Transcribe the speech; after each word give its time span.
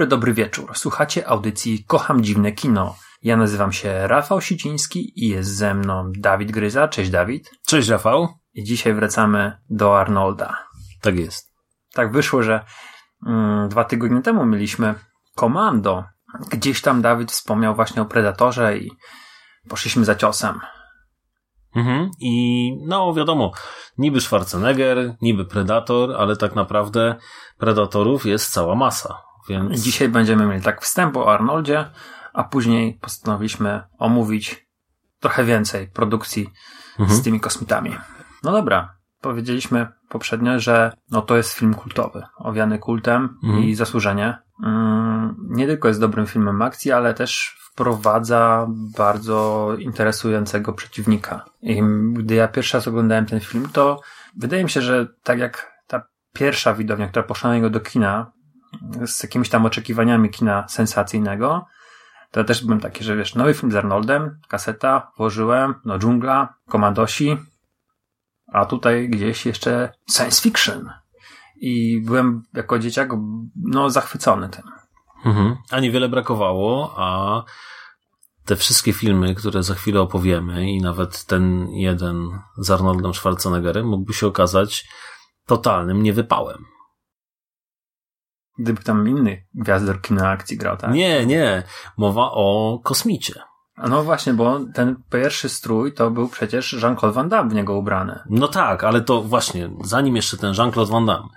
Dobry, 0.00 0.06
dobry 0.06 0.34
wieczór. 0.34 0.70
Słuchacie 0.74 1.28
audycji 1.28 1.84
Kocham 1.84 2.22
Dziwne 2.22 2.52
Kino. 2.52 2.96
Ja 3.22 3.36
nazywam 3.36 3.72
się 3.72 4.08
Rafał 4.08 4.40
Siciński 4.40 5.12
i 5.16 5.28
jest 5.28 5.56
ze 5.56 5.74
mną 5.74 6.12
Dawid 6.18 6.52
Gryza. 6.52 6.88
Cześć 6.88 7.10
Dawid. 7.10 7.50
Cześć 7.66 7.88
Rafał. 7.88 8.28
I 8.54 8.64
dzisiaj 8.64 8.94
wracamy 8.94 9.58
do 9.70 10.00
Arnolda. 10.00 10.56
Tak 11.00 11.18
jest. 11.18 11.52
Tak 11.92 12.12
wyszło, 12.12 12.42
że 12.42 12.64
mm, 13.26 13.68
dwa 13.68 13.84
tygodnie 13.84 14.22
temu 14.22 14.46
mieliśmy 14.46 14.94
Komando. 15.36 16.04
Gdzieś 16.50 16.80
tam 16.80 17.02
Dawid 17.02 17.32
wspomniał 17.32 17.74
właśnie 17.74 18.02
o 18.02 18.04
Predatorze 18.04 18.78
i 18.78 18.90
poszliśmy 19.68 20.04
za 20.04 20.14
ciosem. 20.14 20.60
Mhm. 21.76 22.10
I 22.20 22.72
no 22.86 23.14
wiadomo, 23.14 23.52
niby 23.98 24.20
Schwarzenegger, 24.20 25.16
niby 25.22 25.44
Predator, 25.44 26.16
ale 26.18 26.36
tak 26.36 26.54
naprawdę 26.54 27.16
Predatorów 27.58 28.26
jest 28.26 28.52
cała 28.52 28.74
masa. 28.74 29.29
Więc... 29.50 29.80
Dzisiaj 29.80 30.08
będziemy 30.08 30.46
mieli 30.46 30.62
tak 30.62 30.82
wstęp 30.82 31.16
o 31.16 31.32
Arnoldzie, 31.34 31.90
a 32.32 32.44
później 32.44 32.98
postanowiliśmy 33.00 33.82
omówić 33.98 34.66
trochę 35.20 35.44
więcej 35.44 35.88
produkcji 35.88 36.50
Mhm. 36.98 37.18
z 37.18 37.22
tymi 37.22 37.40
kosmitami. 37.40 37.96
No 38.42 38.52
dobra, 38.52 38.94
powiedzieliśmy 39.20 39.86
poprzednio, 40.08 40.58
że 40.58 40.92
no 41.10 41.22
to 41.22 41.36
jest 41.36 41.52
film 41.52 41.74
kultowy, 41.74 42.22
owiany 42.36 42.78
kultem 42.78 43.38
Mhm. 43.44 43.64
i 43.64 43.74
zasłużenie. 43.74 44.38
Mm, 44.64 45.36
nie 45.48 45.66
tylko 45.66 45.88
jest 45.88 46.00
dobrym 46.00 46.26
filmem 46.26 46.62
akcji, 46.62 46.92
ale 46.92 47.14
też 47.14 47.56
wprowadza 47.72 48.66
bardzo 48.96 49.68
interesującego 49.78 50.72
przeciwnika. 50.72 51.44
I 51.62 51.82
gdy 52.12 52.34
ja 52.34 52.48
pierwszy 52.48 52.76
raz 52.76 52.88
oglądałem 52.88 53.26
ten 53.26 53.40
film, 53.40 53.68
to 53.72 54.00
wydaje 54.36 54.64
mi 54.64 54.70
się, 54.70 54.82
że 54.82 55.06
tak 55.22 55.38
jak 55.38 55.72
ta 55.86 56.02
pierwsza 56.32 56.74
widownia, 56.74 57.08
która 57.08 57.22
poszła 57.22 57.50
na 57.50 57.56
niego 57.56 57.70
do 57.70 57.80
kina, 57.80 58.32
z 59.06 59.22
jakimiś 59.22 59.48
tam 59.48 59.66
oczekiwaniami 59.66 60.30
kina 60.30 60.68
sensacyjnego, 60.68 61.66
to 62.30 62.40
ja 62.40 62.44
też 62.44 62.64
byłem 62.64 62.80
taki, 62.80 63.04
że 63.04 63.16
wiesz, 63.16 63.34
nowy 63.34 63.54
film 63.54 63.72
z 63.72 63.76
Arnoldem, 63.76 64.40
kaseta, 64.48 65.12
włożyłem, 65.16 65.74
no 65.84 65.98
dżungla, 65.98 66.54
komandosi, 66.68 67.36
a 68.52 68.66
tutaj 68.66 69.08
gdzieś 69.08 69.46
jeszcze 69.46 69.92
science 70.10 70.42
fiction. 70.42 70.90
I 71.56 72.02
byłem 72.06 72.42
jako 72.54 72.78
dzieciak, 72.78 73.10
no, 73.56 73.90
zachwycony 73.90 74.48
tym. 74.48 74.64
Mhm. 75.24 75.56
A 75.70 75.80
niewiele 75.80 76.08
brakowało, 76.08 76.94
a 76.96 77.42
te 78.44 78.56
wszystkie 78.56 78.92
filmy, 78.92 79.34
które 79.34 79.62
za 79.62 79.74
chwilę 79.74 80.00
opowiemy 80.00 80.70
i 80.70 80.80
nawet 80.80 81.24
ten 81.24 81.68
jeden 81.68 82.28
z 82.58 82.70
Arnoldem 82.70 83.14
Schwarzeneggerem 83.14 83.86
mógłby 83.86 84.12
się 84.12 84.26
okazać 84.26 84.88
totalnym 85.46 86.02
niewypałem. 86.02 86.64
Gdyby 88.60 88.82
tam 88.82 89.08
inny 89.08 89.44
gwiazdor 89.54 90.00
kina 90.00 90.28
akcji 90.28 90.56
grał, 90.56 90.76
tak? 90.76 90.92
Nie, 90.92 91.26
nie. 91.26 91.62
Mowa 91.96 92.30
o 92.32 92.78
kosmicie. 92.84 93.34
No 93.88 94.04
właśnie, 94.04 94.34
bo 94.34 94.60
ten 94.74 94.96
pierwszy 95.10 95.48
strój 95.48 95.94
to 95.94 96.10
był 96.10 96.28
przecież 96.28 96.72
Jean-Claude 96.72 97.14
Van 97.14 97.28
Damme 97.28 97.50
w 97.50 97.54
niego 97.54 97.76
ubrany. 97.76 98.18
No 98.30 98.48
tak, 98.48 98.84
ale 98.84 99.00
to 99.00 99.22
właśnie, 99.22 99.70
zanim 99.84 100.16
jeszcze 100.16 100.36
ten 100.36 100.54
Jean-Claude 100.54 100.92
Van 100.92 101.06
Damme. 101.06 101.28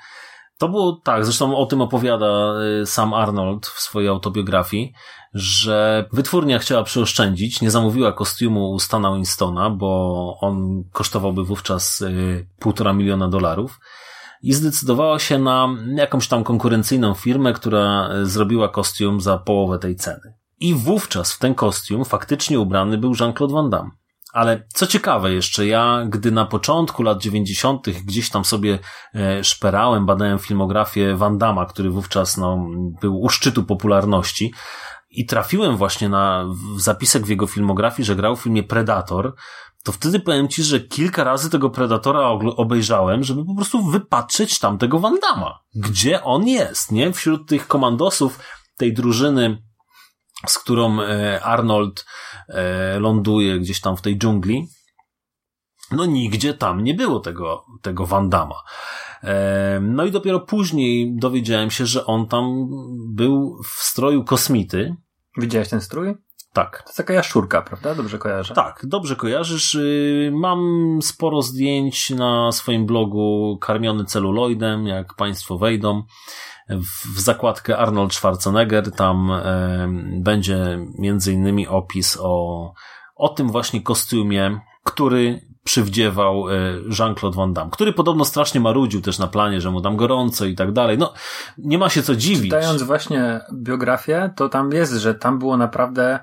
To 0.58 0.70
było 0.70 1.02
tak, 1.04 1.26
zresztą 1.26 1.58
o 1.58 1.66
tym 1.66 1.82
opowiada 1.82 2.54
y, 2.82 2.86
sam 2.86 3.14
Arnold 3.14 3.68
w 3.68 3.80
swojej 3.80 4.10
autobiografii, 4.10 4.94
że 5.34 6.06
wytwórnia 6.14 6.60
chciała 6.60 6.84
przyoszczędzić, 6.84 7.62
nie 7.62 7.72
zamówiła 7.72 8.12
kostiumu 8.12 8.72
u 8.72 8.80
Stana 8.80 9.14
Winstona, 9.14 9.70
bo 9.70 10.38
on 10.42 10.84
kosztowałby 10.92 11.44
wówczas 11.44 12.02
y, 12.02 12.48
półtora 12.60 12.94
miliona 12.94 13.28
dolarów 13.28 13.80
i 14.44 14.54
zdecydowała 14.54 15.20
się 15.20 15.40
na 15.40 15.70
jakąś 15.96 16.28
tam 16.28 16.44
konkurencyjną 16.44 17.14
firmę, 17.14 17.54
która 17.54 18.10
y, 18.14 18.26
zrobiła 18.26 18.70
kostium 18.70 19.22
za 19.22 19.38
połowę 19.38 19.80
tej 19.80 19.96
ceny. 19.96 20.34
I 20.60 20.74
wówczas 20.74 21.34
w 21.34 21.40
ten 21.40 21.56
kostium 21.56 22.06
faktycznie 22.06 22.60
ubrany 22.60 22.98
był 22.98 23.14
Jean-Claude 23.20 23.54
Van 23.54 23.70
Damme. 23.70 23.92
Ale 24.34 24.64
co 24.74 24.88
ciekawe 24.88 25.34
jeszcze, 25.34 25.68
ja 25.68 26.06
gdy 26.10 26.32
na 26.32 26.46
początku 26.46 27.04
lat 27.04 27.22
90. 27.22 27.90
gdzieś 27.90 28.30
tam 28.30 28.46
sobie 28.46 28.80
e, 29.16 29.44
szperałem, 29.44 30.06
badałem 30.06 30.40
filmografię 30.40 31.16
Van 31.16 31.38
Damma, 31.38 31.66
który 31.66 31.90
wówczas 31.90 32.38
no, 32.38 32.68
był 33.02 33.22
u 33.22 33.30
szczytu 33.30 33.64
popularności 33.64 34.54
i 35.10 35.26
trafiłem 35.26 35.78
właśnie 35.78 36.10
na 36.10 36.46
zapisek 36.78 37.26
w 37.26 37.30
jego 37.30 37.48
filmografii, 37.48 38.06
że 38.06 38.16
grał 38.16 38.36
w 38.36 38.42
filmie 38.42 38.64
Predator, 38.64 39.36
to 39.84 39.92
wtedy 39.92 40.20
powiem 40.20 40.48
Ci, 40.48 40.64
że 40.64 40.80
kilka 40.80 41.24
razy 41.24 41.50
tego 41.50 41.70
Predatora 41.70 42.30
obejrzałem, 42.30 43.24
żeby 43.24 43.46
po 43.46 43.56
prostu 43.56 43.84
wypatrzeć 43.84 44.60
tamtego 44.60 45.00
Van 45.00 45.20
Damma. 45.20 45.60
Gdzie 45.76 46.24
on 46.24 46.48
jest, 46.48 46.92
nie? 46.92 47.14
Wśród 47.14 47.50
tych 47.50 47.68
komandosów 47.68 48.40
tej 48.78 48.94
drużyny 48.94 49.64
z 50.48 50.60
którą 50.60 51.02
e, 51.02 51.44
Arnold 51.44 52.06
e, 52.50 53.00
ląduje 53.00 53.60
gdzieś 53.60 53.82
tam 53.82 53.98
w 53.98 54.02
tej 54.02 54.18
dżungli, 54.18 54.68
no 55.92 56.06
nigdzie 56.06 56.54
tam 56.54 56.84
nie 56.84 56.94
było 56.94 57.20
tego, 57.20 57.66
tego 57.82 58.06
Van 58.06 58.30
Damma. 58.30 58.64
E, 59.24 59.80
No 59.82 60.06
i 60.06 60.12
dopiero 60.12 60.40
później 60.40 61.16
dowiedziałem 61.18 61.72
się, 61.72 61.86
że 61.86 62.06
on 62.06 62.28
tam 62.28 62.68
był 63.14 63.62
w 63.64 63.84
stroju 63.84 64.24
kosmity. 64.24 64.96
Widziałeś 65.38 65.70
ten 65.70 65.82
strój? 65.82 66.16
Tak. 66.54 66.82
To 66.84 66.90
jest 66.90 66.98
taka 66.98 67.14
jaszczurka, 67.14 67.62
prawda? 67.62 67.96
Dobrze 67.96 68.18
kojarzę. 68.18 68.54
Tak, 68.54 68.82
dobrze 68.84 69.16
kojarzysz. 69.16 69.76
Y, 69.76 70.32
Mam 70.34 71.00
sporo 71.02 71.42
zdjęć 71.42 72.10
na 72.10 72.52
swoim 72.52 72.86
blogu 72.86 73.58
karmiony 73.62 74.06
celuloidem, 74.06 74.88
jak 74.88 75.14
Państwo 75.14 75.58
wejdą 75.58 76.04
w 76.70 77.04
w 77.16 77.20
zakładkę 77.20 77.78
Arnold 77.78 78.14
Schwarzenegger. 78.14 78.92
Tam 78.92 79.32
e, 79.32 79.88
będzie 80.22 80.80
między 81.00 81.34
innymi 81.34 81.68
opis 81.68 82.18
o, 82.22 82.74
o 83.16 83.30
tym 83.30 83.50
właśnie 83.50 83.82
kostiumie, 83.82 84.60
który 84.84 85.42
przywdziewał 85.64 86.50
e, 86.50 86.54
Jean-Claude 87.00 87.36
Van 87.36 87.54
Damme, 87.54 87.72
który 87.72 87.94
podobno 87.94 88.26
strasznie 88.26 88.62
marudził 88.62 89.02
też 89.02 89.20
na 89.20 89.28
planie, 89.28 89.62
że 89.62 89.72
mu 89.72 89.82
tam 89.82 89.96
gorąco 89.96 90.46
i 90.46 90.56
tak 90.56 90.72
dalej. 90.72 90.98
No, 90.98 91.14
nie 91.58 91.78
ma 91.78 91.90
się 91.90 92.04
co 92.04 92.16
dziwić. 92.16 92.44
Czytając 92.44 92.84
właśnie 92.84 93.42
biografię, 93.54 94.34
to 94.36 94.50
tam 94.50 94.72
jest, 94.72 94.94
że 94.94 95.16
tam 95.16 95.40
było 95.40 95.58
naprawdę 95.58 96.20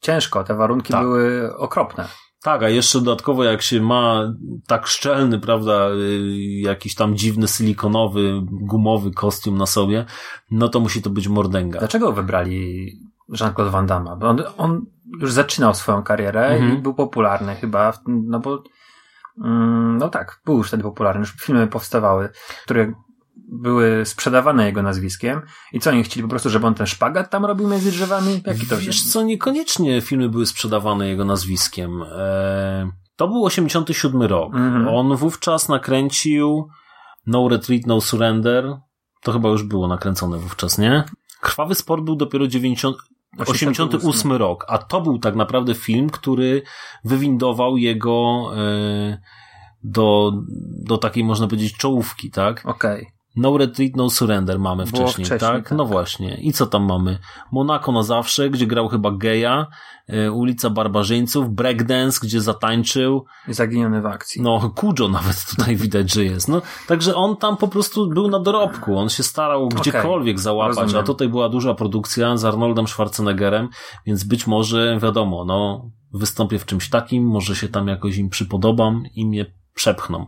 ciężko. 0.00 0.44
Te 0.44 0.54
warunki 0.54 0.92
Tak. 0.92 1.02
były 1.02 1.56
okropne. 1.56 2.08
Tak, 2.42 2.62
a 2.62 2.68
jeszcze 2.68 3.00
dodatkowo 3.00 3.44
jak 3.44 3.62
się 3.62 3.80
ma 3.80 4.32
tak 4.66 4.86
szczelny, 4.86 5.38
prawda, 5.40 5.88
y, 5.90 6.36
jakiś 6.60 6.94
tam 6.94 7.16
dziwny 7.16 7.48
silikonowy, 7.48 8.40
gumowy 8.50 9.10
kostium 9.10 9.58
na 9.58 9.66
sobie, 9.66 10.04
no 10.50 10.68
to 10.68 10.80
musi 10.80 11.02
to 11.02 11.10
być 11.10 11.28
mordęga. 11.28 11.78
Dlaczego 11.78 12.12
wybrali 12.12 12.86
Jean-Claude 13.40 13.70
Van 13.70 13.86
Damme? 13.86 14.16
Bo 14.20 14.28
on, 14.28 14.42
on 14.58 14.86
już 15.20 15.32
zaczynał 15.32 15.74
swoją 15.74 16.02
karierę 16.02 16.46
Mhm. 16.46 16.78
i 16.78 16.82
był 16.82 16.94
popularny 16.94 17.54
chyba, 17.54 17.92
no 18.06 18.40
bo 18.40 18.62
mm, 19.44 19.96
no 19.98 20.08
tak, 20.08 20.40
był 20.44 20.56
już 20.58 20.68
wtedy 20.68 20.82
popularny, 20.82 21.20
już 21.20 21.32
filmy 21.32 21.66
powstawały, 21.66 22.28
które 22.64 22.92
były 23.52 24.06
sprzedawane 24.06 24.66
jego 24.66 24.82
nazwiskiem 24.82 25.40
i 25.72 25.80
co 25.80 25.90
oni 25.90 26.02
chcieli 26.02 26.22
po 26.22 26.28
prostu, 26.28 26.50
żeby 26.50 26.66
on 26.66 26.74
ten 26.74 26.86
szpagat 26.86 27.30
tam 27.30 27.44
robił 27.44 27.68
między 27.68 27.90
drzewami? 27.90 28.42
Jaki 28.46 28.66
to 28.66 28.78
Wiesz 28.78 29.02
co, 29.02 29.22
niekoniecznie 29.22 30.00
filmy 30.00 30.28
były 30.28 30.46
sprzedawane 30.46 31.08
jego 31.08 31.24
nazwiskiem. 31.24 32.02
E, 32.02 32.90
to 33.16 33.28
był 33.28 33.44
87 33.44 34.22
rok. 34.22 34.54
Mhm. 34.54 34.88
On 34.88 35.16
wówczas 35.16 35.68
nakręcił 35.68 36.68
No 37.26 37.48
Retreat, 37.48 37.86
No 37.86 38.00
Surrender. 38.00 38.76
To 39.22 39.32
chyba 39.32 39.48
już 39.48 39.62
było 39.62 39.88
nakręcone 39.88 40.38
wówczas, 40.38 40.78
nie? 40.78 41.04
Krwawy 41.40 41.74
sport 41.74 42.04
był 42.04 42.16
dopiero 42.16 42.46
90, 42.46 42.96
88 43.38 44.32
rok, 44.32 44.64
a 44.68 44.78
to 44.78 45.00
był 45.00 45.18
tak 45.18 45.34
naprawdę 45.34 45.74
film, 45.74 46.10
który 46.10 46.62
wywindował 47.04 47.76
jego 47.76 48.50
e, 48.56 49.20
do, 49.82 50.32
do 50.84 50.98
takiej, 50.98 51.24
można 51.24 51.46
powiedzieć, 51.46 51.76
czołówki, 51.76 52.30
tak? 52.30 52.62
Okej. 52.66 53.15
No 53.36 53.58
Retreat, 53.58 53.92
No 53.96 54.10
Surrender 54.10 54.58
mamy 54.58 54.84
Było 54.84 55.02
wcześniej, 55.02 55.26
wcześniej, 55.26 55.50
tak? 55.52 55.68
tak. 55.68 55.78
No 55.78 55.84
właśnie. 55.84 56.34
I 56.40 56.52
co 56.52 56.66
tam 56.66 56.84
mamy? 56.84 57.18
Monaco 57.52 57.92
na 57.92 58.02
zawsze, 58.02 58.50
gdzie 58.50 58.66
grał 58.66 58.88
chyba 58.88 59.10
geja, 59.10 59.66
y, 60.26 60.32
ulica 60.32 60.70
Barbarzyńców, 60.70 61.50
Breakdance, 61.50 62.20
gdzie 62.22 62.40
zatańczył, 62.40 63.24
Zaginiony 63.48 64.00
w 64.02 64.06
akcji. 64.06 64.42
no 64.42 64.70
Kujo 64.74 65.08
nawet 65.08 65.44
tutaj 65.56 65.76
widać, 65.86 66.14
że 66.14 66.24
jest. 66.24 66.48
No, 66.48 66.62
także 66.88 67.14
on 67.14 67.36
tam 67.36 67.56
po 67.56 67.68
prostu 67.68 68.08
był 68.08 68.28
na 68.28 68.40
dorobku, 68.40 68.98
on 68.98 69.08
się 69.08 69.22
starał 69.22 69.68
gdziekolwiek 69.68 70.40
załapać, 70.40 70.76
rozumiem. 70.78 71.02
a 71.02 71.06
tutaj 71.06 71.28
była 71.28 71.48
duża 71.48 71.74
produkcja 71.74 72.36
z 72.36 72.44
Arnoldem 72.44 72.86
Schwarzeneggerem, 72.86 73.68
więc 74.06 74.24
być 74.24 74.46
może, 74.46 74.98
wiadomo, 75.02 75.44
no, 75.44 75.90
wystąpię 76.14 76.58
w 76.58 76.66
czymś 76.66 76.90
takim, 76.90 77.24
może 77.26 77.56
się 77.56 77.68
tam 77.68 77.88
jakoś 77.88 78.16
im 78.16 78.28
przypodobam 78.28 79.02
i 79.14 79.26
mnie 79.26 79.46
przepchną. 79.76 80.26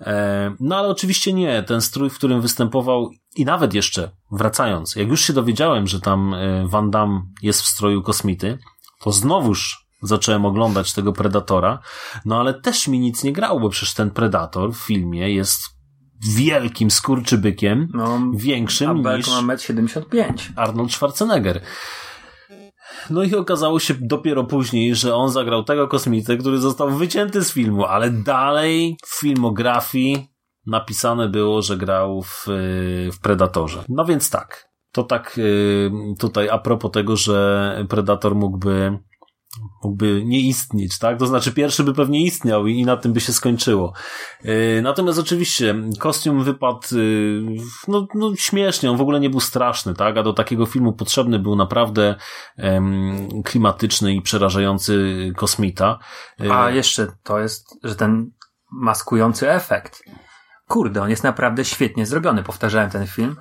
E, 0.00 0.54
no 0.60 0.76
ale 0.76 0.88
oczywiście 0.88 1.32
nie, 1.32 1.62
ten 1.62 1.80
strój, 1.80 2.10
w 2.10 2.14
którym 2.14 2.40
występował 2.40 3.10
i 3.36 3.44
nawet 3.44 3.74
jeszcze, 3.74 4.10
wracając, 4.32 4.96
jak 4.96 5.08
już 5.08 5.20
się 5.20 5.32
dowiedziałem, 5.32 5.86
że 5.86 6.00
tam 6.00 6.34
e, 6.34 6.68
Van 6.68 6.90
Damme 6.90 7.22
jest 7.42 7.62
w 7.62 7.66
stroju 7.66 8.02
kosmity, 8.02 8.58
to 9.00 9.12
znowuż 9.12 9.86
zacząłem 10.02 10.46
oglądać 10.46 10.92
tego 10.92 11.12
Predatora, 11.12 11.78
no 12.24 12.40
ale 12.40 12.54
też 12.54 12.88
mi 12.88 12.98
nic 12.98 13.24
nie 13.24 13.32
grało, 13.32 13.60
bo 13.60 13.68
przecież 13.68 13.94
ten 13.94 14.10
Predator 14.10 14.72
w 14.72 14.78
filmie 14.78 15.34
jest 15.34 15.60
wielkim 16.36 16.90
skurczybykiem, 16.90 17.88
No, 17.94 18.20
większym 18.34 18.96
niż 18.96 19.28
ma 19.28 19.56
1,75 19.56 20.24
m. 20.24 20.34
Arnold 20.56 20.92
Schwarzenegger. 20.92 21.60
No 23.10 23.22
i 23.22 23.34
okazało 23.34 23.80
się 23.80 23.94
dopiero 24.00 24.44
później, 24.44 24.94
że 24.94 25.14
on 25.14 25.30
zagrał 25.30 25.64
tego 25.64 25.88
kosmitę, 25.88 26.36
który 26.36 26.58
został 26.58 26.90
wycięty 26.90 27.44
z 27.44 27.52
filmu, 27.52 27.84
ale 27.84 28.10
dalej 28.10 28.96
w 29.06 29.20
filmografii 29.20 30.28
napisane 30.66 31.28
było, 31.28 31.62
że 31.62 31.76
grał 31.76 32.22
w, 32.22 32.48
y, 32.48 33.10
w 33.12 33.20
Predatorze. 33.20 33.84
No 33.88 34.04
więc 34.04 34.30
tak. 34.30 34.68
To 34.92 35.02
tak 35.02 35.38
y, 35.38 35.90
tutaj 36.18 36.48
a 36.48 36.58
propos 36.58 36.90
tego, 36.90 37.16
że 37.16 37.86
Predator 37.88 38.34
mógłby 38.34 38.98
mógłby 39.82 40.22
nie 40.24 40.40
istnieć, 40.40 40.98
tak? 40.98 41.18
To 41.18 41.26
znaczy 41.26 41.52
pierwszy 41.52 41.84
by 41.84 41.94
pewnie 41.94 42.22
istniał 42.22 42.66
i, 42.66 42.78
i 42.78 42.84
na 42.84 42.96
tym 42.96 43.12
by 43.12 43.20
się 43.20 43.32
skończyło. 43.32 43.92
Yy, 44.44 44.80
natomiast 44.82 45.18
oczywiście 45.18 45.74
kostium 45.98 46.44
wypadł 46.44 46.80
yy, 46.92 47.56
no, 47.88 48.06
no 48.14 48.36
śmiesznie, 48.36 48.90
on 48.90 48.96
w 48.96 49.00
ogóle 49.00 49.20
nie 49.20 49.30
był 49.30 49.40
straszny, 49.40 49.94
tak? 49.94 50.16
A 50.16 50.22
do 50.22 50.32
takiego 50.32 50.66
filmu 50.66 50.92
potrzebny 50.92 51.38
był 51.38 51.56
naprawdę 51.56 52.14
em, 52.56 53.28
klimatyczny 53.44 54.14
i 54.14 54.22
przerażający 54.22 55.14
kosmita. 55.36 55.98
Yy, 56.38 56.52
A 56.52 56.70
jeszcze 56.70 57.06
to 57.22 57.38
jest, 57.38 57.78
że 57.82 57.94
ten 57.94 58.30
maskujący 58.72 59.50
efekt. 59.50 60.02
Kurde, 60.68 61.02
on 61.02 61.10
jest 61.10 61.24
naprawdę 61.24 61.64
świetnie 61.64 62.06
zrobiony. 62.06 62.42
Powtarzałem 62.42 62.90
ten 62.90 63.06
film 63.06 63.36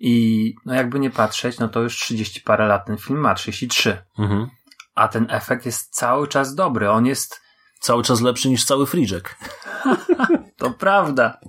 i 0.00 0.54
no 0.66 0.74
jakby 0.74 1.00
nie 1.00 1.10
patrzeć, 1.10 1.58
no 1.58 1.68
to 1.68 1.82
już 1.82 1.96
30 1.96 2.40
parę 2.40 2.66
lat 2.66 2.86
ten 2.86 2.96
film 2.96 3.20
ma, 3.20 3.34
33. 3.34 4.02
mhm. 4.18 4.50
A 4.94 5.08
ten 5.08 5.26
efekt 5.30 5.66
jest 5.66 5.94
cały 5.94 6.28
czas 6.28 6.54
dobry. 6.54 6.90
On 6.90 7.06
jest, 7.06 7.40
Cały 7.80 8.02
czas 8.02 8.20
lepszy 8.20 8.48
niż 8.48 8.64
cały 8.64 8.86
Friżek. 8.86 9.36
to 10.56 10.70
prawda. 10.70 11.40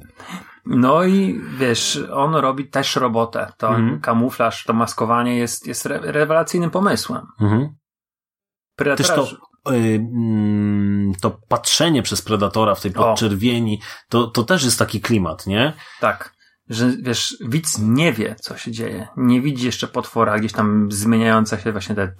No 0.65 1.03
i 1.03 1.41
wiesz, 1.57 1.99
on 2.13 2.35
robi 2.35 2.69
też 2.69 2.95
robotę. 2.95 3.51
To 3.57 3.67
Mhm. 3.69 4.01
kamuflaż, 4.01 4.63
to 4.63 4.73
maskowanie 4.73 5.37
jest, 5.37 5.67
jest 5.67 5.85
re 5.85 5.99
rewelacyjnym 6.03 6.71
pomysłem. 6.71 7.25
Mhm. 7.41 7.61
Też 7.61 9.07
to, 9.07 9.13
Predatora, 9.13 9.27
y, 9.71 9.75
mm, 10.13 11.13
to 11.21 11.37
patrzenie 11.47 12.03
przez 12.03 12.21
Predatora 12.21 12.75
w 12.75 12.81
tej 12.81 12.95
O. 12.95 13.03
podczerwieni, 13.03 13.81
to, 14.09 14.27
to 14.27 14.43
też 14.43 14.63
jest 14.63 14.79
taki 14.79 15.01
klimat, 15.01 15.47
nie? 15.47 15.73
Tak. 15.99 16.33
Że 16.71 16.91
wiesz, 17.01 17.37
widz 17.47 17.79
nie 17.79 18.13
wie, 18.13 18.35
co 18.39 18.57
się 18.57 18.71
dzieje. 18.71 19.07
Nie 19.17 19.41
widzi 19.41 19.65
jeszcze 19.65 19.87
potwora, 19.87 20.39
gdzieś 20.39 20.51
tam 20.51 20.91
zmieniające 20.91 21.59
się 21.59 21.71
właśnie 21.71 21.95
te 21.95 22.11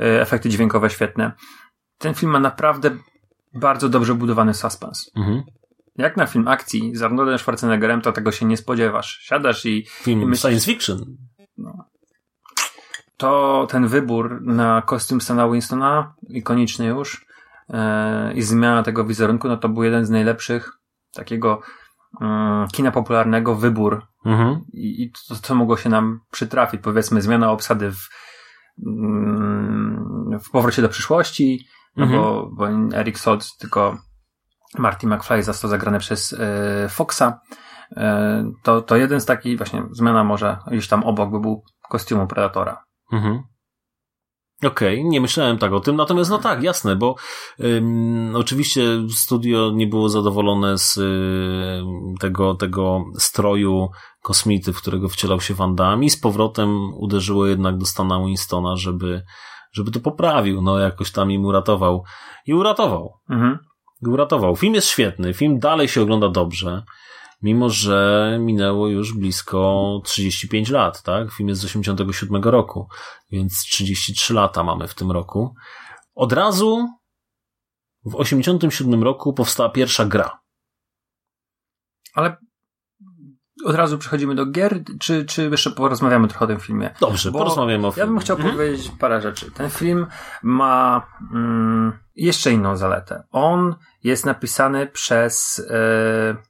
e, 0.00 0.20
efekty 0.20 0.48
dźwiękowe 0.48 0.90
świetne. 0.90 1.32
Ten 1.98 2.14
film 2.14 2.32
ma 2.32 2.40
naprawdę 2.40 2.90
bardzo 3.54 3.88
dobrze 3.88 4.14
budowany 4.14 4.54
suspens. 4.54 5.10
Mhm. 5.16 5.42
Jak 5.96 6.16
na 6.16 6.26
film 6.26 6.48
akcji 6.48 6.96
z 6.96 7.02
Arnoldem 7.02 7.38
Schwarzeneggerem, 7.38 8.00
to 8.00 8.12
tego 8.12 8.32
się 8.32 8.46
nie 8.46 8.56
spodziewasz. 8.56 9.18
Siadasz 9.22 9.66
i 9.66 9.86
Film 9.88 10.22
I 10.22 10.26
myślisz- 10.26 10.40
science 10.48 10.66
fiction. 10.66 11.16
to 13.16 13.66
ten 13.70 13.86
wybór 13.88 14.42
na 14.42 14.82
kostium 14.82 15.20
Stana 15.20 15.48
Winstona, 15.48 16.14
ikoniczny 16.28 16.86
już, 16.86 17.26
e, 17.68 18.32
i 18.34 18.42
zmiana 18.42 18.82
tego 18.82 19.04
wizerunku, 19.04 19.48
no 19.48 19.56
to 19.56 19.68
był 19.68 19.82
jeden 19.82 20.06
z 20.06 20.10
najlepszych 20.10 20.72
takiego 21.14 21.60
kina 22.72 22.90
popularnego 22.90 23.54
wybór 23.54 24.02
Mhm. 24.26 24.60
i, 24.72 25.12
to, 25.28 25.34
co 25.34 25.54
mogło 25.54 25.76
się 25.76 25.88
nam 25.88 26.20
przytrafić. 26.30 26.80
Powiedzmy, 26.82 27.22
zmiana 27.22 27.50
obsady 27.50 27.92
w, 27.92 28.08
mm, 28.86 30.38
w 30.44 30.50
powrocie 30.50 30.82
do 30.82 30.88
przyszłości, 30.88 31.66
no 31.96 32.04
Mhm. 32.04 32.22
bo, 32.22 32.50
bo 32.56 32.68
Eric 32.96 33.18
Sold, 33.18 33.46
tylko 33.58 33.98
Marty 34.78 35.06
McFly 35.06 35.42
został 35.42 35.70
zagrany 35.70 35.98
przez 35.98 36.32
e, 36.32 36.88
Foxa. 36.88 37.40
E, 37.96 38.44
to, 38.62 38.82
to 38.82 38.96
jeden 38.96 39.20
z 39.20 39.26
takich 39.26 39.56
właśnie 39.56 39.82
zmiana 39.90 40.24
może 40.24 40.58
gdzieś 40.66 40.88
tam 40.88 41.04
obok 41.04 41.30
by 41.30 41.40
był 41.40 41.62
kostiumu 41.88 42.26
Predatora. 42.26 42.84
Mhm. 43.12 43.42
Okej, 44.66 45.04
nie 45.04 45.20
myślałem 45.20 45.58
tak 45.58 45.72
o 45.72 45.80
tym, 45.80 45.96
natomiast 45.96 46.30
no 46.30 46.38
tak, 46.38 46.62
jasne, 46.62 46.96
bo 46.96 47.16
ym, 47.60 48.32
oczywiście 48.36 48.82
studio 49.10 49.70
nie 49.74 49.86
było 49.86 50.08
zadowolone 50.08 50.78
z 50.78 50.96
ym, 50.98 52.14
tego, 52.20 52.54
tego 52.54 53.04
stroju 53.18 53.88
kosmity, 54.22 54.72
w 54.72 54.76
którego 54.76 55.08
wcielał 55.08 55.40
się 55.40 55.54
Van 55.54 55.74
Damme 55.74 56.04
i 56.04 56.10
z 56.10 56.20
powrotem 56.20 56.94
uderzyło 56.94 57.46
jednak 57.46 57.78
do 57.78 57.86
Stana 57.86 58.24
Winstona, 58.24 58.76
żeby, 58.76 59.22
żeby 59.72 59.90
to 59.90 60.00
poprawił, 60.00 60.62
no 60.62 60.78
jakoś 60.78 61.12
tam 61.12 61.30
im 61.30 61.44
uratował. 61.44 62.04
I 62.46 62.54
uratował. 62.54 63.12
Mhm. 63.30 63.58
I 64.02 64.08
uratował. 64.08 64.56
Film 64.56 64.74
jest 64.74 64.88
świetny, 64.88 65.34
film 65.34 65.58
dalej 65.58 65.88
się 65.88 66.02
ogląda 66.02 66.28
dobrze, 66.28 66.82
mimo 67.42 67.70
że 67.70 68.36
minęło 68.40 68.88
już 68.88 69.14
blisko 69.14 70.00
35 70.04 70.70
lat, 70.70 71.02
tak? 71.02 71.32
Film 71.32 71.48
jest 71.48 71.60
z 71.60 71.64
87 71.64 72.42
roku, 72.42 72.88
więc 73.30 73.62
33 73.64 74.34
lata 74.34 74.62
mamy 74.64 74.88
w 74.88 74.94
tym 74.94 75.10
roku. 75.10 75.54
Od 76.14 76.32
razu 76.32 76.88
w 78.04 78.14
87 78.14 79.02
roku 79.02 79.32
powstała 79.32 79.68
pierwsza 79.68 80.04
gra. 80.04 80.40
Ale 82.14 82.36
od 83.64 83.74
razu 83.76 83.98
przechodzimy 83.98 84.34
do 84.34 84.46
gier, 84.46 84.82
czy, 85.00 85.24
czy 85.24 85.50
jeszcze 85.50 85.70
porozmawiamy 85.70 86.28
trochę 86.28 86.44
o 86.44 86.48
tym 86.48 86.60
filmie? 86.60 86.94
Dobrze, 87.00 87.30
Bo 87.30 87.38
porozmawiamy 87.38 87.86
o 87.86 87.90
filmie. 87.90 88.06
Ja 88.06 88.12
bym 88.12 88.18
chciał 88.20 88.36
Mhm. 88.36 88.54
powiedzieć 88.54 88.92
parę 88.98 89.20
rzeczy. 89.20 89.50
Ten 89.50 89.70
film 89.70 90.06
ma 90.42 91.06
mm, 91.34 91.98
jeszcze 92.14 92.52
inną 92.52 92.76
zaletę. 92.76 93.22
On 93.30 93.74
jest 94.04 94.26
napisany 94.26 94.86
przez 94.86 95.62
e, 95.70 96.49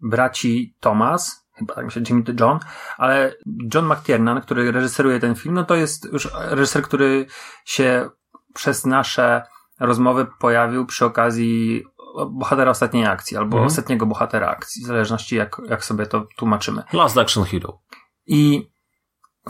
braci 0.00 0.76
Thomas, 0.80 1.48
chyba 1.58 1.74
tak 1.74 1.92
się 1.92 2.00
Jimmy 2.08 2.24
John, 2.40 2.58
ale 2.96 3.34
John 3.74 3.86
McTiernan, 3.86 4.40
który 4.40 4.72
reżyseruje 4.72 5.20
ten 5.20 5.34
film, 5.34 5.54
no 5.54 5.64
to 5.64 5.74
jest 5.74 6.12
już 6.12 6.28
reżyser, 6.34 6.82
który 6.82 7.26
się 7.64 8.10
przez 8.54 8.86
nasze 8.86 9.42
rozmowy 9.80 10.26
pojawił 10.38 10.86
przy 10.86 11.04
okazji 11.04 11.84
bohatera 12.30 12.70
ostatniej 12.70 13.06
akcji, 13.06 13.36
albo 13.36 13.56
Mhm. 13.56 13.66
ostatniego 13.66 14.06
bohatera 14.06 14.48
akcji, 14.48 14.84
w 14.84 14.86
zależności 14.86 15.36
jak, 15.36 15.56
jak 15.68 15.84
sobie 15.84 16.06
to 16.06 16.26
tłumaczymy. 16.36 16.82
Last 16.92 17.18
Action 17.18 17.44
Hero. 17.44 17.80
I 18.26 18.70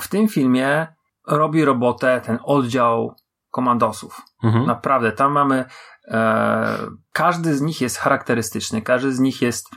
w 0.01 0.09
tym 0.09 0.29
filmie 0.29 0.87
robi 1.27 1.65
robotę 1.65 2.21
ten 2.25 2.39
oddział 2.45 3.15
komandosów. 3.51 4.23
Mhm. 4.43 4.67
Naprawdę, 4.67 5.13
tam 5.13 5.33
mamy. 5.33 5.65
E, 6.09 6.79
każdy 7.13 7.57
z 7.57 7.61
nich 7.61 7.81
jest 7.81 7.99
charakterystyczny, 7.99 8.83
każdy 8.83 9.13
z 9.13 9.19
nich 9.19 9.43
jest 9.43 9.69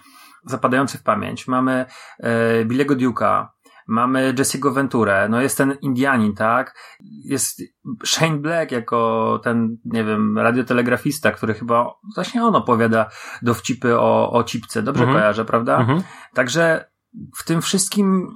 zapadający 0.45 0.97
w 0.97 1.03
pamięć. 1.03 1.47
Mamy 1.47 1.85
e, 2.19 2.65
Billego 2.65 2.95
Duke'a, 2.95 3.47
mamy 3.87 4.33
Jesse'ego 4.33 4.73
Venturę, 4.73 5.29
no 5.29 5.41
jest 5.41 5.57
ten 5.57 5.77
Indianin, 5.81 6.35
tak? 6.35 6.75
Jest 7.25 7.61
Shane 8.05 8.37
Black 8.37 8.71
jako 8.71 9.39
ten, 9.43 9.77
nie 9.85 10.03
wiem, 10.03 10.37
radiotelegrafista, 10.37 11.31
który 11.31 11.53
chyba 11.53 11.93
właśnie 12.15 12.43
on 12.45 12.55
opowiada 12.55 13.09
dowcipy 13.41 13.99
o, 13.99 14.31
o 14.31 14.43
cipce. 14.43 14.83
Dobrze 14.83 15.03
Mhm. 15.03 15.19
kojarzę, 15.19 15.45
prawda? 15.45 15.77
Mhm. 15.77 16.01
Także 16.33 16.91
w 17.37 17.43
tym 17.43 17.61
wszystkim 17.61 18.27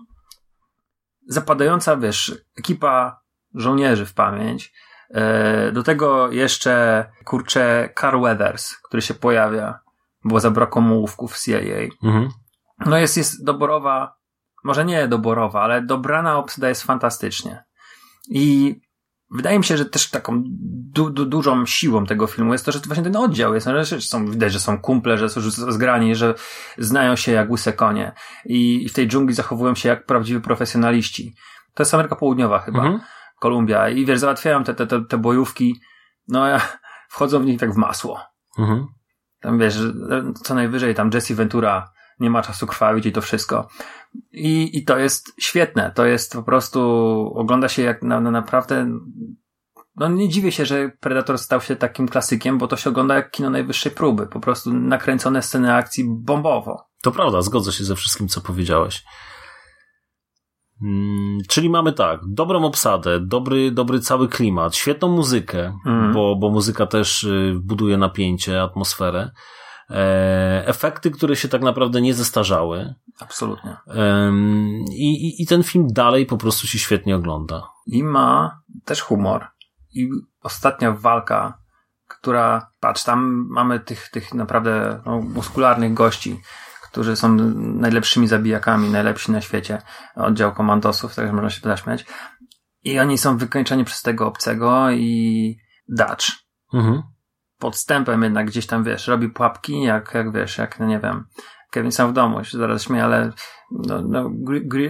zapadająca, 1.28 1.98
wiesz, 1.98 2.36
ekipa 2.58 3.22
żołnierzy 3.54 4.06
w 4.06 4.14
pamięć. 4.14 4.74
E, 5.10 5.72
Do 5.72 5.84
tego 5.84 6.32
jeszcze, 6.32 7.06
kurczę, 7.26 7.90
Carl 8.00 8.22
Weathers, 8.22 8.78
który 8.78 9.02
się 9.02 9.14
pojawia, 9.14 9.80
bo 10.26 10.40
zabrakło 10.40 10.82
mu 10.82 10.96
ołówków 10.96 11.34
w 11.34 11.46
CIA. 11.46 11.60
Mhm. 12.04 12.30
No 12.86 12.98
jest, 12.98 13.18
jest 13.18 13.44
doborowa, 13.44 14.16
może 14.64 14.86
nie 14.86 15.08
doborowa, 15.08 15.62
ale 15.62 15.82
dobrana 15.82 16.38
obsada 16.38 16.70
jest 16.70 16.84
fantastycznie. 16.84 17.64
I 18.30 18.76
wydaje 19.32 19.58
mi 19.58 19.66
się, 19.66 19.78
że 19.78 19.86
też 19.86 20.10
taką 20.10 20.44
du, 20.94 21.10
du, 21.10 21.26
dużą 21.26 21.66
siłą 21.66 22.06
tego 22.06 22.28
filmu 22.28 22.54
jest 22.54 22.66
to, 22.66 22.72
że 22.72 22.82
to 22.82 22.88
właśnie 22.88 23.04
ten 23.04 23.16
oddział 23.16 23.54
jest, 23.54 23.68
no, 23.68 23.84
że 23.84 24.02
są, 24.02 24.32
widać, 24.32 24.54
że 24.54 24.60
są 24.60 24.82
kumple, 24.82 25.18
że 25.18 25.30
są 25.30 25.42
zgrani, 25.52 26.16
że 26.16 26.34
znają 26.78 27.16
się 27.16 27.32
jak 27.32 27.52
łyse 27.52 27.74
konie 27.74 28.12
i, 28.46 28.86
i 28.86 28.90
w 28.90 28.94
tej 28.94 29.08
dżungli 29.08 29.36
zachowują 29.36 29.76
się 29.76 29.90
jak 29.90 30.06
prawdziwi 30.06 30.42
profesjonaliści. 30.42 31.36
To 31.74 31.84
jest 31.84 31.94
Ameryka 31.94 32.16
Południowa 32.16 32.60
chyba, 32.60 32.80
mhm. 32.80 33.00
Kolumbia 33.40 33.90
i 33.90 34.06
wiesz, 34.06 34.20
załatwiają 34.20 34.64
te, 34.64 34.74
te, 34.74 34.88
te, 34.88 35.06
te 35.06 35.18
bojówki, 35.18 35.82
no 36.28 36.48
ja, 36.48 36.62
wchodzą 37.10 37.40
w 37.40 37.46
nich 37.46 37.60
tak 37.60 37.74
w 37.74 37.78
masło. 37.78 38.22
Mhm. 38.60 38.88
Tam 39.46 39.60
wiesz, 39.60 39.78
co 40.44 40.56
najwyżej 40.56 40.96
tam 40.96 41.10
Jesse 41.14 41.36
Ventura 41.36 41.92
nie 42.20 42.30
ma 42.30 42.42
czasu 42.42 42.68
krwawić 42.68 43.06
i 43.06 43.12
to 43.12 43.22
wszystko. 43.22 43.68
I, 44.32 44.78
i 44.78 44.84
to 44.84 44.98
jest 44.98 45.34
świetne. 45.40 45.92
To 45.96 46.06
jest 46.06 46.34
po 46.34 46.44
prostu, 46.44 46.80
ogląda 47.36 47.70
się 47.70 47.82
jak 47.82 48.04
na, 48.04 48.22
na 48.22 48.32
naprawdę 48.32 49.00
no 49.96 50.08
nie 50.08 50.30
dziwię 50.30 50.52
się, 50.52 50.66
że 50.66 50.92
Predator 51.00 51.38
stał 51.38 51.62
się 51.62 51.76
takim 51.76 52.08
klasykiem, 52.08 52.58
bo 52.58 52.68
to 52.68 52.78
się 52.78 52.90
ogląda 52.90 53.16
jak 53.16 53.32
kino 53.32 53.50
najwyższej 53.50 53.92
próby. 53.92 54.28
Po 54.28 54.40
prostu 54.40 54.74
nakręcone 54.74 55.42
sceny 55.42 55.74
akcji 55.74 56.04
bombowo. 56.08 56.88
To 57.04 57.12
prawda, 57.12 57.42
zgodzę 57.42 57.72
się 57.72 57.84
ze 57.84 57.96
wszystkim, 57.96 58.28
co 58.28 58.42
powiedziałeś. 58.42 59.04
Hmm, 60.86 61.38
czyli 61.48 61.70
mamy 61.70 61.94
tak, 61.94 62.20
dobrą 62.28 62.64
obsadę, 62.66 63.20
dobry, 63.20 63.72
dobry 63.72 64.00
cały 64.00 64.28
klimat, 64.28 64.76
świetną 64.76 65.08
muzykę, 65.08 65.74
mm. 65.86 66.14
bo, 66.14 66.36
bo 66.36 66.50
muzyka 66.50 66.86
też 66.86 67.24
y, 67.24 67.60
buduje 67.64 67.98
napięcie, 67.98 68.62
atmosferę. 68.62 69.32
E, 69.90 70.64
efekty, 70.68 71.12
które 71.12 71.36
się 71.36 71.48
tak 71.48 71.62
naprawdę 71.62 72.02
nie 72.02 72.14
zestarzały. 72.14 72.94
Absolutnie. 73.20 73.78
I, 74.92 75.28
i, 75.28 75.44
I 75.44 75.48
ten 75.48 75.64
film 75.64 75.88
dalej 75.92 76.26
po 76.26 76.38
prostu 76.38 76.68
się 76.68 76.80
świetnie 76.80 77.16
ogląda. 77.16 77.68
I 77.88 78.04
ma 78.04 78.62
też 78.86 79.02
humor. 79.02 79.48
I 79.94 80.10
ostatnia 80.44 80.92
walka, 80.92 81.58
która, 82.08 82.72
patrz, 82.80 83.04
tam 83.04 83.48
mamy 83.50 83.80
tych, 83.80 84.10
tych 84.10 84.34
naprawdę 84.34 85.02
no, 85.06 85.22
muskularnych 85.22 85.94
gości, 85.94 86.42
którzy 86.96 87.16
są 87.16 87.36
najlepszymi 87.56 88.28
zabijakami, 88.28 88.90
najlepsi 88.90 89.32
na 89.32 89.42
świecie. 89.42 89.82
Oddział 90.16 90.54
komandosów, 90.54 91.16
tak 91.16 91.34
można 91.34 91.50
się 91.50 91.62
też 91.62 91.84
śmiać. 91.84 92.06
I 92.84 93.00
oni 93.00 93.18
są 93.18 93.38
wykończeni 93.38 93.86
przez 93.86 94.02
tego 94.02 94.28
obcego 94.28 94.92
i 94.92 95.58
Dutch. 95.88 96.26
Mhm 96.74 97.04
podstępem 97.60 98.24
jednak 98.24 98.48
gdzieś 98.48 98.68
tam, 98.68 98.84
wiesz, 98.84 99.08
robi 99.08 99.30
pułapki, 99.30 99.82
jak, 99.82 100.14
jak 100.14 100.32
wiesz, 100.32 100.58
jak, 100.58 100.80
no 100.80 100.86
nie 100.86 101.00
wiem, 101.00 101.26
Kevin 101.72 101.92
sam 101.92 102.10
w 102.10 102.14
domu, 102.14 102.44
się 102.44 102.58
zaraz 102.58 102.84
śmieję, 102.84 103.04
ale 103.04 103.32
no, 103.72 104.02
no 104.02 104.30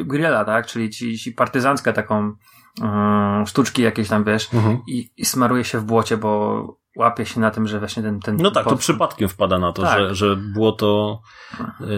grilla, 0.05 0.45
tak, 0.45 0.65
czyli 0.65 0.89
ci, 0.89 1.17
ci 1.17 1.31
partyzancka 1.31 1.93
taką 1.93 2.33
um, 2.81 3.45
sztuczki 3.47 3.81
jakieś 3.81 4.09
tam, 4.09 4.23
wiesz, 4.23 4.53
mhm. 4.53 4.79
i, 4.87 5.11
i 5.17 5.25
smaruje 5.25 5.63
się 5.63 5.79
w 5.79 5.83
błocie, 5.83 6.17
bo 6.17 6.63
łapie 6.95 7.25
się 7.25 7.39
na 7.39 7.51
tym, 7.51 7.67
że 7.67 7.79
właśnie 7.79 8.03
ten... 8.03 8.19
ten 8.19 8.37
no 8.37 8.51
tak, 8.51 8.65
to 8.65 8.75
przypadkiem 8.75 9.29
wpada 9.29 9.57
na 9.57 9.73
to, 9.73 9.81
tak. 9.81 9.99
że, 9.99 10.15
że 10.15 10.35
błoto 10.35 11.21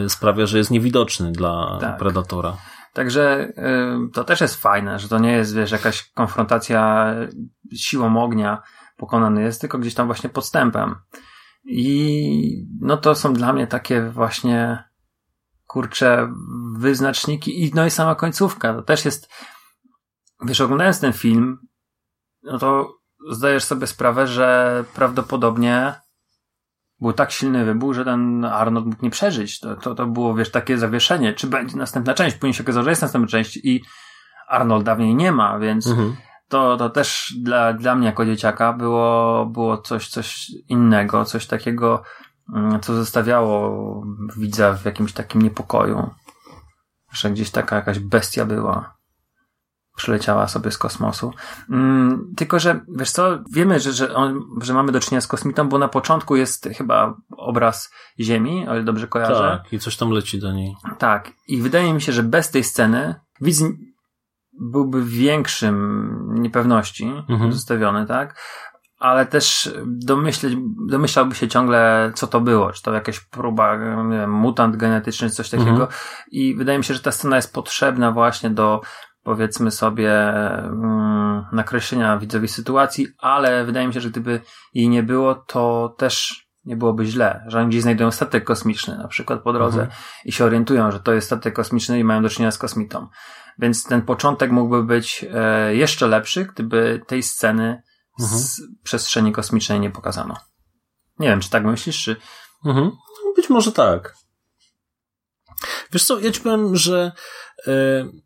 y, 0.05 0.09
sprawia, 0.09 0.45
że 0.45 0.57
jest 0.57 0.71
niewidoczny 0.71 1.31
dla 1.31 1.77
tak. 1.81 1.97
predatora. 1.97 2.57
Także 2.93 3.47
y, 4.07 4.11
to 4.13 4.23
też 4.23 4.41
jest 4.41 4.61
fajne, 4.61 4.99
że 4.99 5.09
to 5.09 5.19
nie 5.19 5.31
jest, 5.31 5.55
wiesz, 5.55 5.71
jakaś 5.71 6.11
konfrontacja 6.11 7.13
siłą 7.75 8.23
ognia, 8.23 8.61
pokonany 8.97 9.41
jest, 9.41 9.61
tylko 9.61 9.77
gdzieś 9.79 9.93
tam 9.93 10.07
właśnie 10.07 10.29
podstępem. 10.29 10.95
I 11.65 12.67
no 12.81 12.97
to 12.97 13.15
są 13.15 13.33
dla 13.33 13.53
mnie 13.53 13.67
takie 13.67 14.09
właśnie 14.09 14.83
kurcze 15.65 16.33
wyznaczniki 16.77 17.63
i 17.63 17.71
no 17.73 17.85
i 17.85 17.91
sama 17.91 18.15
końcówka. 18.15 18.73
To 18.73 18.81
też 18.81 19.05
jest, 19.05 19.29
wiesz, 20.45 20.61
oglądając 20.61 20.99
ten 20.99 21.13
film, 21.13 21.57
no 22.43 22.59
to 22.59 22.97
zdajesz 23.31 23.63
sobie 23.63 23.87
sprawę, 23.87 24.27
że 24.27 24.83
prawdopodobnie 24.95 25.93
był 27.01 27.13
tak 27.13 27.31
silny 27.31 27.65
wybuch, 27.65 27.93
że 27.93 28.05
ten 28.05 28.45
Arnold 28.45 28.85
mógł 28.85 29.03
nie 29.05 29.09
przeżyć. 29.09 29.59
To, 29.59 29.75
to, 29.75 29.95
to 29.95 30.05
było, 30.05 30.35
wiesz, 30.35 30.51
takie 30.51 30.77
zawieszenie. 30.77 31.33
Czy 31.33 31.47
będzie 31.47 31.77
następna 31.77 32.13
część? 32.13 32.37
Później 32.37 32.53
się 32.53 32.63
okazało, 32.63 32.83
że 32.83 32.89
jest 32.89 33.01
następna 33.01 33.27
część 33.27 33.57
i 33.57 33.83
Arnold 34.47 34.85
dawniej 34.85 35.15
nie 35.15 35.31
ma, 35.31 35.59
więc 35.59 35.87
mhm 35.87 36.15
to, 36.47 36.77
to 36.77 36.89
też 36.89 37.33
dla, 37.41 37.73
dla 37.73 37.95
mnie 37.95 38.05
jako 38.05 38.25
dzieciaka 38.25 38.73
było, 38.73 39.45
było 39.45 39.77
coś, 39.77 40.09
coś 40.09 40.51
innego, 40.69 41.25
coś 41.25 41.47
takiego, 41.47 42.03
mm, 42.55 42.79
co 42.79 42.95
zostawiało 42.95 44.03
widza 44.37 44.73
w 44.73 44.85
jakimś 44.85 45.13
takim 45.13 45.41
niepokoju, 45.41 46.09
że 47.11 47.31
gdzieś 47.31 47.51
taka 47.51 47.75
jakaś 47.75 47.99
bestia 47.99 48.45
była. 48.45 48.96
Przyleciała 49.97 50.47
sobie 50.47 50.71
z 50.71 50.77
kosmosu. 50.77 51.33
Mm, 51.69 52.33
tylko, 52.35 52.59
że 52.59 52.79
wiesz 52.97 53.11
co, 53.11 53.39
wiemy, 53.51 53.79
że, 53.79 53.93
że, 53.93 54.15
on, 54.15 54.41
że 54.61 54.73
mamy 54.73 54.91
do 54.91 54.99
czynienia 54.99 55.21
z 55.21 55.27
kosmitą, 55.27 55.69
bo 55.69 55.77
na 55.77 55.87
początku 55.87 56.35
jest 56.35 56.69
chyba 56.77 57.17
obraz 57.37 57.91
Ziemi, 58.19 58.67
ale 58.67 58.83
dobrze 58.83 59.07
kojarzę. 59.07 59.59
Tak, 59.63 59.73
i 59.73 59.79
coś 59.79 59.97
tam 59.97 60.11
leci 60.11 60.39
do 60.39 60.53
niej. 60.53 60.75
Tak, 60.97 61.31
i 61.47 61.61
wydaje 61.61 61.93
mi 61.93 62.01
się, 62.01 62.11
że 62.11 62.23
bez 62.23 62.51
tej 62.51 62.63
sceny 62.63 63.15
widz 63.41 63.63
byłby 64.59 65.01
w 65.01 65.09
większym 65.09 66.07
niepewności 66.33 67.11
mhm. 67.29 67.53
zostawiony, 67.53 68.05
tak? 68.05 68.39
Ale 68.99 69.25
też 69.25 69.73
domyśleć, 69.85 70.53
domyślałby 70.87 71.35
się 71.35 71.47
ciągle, 71.47 72.11
co 72.15 72.27
to 72.27 72.41
było. 72.41 72.71
Czy 72.71 72.83
to 72.83 72.93
jakaś 72.93 73.19
próba, 73.19 73.77
nie 74.03 74.17
wiem, 74.17 74.31
mutant 74.31 74.75
genetyczny, 74.75 75.29
czy 75.29 75.35
coś 75.35 75.49
takiego. 75.49 75.71
Mhm. 75.71 75.89
I 76.31 76.55
wydaje 76.55 76.77
mi 76.77 76.83
się, 76.83 76.93
że 76.93 76.99
ta 76.99 77.11
scena 77.11 77.35
jest 77.35 77.53
potrzebna 77.53 78.11
właśnie 78.11 78.49
do, 78.49 78.81
powiedzmy 79.27 79.71
sobie, 79.71 80.33
um, 80.63 81.45
nakreślenia 81.51 82.17
widzowi 82.17 82.47
sytuacji, 82.47 83.07
ale 83.17 83.65
wydaje 83.65 83.87
mi 83.87 83.93
się, 83.93 84.01
że 84.01 84.09
gdyby 84.09 84.41
jej 84.73 84.89
nie 84.89 85.03
było, 85.03 85.35
to 85.35 85.95
też 85.97 86.45
nie 86.65 86.75
byłoby 86.75 87.05
źle, 87.05 87.43
że 87.47 87.59
oni 87.59 87.69
gdzieś 87.69 87.81
znajdują 87.81 88.11
statek 88.11 88.43
kosmiczny, 88.43 88.97
na 88.97 89.07
przykład 89.07 89.41
po 89.41 89.53
drodze 89.53 89.81
mhm. 89.81 90.01
i 90.25 90.31
się 90.31 90.45
orientują, 90.45 90.91
że 90.91 90.99
to 90.99 91.13
jest 91.13 91.27
statek 91.27 91.55
kosmiczny 91.55 91.99
i 91.99 92.03
mają 92.03 92.21
do 92.21 92.29
czynienia 92.29 92.51
z 92.51 92.57
kosmitą. 92.57 93.07
Więc 93.59 93.83
ten 93.83 94.01
początek 94.01 94.51
mógłby 94.51 94.83
być 94.83 95.25
e, 95.33 95.75
jeszcze 95.75 96.07
lepszy, 96.07 96.45
gdyby 96.45 97.01
tej 97.07 97.23
sceny 97.23 97.81
mhm. 98.19 98.39
z 98.39 98.61
przestrzeni 98.83 99.31
kosmicznej 99.31 99.79
nie 99.79 99.89
pokazano. 99.89 100.35
Nie 101.19 101.27
wiem, 101.27 101.39
czy 101.39 101.49
tak 101.49 101.65
myślisz, 101.65 102.03
czy... 102.03 102.15
Mhm. 102.65 102.91
Być 103.35 103.49
może 103.49 103.71
tak. 103.71 104.13
Wiesz 105.93 106.03
co, 106.03 106.19
ja 106.19 106.31
ci 106.31 106.41
powiem, 106.41 106.75
że 106.75 107.11
e, 107.67 107.71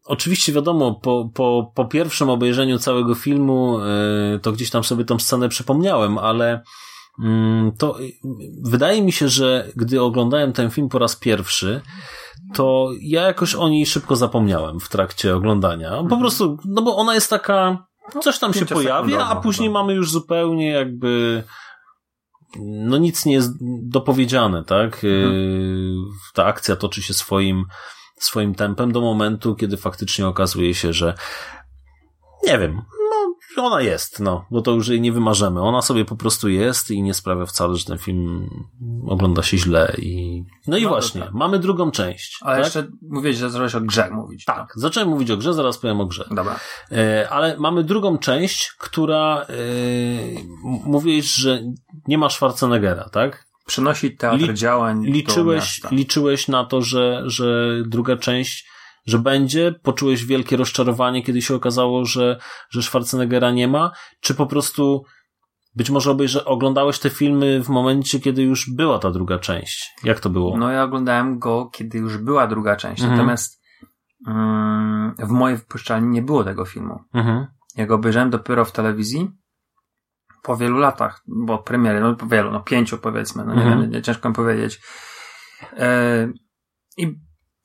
oczywiście 0.06 0.54
wiadomo, 0.54 0.96
po, 0.96 1.30
po, 1.34 1.72
po 1.76 1.86
pierwszym 1.86 2.30
obejrzeniu 2.30 2.80
całego 2.80 3.16
filmu 3.16 3.80
e, 3.80 4.40
to 4.40 4.52
gdzieś 4.52 4.70
tam 4.70 4.84
sobie 4.84 5.06
tą 5.06 5.20
scenę 5.20 5.50
przypomniałem, 5.50 6.18
ale 6.18 6.64
mm, 7.24 7.72
to 7.78 7.98
wydaje 8.64 9.02
mi 9.02 9.12
się, 9.12 9.28
że 9.28 9.68
gdy 9.76 10.02
oglądałem 10.02 10.54
ten 10.54 10.72
film 10.72 10.90
po 10.90 11.00
raz 11.00 11.16
pierwszy, 11.16 11.82
to 12.54 12.90
ja 13.02 13.22
jakoś 13.22 13.56
o 13.56 13.70
niej 13.70 13.86
szybko 13.86 14.16
zapomniałem 14.16 14.80
w 14.80 14.90
trakcie 14.90 15.36
oglądania. 15.36 15.90
Po 15.90 16.00
mhm. 16.00 16.22
prostu, 16.22 16.58
no 16.66 16.82
bo 16.82 16.98
ona 16.98 17.14
jest 17.14 17.30
taka, 17.30 17.86
coś 18.22 18.40
tam 18.40 18.54
się 18.54 18.66
pojawia, 18.66 19.26
a 19.26 19.36
później 19.36 19.70
mamy 19.70 19.94
już 19.94 20.12
zupełnie 20.12 20.72
jakby 20.72 21.44
no 22.60 22.98
nic 22.98 23.26
nie 23.26 23.34
jest 23.34 23.52
dopowiedziane, 23.82 24.64
tak? 24.64 25.04
Mhm. 25.04 26.06
Ta 26.34 26.46
akcja 26.46 26.76
toczy 26.76 27.02
się 27.02 27.14
swoim, 27.14 27.66
swoim 28.18 28.56
tempem 28.56 28.92
do 28.92 29.02
momentu, 29.02 29.56
kiedy 29.56 29.78
faktycznie 29.78 30.28
okazuje 30.28 30.74
się, 30.74 30.94
że 30.94 31.14
nie 32.44 32.58
wiem, 32.58 32.82
ona 33.58 33.82
jest, 33.82 34.20
no, 34.20 34.46
bo 34.52 34.62
to 34.62 34.72
już 34.72 34.88
jej 34.88 35.02
nie 35.02 35.12
wymarzymy. 35.12 35.62
Ona 35.62 35.82
sobie 35.82 36.06
po 36.06 36.16
prostu 36.16 36.50
jest 36.50 36.92
i 36.92 37.04
nie 37.04 37.14
sprawia 37.14 37.46
wcale, 37.46 37.76
że 37.76 37.86
ten 37.86 37.98
film 37.98 38.50
ogląda 39.08 39.44
się 39.44 39.58
źle 39.58 39.96
i... 39.98 40.44
No 40.68 40.78
i 40.78 40.84
no, 40.84 40.90
właśnie, 40.90 41.22
tak. 41.22 41.34
mamy 41.34 41.60
drugą 41.60 41.92
część. 41.92 42.40
Ale 42.42 42.56
tak? 42.56 42.66
jeszcze 42.66 42.92
mówiłeś, 43.10 43.38
że 43.38 43.50
zacząłeś 43.50 43.76
o 43.76 43.82
grze 43.82 44.10
mówić. 44.12 44.46
Tak, 44.46 44.74
to. 44.74 44.80
zacząłem 44.80 45.10
mówić 45.10 45.32
o 45.32 45.38
grze, 45.38 45.54
zaraz 45.54 45.78
powiem 45.78 46.02
o 46.02 46.06
grze. 46.06 46.28
Dobra. 46.32 46.60
E, 46.92 47.30
ale 47.30 47.58
mamy 47.58 47.84
drugą 47.84 48.18
część, 48.18 48.72
która 48.78 49.42
e, 49.42 49.54
mówiłeś, 50.64 51.26
że 51.26 51.62
nie 52.08 52.18
ma 52.18 52.30
Schwarzeneggera, 52.30 53.10
tak? 53.10 53.48
Przenosi 53.66 54.18
teatr 54.18 54.44
Li 54.44 54.54
działań 54.54 55.06
liczyłeś, 55.06 55.82
liczyłeś 55.92 56.48
na 56.48 56.66
to, 56.66 56.82
że, 56.82 57.24
że 57.26 57.76
druga 57.86 58.18
część 58.18 58.72
że 59.06 59.20
będzie? 59.20 59.76
Poczułeś 59.84 60.26
wielkie 60.26 60.58
rozczarowanie, 60.58 61.24
kiedy 61.24 61.42
się 61.42 61.56
okazało, 61.56 62.06
że, 62.06 62.40
że 62.70 62.84
Schwarzeneggera 62.84 63.52
nie 63.52 63.68
ma? 63.68 63.92
Czy 64.22 64.36
po 64.36 64.46
prostu 64.46 65.04
być 65.76 65.90
może 65.90 66.12
obejrze, 66.12 66.46
oglądałeś 66.46 67.00
te 67.00 67.10
filmy 67.10 67.64
w 67.64 67.70
momencie, 67.70 68.20
kiedy 68.20 68.44
już 68.44 68.70
była 68.70 69.00
ta 69.00 69.12
druga 69.12 69.40
część? 69.40 69.92
Jak 70.04 70.20
to 70.20 70.30
było? 70.30 70.58
No 70.58 70.72
ja 70.72 70.84
oglądałem 70.84 71.40
go, 71.40 71.70
kiedy 71.74 71.98
już 71.98 72.18
była 72.18 72.48
druga 72.48 72.76
część. 72.76 73.02
Mhm. 73.02 73.18
Natomiast 73.18 73.62
mm, 74.28 75.16
w 75.20 75.30
mojej 75.30 75.58
wypuszczalni 75.58 76.10
nie 76.10 76.22
było 76.22 76.44
tego 76.44 76.66
filmu. 76.66 77.00
Mhm. 77.14 77.48
Ja 77.76 77.86
go 77.86 77.96
obejrzałem 77.96 78.30
dopiero 78.30 78.66
w 78.66 78.72
telewizji 78.72 79.32
po 80.44 80.58
wielu 80.58 80.78
latach, 80.78 81.24
bo 81.28 81.58
premiery, 81.58 82.02
no 82.02 82.16
po 82.16 82.26
wielu, 82.26 82.52
no 82.52 82.60
pięciu 82.60 82.98
powiedzmy, 82.98 83.46
no 83.46 83.56
nie 83.56 83.64
mhm. 83.64 83.92
wiem, 83.92 84.04
ciężko 84.04 84.30
mi 84.30 84.36
powiedzieć. 84.36 84.82
E, 85.78 86.28
I 86.98 87.20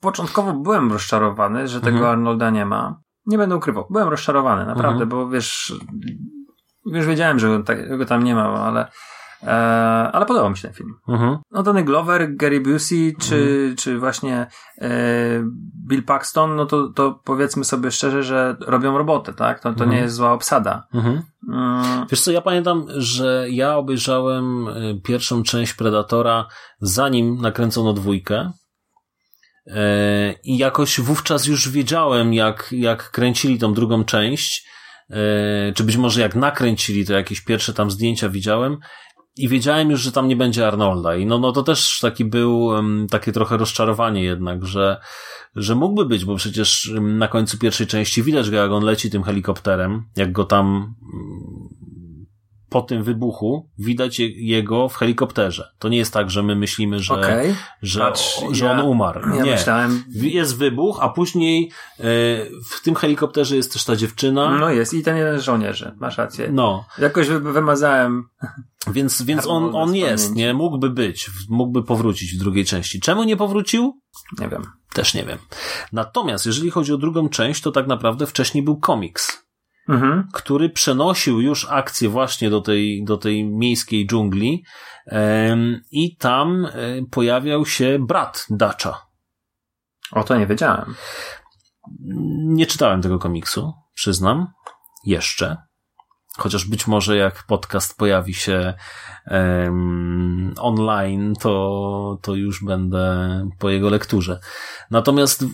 początkowo 0.07 0.53
byłem 0.53 0.91
rozczarowany, 0.91 1.67
że 1.67 1.81
tego 1.81 1.97
mhm. 1.97 2.11
Arnolda 2.11 2.49
nie 2.49 2.65
ma. 2.65 2.99
Nie 3.25 3.37
będę 3.37 3.55
ukrywał. 3.55 3.87
Byłem 3.89 4.09
rozczarowany, 4.09 4.65
naprawdę, 4.65 5.03
mhm. 5.03 5.09
bo 5.09 5.29
wiesz, 5.29 5.73
już 6.85 7.05
wiedziałem, 7.05 7.39
że 7.39 7.47
go, 7.47 7.63
tak, 7.63 7.79
tam 8.07 8.23
nie 8.23 8.35
ma, 8.35 8.43
ale, 8.43 8.87
e, 9.43 9.47
ale 10.11 10.25
podobał 10.25 10.49
mi 10.49 10.57
się 10.57 10.67
ten 10.67 10.73
film. 10.73 10.93
Mhm. 11.07 11.37
No 11.51 11.63
Donny 11.63 11.83
Glover, 11.83 12.35
Gary 12.35 12.61
Busey, 12.61 13.15
czy, 13.19 13.35
Mhm. 13.35 13.75
czy 13.75 13.99
właśnie 13.99 14.47
e, 14.81 14.89
Bill 15.87 16.03
Paxton, 16.03 16.55
no 16.55 16.65
to, 16.65 16.87
to 16.89 17.19
powiedzmy 17.23 17.63
sobie 17.63 17.91
szczerze, 17.91 18.23
że 18.23 18.57
robią 18.59 18.97
robotę, 18.97 19.33
tak? 19.33 19.59
To, 19.59 19.63
to 19.63 19.83
Mhm. 19.83 19.89
nie 19.91 19.97
jest 19.97 20.15
zła 20.15 20.33
obsada. 20.33 20.87
Mhm. 20.93 21.21
Mm, 21.53 22.05
Wiesz 22.11 22.21
co, 22.21 22.31
ja 22.31 22.41
pamiętam, 22.41 22.85
że 22.95 23.45
ja 23.49 23.75
obejrzałem 23.77 24.67
y, 24.67 25.01
pierwszą 25.03 25.43
część 25.43 25.73
Predatora 25.73 26.45
zanim 26.81 27.37
nakręcono 27.41 27.93
dwójkę. 27.93 28.51
E, 29.67 30.33
I 30.43 30.57
jakoś 30.57 30.99
wówczas 30.99 31.45
już 31.45 31.69
wiedziałem, 31.69 32.33
jak, 32.33 32.69
jak 32.71 33.11
kręcili 33.11 33.59
tą 33.59 33.73
drugą 33.73 34.03
część, 34.03 34.67
e, 35.09 35.15
czy 35.73 35.83
być 35.83 35.97
może 35.97 36.21
jak 36.21 36.35
nakręcili, 36.35 37.05
to 37.05 37.13
jakieś 37.13 37.41
pierwsze 37.41 37.73
tam 37.73 37.91
zdjęcia 37.91 38.29
widziałem. 38.29 38.77
I 39.37 39.49
wiedziałem 39.49 39.91
już, 39.91 40.01
że 40.01 40.11
tam 40.11 40.27
nie 40.27 40.35
będzie 40.35 40.67
Arnolda. 40.67 41.15
I 41.15 41.25
no, 41.25 41.39
no 41.39 41.51
to 41.51 41.63
też 41.63 41.99
taki 41.99 42.25
był, 42.25 42.69
takie 43.09 43.31
trochę 43.31 43.57
rozczarowanie 43.57 44.23
jednak, 44.23 44.65
że, 44.65 44.97
że 45.55 45.75
mógłby 45.75 46.05
być, 46.05 46.25
bo 46.25 46.35
przecież 46.35 46.91
na 47.01 47.27
końcu 47.27 47.57
pierwszej 47.57 47.87
części 47.87 48.23
widać 48.23 48.49
go, 48.49 48.57
jak 48.57 48.71
on 48.71 48.83
leci 48.83 49.09
tym 49.09 49.23
helikopterem, 49.23 50.03
jak 50.15 50.31
go 50.31 50.43
tam 50.43 50.95
po 52.69 52.81
tym 52.81 53.03
wybuchu 53.03 53.69
widać 53.79 54.19
je- 54.19 54.47
jego 54.47 54.89
w 54.89 54.95
helikopterze. 54.95 55.71
To 55.79 55.89
nie 55.89 55.97
jest 55.97 56.13
tak, 56.13 56.29
że 56.31 56.43
my 56.43 56.55
myślimy, 56.55 56.99
że, 56.99 57.13
Okej. 57.13 57.55
że, 57.81 57.99
Patrz, 57.99 58.39
że 58.51 58.65
ja- 58.65 58.71
on 58.71 58.79
umarł. 58.79 59.35
Ja 59.35 59.43
nie. 59.43 59.51
myślałem, 59.51 60.03
Jest 60.09 60.57
wybuch, 60.57 60.99
a 61.01 61.09
później 61.09 61.71
e, 61.99 62.03
w 62.71 62.81
tym 62.83 62.95
helikopterze 62.95 63.55
jest 63.55 63.73
też 63.73 63.83
ta 63.83 63.95
dziewczyna. 63.95 64.57
no 64.57 64.69
jest 64.69 64.93
i 64.93 65.03
ten 65.03 65.17
jeden 65.17 65.39
z 65.39 65.43
żołnierzy, 65.43 65.91
masz 65.99 66.17
rację. 66.17 66.49
No, 66.51 66.85
Jakoś 66.97 67.27
wy, 67.27 67.39
wymazałem, 67.39 68.23
więc, 68.95 69.21
więc 69.21 69.47
on, 69.47 69.75
on 69.75 69.95
jest, 69.95 70.35
nie? 70.35 70.53
Mógłby 70.53 70.89
być, 70.89 71.29
mógłby 71.49 71.83
powrócić 71.83 72.35
w 72.35 72.39
drugiej 72.39 72.65
części. 72.65 72.99
Czemu 72.99 73.23
nie 73.23 73.37
powrócił? 73.37 74.01
nie 74.39 74.49
wiem. 74.49 74.63
Też 74.93 75.13
nie 75.13 75.23
wiem. 75.25 75.37
Natomiast 75.93 76.45
jeżeli 76.45 76.69
chodzi 76.71 76.93
o 76.93 76.97
drugą 76.97 77.29
część, 77.29 77.61
to 77.61 77.71
tak 77.71 77.87
naprawdę 77.87 78.25
wcześniej 78.27 78.63
był 78.63 78.77
komiks, 78.77 79.46
Mhm. 79.89 80.27
który 80.33 80.69
przenosił 80.69 81.41
już 81.41 81.67
akcję 81.69 82.09
właśnie 82.09 82.49
do 82.49 82.61
tej, 82.61 83.03
do 83.03 83.17
tej 83.17 83.43
miejskiej 83.43 84.07
dżungli 84.07 84.63
i 85.91 86.17
tam 86.17 86.65
e, 86.65 86.71
pojawiał 87.11 87.65
się 87.65 87.99
brat 87.99 88.45
Dacza. 88.49 89.07
O, 90.11 90.23
to 90.23 90.37
nie 90.37 90.47
wiedziałem. 90.47 90.95
Nie 92.45 92.65
czytałem 92.65 93.01
tego 93.01 93.19
komiksu, 93.19 93.73
przyznam. 93.93 94.47
Jeszcze. 95.05 95.57
Chociaż 96.37 96.65
być 96.65 96.87
może 96.87 97.17
jak 97.17 97.43
podcast 97.43 97.97
pojawi 97.97 98.33
się 98.33 98.73
online, 100.59 101.33
to, 101.41 102.19
to 102.21 102.35
już 102.35 102.63
będę 102.63 103.49
po 103.59 103.69
jego 103.69 103.89
lekturze. 103.89 104.39
Natomiast 104.91 105.45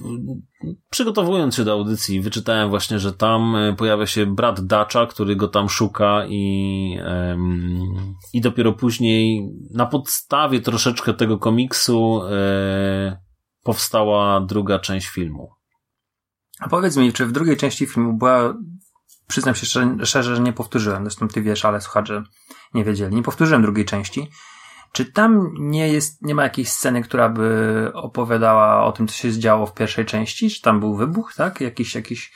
przygotowując 0.89 1.55
się 1.55 1.63
do 1.63 1.71
audycji, 1.71 2.21
wyczytałem 2.21 2.69
właśnie, 2.69 2.99
że 2.99 3.13
tam 3.13 3.55
e, 3.55 3.75
pojawia 3.75 4.05
się 4.05 4.25
brat 4.25 4.61
Dacza, 4.61 5.05
który 5.05 5.35
go 5.35 5.47
tam 5.47 5.69
szuka 5.69 6.25
i, 6.27 6.97
i 8.33 8.41
dopiero 8.41 8.73
później 8.73 9.49
na 9.73 9.85
podstawie 9.85 10.61
troszeczkę 10.61 11.13
tego 11.13 11.37
komiksu 11.37 12.21
e, 12.23 13.17
powstała 13.63 14.41
druga 14.41 14.79
część 14.79 15.07
filmu. 15.07 15.49
A 16.59 16.69
powiedz 16.69 16.97
mi, 16.97 17.13
czy 17.13 17.25
w 17.25 17.31
drugiej 17.31 17.57
części 17.57 17.87
filmu 17.87 18.13
była, 18.13 18.53
przyznam 19.27 19.55
się 19.55 19.65
szczerze, 19.65 20.05
szczerze, 20.05 20.35
że 20.35 20.41
nie 20.41 20.53
powtórzyłem, 20.53 21.03
zresztą 21.03 21.27
ty 21.27 21.41
wiesz, 21.41 21.65
ale 21.65 21.81
słuchacze 21.81 22.23
nie 22.73 22.83
wiedzieli, 22.83 23.15
nie 23.15 23.23
powtórzyłem 23.23 23.61
drugiej 23.61 23.85
części. 23.85 24.29
Czy 24.91 25.05
tam 25.05 25.51
nie 25.59 25.87
jest, 25.87 26.21
nie 26.21 26.35
ma 26.35 26.43
jakiejś 26.43 26.69
sceny, 26.69 27.03
która 27.03 27.29
by 27.29 27.91
opowiadała 27.93 28.85
o 28.85 28.91
tym, 28.91 29.07
co 29.07 29.15
się 29.15 29.31
zdziało 29.31 29.65
w 29.65 29.73
pierwszej 29.73 30.05
części? 30.05 30.49
Czy 30.49 30.61
tam 30.61 30.79
był 30.79 30.95
wybuch, 30.95 31.33
tak? 31.33 31.61
Jakiś, 31.61 31.95
jakiś 31.95 32.31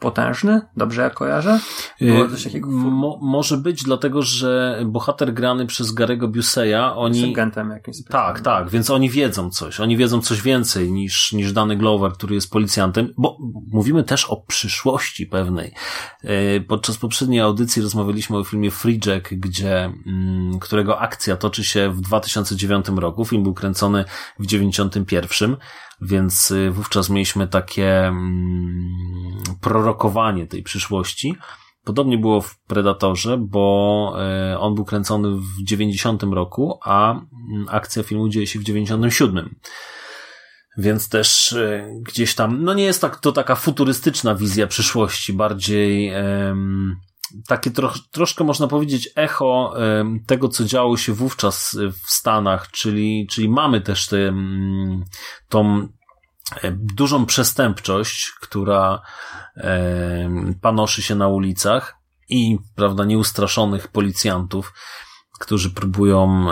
potężny? 0.00 0.60
Dobrze 0.76 1.02
ja 1.02 1.10
kojarzę? 1.10 1.60
Było 2.00 2.28
coś 2.28 2.44
takiego? 2.44 2.68
Y, 2.68 2.72
Mo, 2.72 3.18
może 3.22 3.56
być, 3.56 3.82
dlatego 3.82 4.22
że 4.22 4.82
bohater 4.86 5.34
grany 5.34 5.66
przez 5.66 5.92
Garego 5.92 6.28
Buseya, 6.28 6.92
oni... 6.96 7.32
Agentem 7.32 7.70
jakimś 7.70 7.96
Tak, 8.10 8.40
tak, 8.40 8.70
więc 8.70 8.90
oni 8.90 9.10
wiedzą 9.10 9.50
coś. 9.50 9.80
Oni 9.80 9.96
wiedzą 9.96 10.20
coś 10.20 10.42
więcej 10.42 10.92
niż, 10.92 11.32
niż 11.32 11.52
dany 11.52 11.76
Glover, 11.76 12.12
który 12.12 12.34
jest 12.34 12.50
policjantem, 12.50 13.14
bo 13.16 13.38
mówimy 13.72 14.04
też 14.04 14.24
o 14.24 14.36
przyszłości 14.36 15.26
pewnej. 15.26 15.74
E, 16.24 16.60
Podczas 16.60 16.96
poprzedniej 16.96 17.40
audycji 17.40 17.82
rozmawialiśmy 17.82 18.36
o 18.36 18.44
filmie 18.44 18.70
Free 18.70 19.00
Jack, 19.06 19.34
gdzie, 19.34 19.84
mm, 20.06 20.58
którego 20.58 20.98
akcja 20.98 21.36
toczy 21.36 21.64
się 21.64 21.90
w 21.90 22.00
2009 22.00 22.86
roku. 22.96 23.24
Film 23.24 23.42
był 23.42 23.54
kręcony 23.54 24.04
w 24.38 24.46
91, 24.46 25.56
więc 26.00 26.50
y, 26.50 26.70
wówczas 26.70 27.10
mieliśmy 27.10 27.48
takie 27.48 28.06
mm, 28.06 29.42
prorokowanie 29.60 30.46
tej 30.46 30.62
przyszłości. 30.62 31.36
Podobnie 31.84 32.18
było 32.18 32.40
w 32.40 32.58
Predatorze, 32.58 33.38
bo 33.38 34.14
e, 34.18 34.58
on 34.58 34.74
był 34.74 34.84
kręcony 34.84 35.28
w 35.30 35.64
90 35.64 36.22
roku, 36.22 36.78
a 36.82 37.12
mm, 37.12 37.66
akcja 37.70 38.02
filmu 38.02 38.28
dzieje 38.28 38.46
się 38.46 38.58
w 38.58 38.64
97. 38.64 39.54
Więc 40.78 41.08
też 41.08 41.52
e, 41.52 41.88
gdzieś 42.02 42.34
tam, 42.34 42.64
no 42.64 42.74
nie 42.74 42.84
jest 42.84 43.00
tak, 43.00 43.16
to 43.16 43.32
taka 43.32 43.54
futurystyczna 43.54 44.34
wizja 44.34 44.66
przyszłości, 44.66 45.32
bardziej 45.32 46.12
takie 47.46 47.70
troch, 47.70 47.98
troszkę 48.10 48.44
można 48.44 48.68
powiedzieć 48.68 49.08
echo 49.16 49.74
tego, 50.26 50.48
co 50.48 50.64
działo 50.64 50.96
się 50.96 51.12
wówczas 51.12 51.74
e, 51.74 51.92
w 51.92 52.10
Stanach, 52.10 52.70
czyli, 52.70 53.26
czyli 53.30 53.48
mamy 53.48 53.80
też 53.80 54.06
tę 54.06 54.16
mm, 54.16 55.04
tą 55.48 55.88
e, 56.62 56.72
dużą 56.72 57.26
przestępczość, 57.26 58.32
która 58.40 59.02
panoszy 60.60 61.02
się 61.02 61.14
na 61.14 61.28
ulicach 61.28 61.96
i, 62.28 62.58
prawda, 62.74 63.04
nieustraszonych 63.04 63.88
policjantów, 63.88 64.72
którzy 65.40 65.70
próbują 65.70 66.46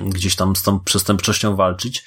gdzieś 0.00 0.36
tam 0.36 0.56
z 0.56 0.62
tą 0.62 0.80
przestępczością 0.80 1.56
walczyć. 1.56 2.04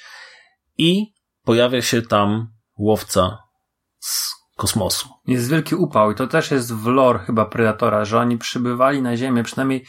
I 0.78 1.14
pojawia 1.44 1.82
się 1.82 2.02
tam 2.02 2.48
łowca 2.78 3.38
z 3.98 4.39
kosmosu. 4.60 5.08
Jest 5.26 5.50
wielki 5.50 5.74
upał 5.74 6.10
i 6.10 6.14
to 6.14 6.26
też 6.26 6.50
jest 6.50 6.74
w 6.74 6.86
lore 6.86 7.18
chyba 7.18 7.44
Predatora, 7.44 8.04
że 8.04 8.18
oni 8.18 8.38
przybywali 8.38 9.02
na 9.02 9.16
Ziemię, 9.16 9.42
przynajmniej 9.42 9.84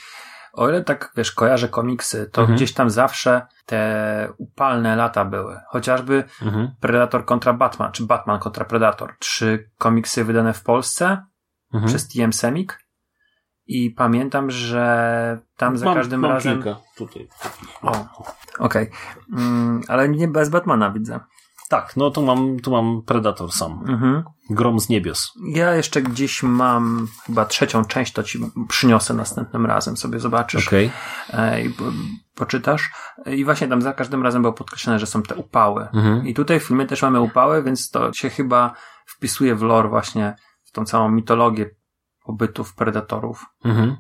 o 0.54 0.70
ile 0.70 0.84
tak, 0.84 1.12
wiesz, 1.18 1.32
kojarzę 1.32 1.68
komiksy, 1.68 2.30
to 2.34 2.42
Mhm. 2.42 2.56
gdzieś 2.56 2.74
tam 2.74 2.90
zawsze 2.90 3.42
te 3.66 4.34
upalne 4.38 4.96
lata 4.96 5.26
były. 5.26 5.60
Chociażby 5.68 6.24
Mhm. 6.42 6.72
Predator 6.80 7.26
kontra 7.26 7.54
Batman, 7.54 7.92
czy 7.92 8.04
Batman 8.06 8.40
kontra 8.40 8.66
Predator. 8.66 9.16
Trzy 9.20 9.70
komiksy 9.78 10.24
wydane 10.24 10.54
w 10.54 10.64
Polsce 10.64 11.26
Mhm. 11.74 11.88
przez 11.90 12.08
TM 12.08 12.34
Semik 12.34 12.80
i 13.68 13.90
pamiętam, 13.92 14.52
że 14.52 15.40
tam 15.58 15.78
za 15.78 15.86
Mam- 15.86 15.96
każdym 15.96 16.20
mam 16.22 16.32
razem... 16.32 16.54
kilka 16.64 16.80
tutaj. 16.98 17.28
O, 17.82 18.06
okej. 18.60 18.90
Mm, 19.38 19.82
ale 19.88 20.10
nie 20.10 20.28
bez 20.28 20.50
Batmana 20.50 20.92
widzę. 20.92 21.20
Tak, 21.72 21.98
no 21.98 22.12
tu 22.12 22.22
mam, 22.22 22.60
tu 22.60 22.72
mam 22.72 23.02
Predator 23.02 23.52
sam. 23.52 23.84
Mhm. 23.88 24.24
Grom 24.50 24.80
z 24.80 24.90
niebios. 24.90 25.32
Ja 25.54 25.76
jeszcze 25.76 26.02
gdzieś 26.02 26.44
mam 26.44 27.08
chyba 27.26 27.46
trzecią 27.46 27.86
część, 27.86 28.14
to 28.14 28.24
ci 28.24 28.40
przyniosę 28.68 29.14
następnym 29.14 29.66
razem, 29.66 29.98
sobie 29.98 30.20
zobaczysz 30.20 30.68
Okej. 30.68 30.92
e, 31.34 31.62
i 31.62 31.70
po, 31.70 31.84
poczytasz. 32.36 32.92
I 33.26 33.46
właśnie 33.46 33.68
tam 33.68 33.82
za 33.82 33.94
każdym 33.94 34.24
razem 34.24 34.42
było 34.42 34.54
podkreślone, 34.54 35.00
że 35.00 35.06
są 35.06 35.24
te 35.24 35.36
upały. 35.36 35.88
Mhm. 35.94 36.28
I 36.28 36.34
tutaj 36.34 36.60
w 36.60 36.64
filmie 36.64 36.86
też 36.86 37.02
mamy 37.02 37.22
upały, 37.22 37.64
więc 37.64 37.90
to 37.90 38.14
się 38.14 38.30
chyba 38.30 38.74
wpisuje 39.06 39.56
w 39.56 39.62
lore 39.62 39.90
właśnie, 39.90 40.36
w 40.64 40.72
tą 40.72 40.86
całą 40.86 41.12
mitologię 41.12 41.70
pobytów 42.26 42.76
predatorów. 42.76 43.46
Mhm. 43.66 43.96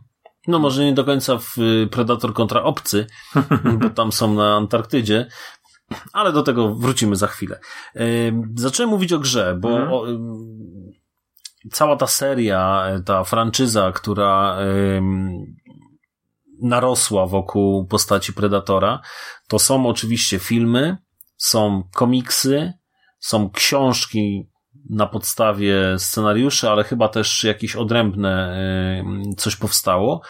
No 0.47 0.59
może 0.59 0.85
nie 0.85 0.93
do 0.93 1.05
końca 1.05 1.37
w 1.37 1.55
Predator 1.91 2.33
kontra 2.33 2.63
obcy, 2.63 3.07
bo 3.81 3.89
tam 3.89 4.11
są 4.11 4.33
na 4.33 4.55
Antarktydzie, 4.55 5.27
ale 6.13 6.31
do 6.31 6.43
tego 6.43 6.75
wrócimy 6.75 7.15
za 7.15 7.27
chwilę. 7.27 7.59
Ym, 8.27 8.53
Zacząłem 8.57 8.89
mówić 8.89 9.13
o 9.13 9.19
grze, 9.19 9.57
bo 9.59 9.69
Mhm. 9.69 9.93
o, 9.93 10.05
cała 11.71 11.95
ta 11.95 12.07
seria, 12.07 12.83
y, 12.99 13.03
ta 13.03 13.23
franczyza, 13.23 13.91
która 13.91 14.57
narosła 16.61 17.25
wokół 17.27 17.85
postaci 17.87 18.33
Predatora, 18.33 19.01
to 19.47 19.59
są 19.59 19.87
oczywiście 19.87 20.39
filmy, 20.39 20.97
są 21.37 21.83
komiksy, 21.95 22.73
są 23.19 23.49
książki 23.49 24.49
na 24.89 25.05
podstawie 25.05 25.99
scenariuszy, 25.99 26.69
ale 26.69 26.83
chyba 26.83 27.07
też 27.09 27.43
jakieś 27.43 27.75
odrębne 27.75 28.57
coś 29.37 29.55
powstało. 29.55 30.21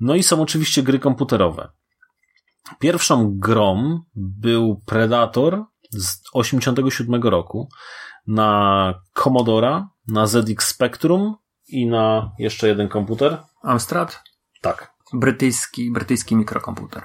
No 0.00 0.14
i 0.14 0.22
są 0.22 0.42
oczywiście 0.42 0.82
gry 0.82 0.98
komputerowe. 0.98 1.68
Pierwszą 2.78 3.38
grą 3.38 4.00
był 4.14 4.82
Predator 4.86 5.64
z 5.90 6.20
87 6.32 7.22
roku 7.22 7.68
na 8.26 8.94
Commodora, 9.14 9.88
na 10.08 10.26
ZX 10.26 10.66
Spectrum 10.66 11.36
i 11.68 11.86
na 11.86 12.32
jeszcze 12.38 12.68
jeden 12.68 12.88
komputer. 12.88 13.38
Amstrad? 13.62 14.22
Tak. 14.60 14.92
Brytyjski, 15.12 15.92
brytyjski 15.92 16.36
mikrokomputer. 16.36 17.02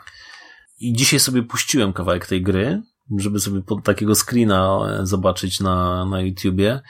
I 0.80 0.94
dzisiaj 0.94 1.20
sobie 1.20 1.44
puściłem 1.44 1.94
kawałek 1.94 2.26
tej 2.26 2.42
gry, 2.42 2.82
żeby 3.18 3.40
sobie 3.40 3.62
pod 3.62 3.84
takiego 3.84 4.16
screena 4.16 4.80
e, 4.90 5.06
zobaczyć 5.06 5.60
na, 5.60 6.06
na 6.06 6.22
YouTubie. 6.22 6.82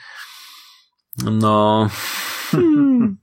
No. 1.24 1.88
Hmm. 2.50 3.18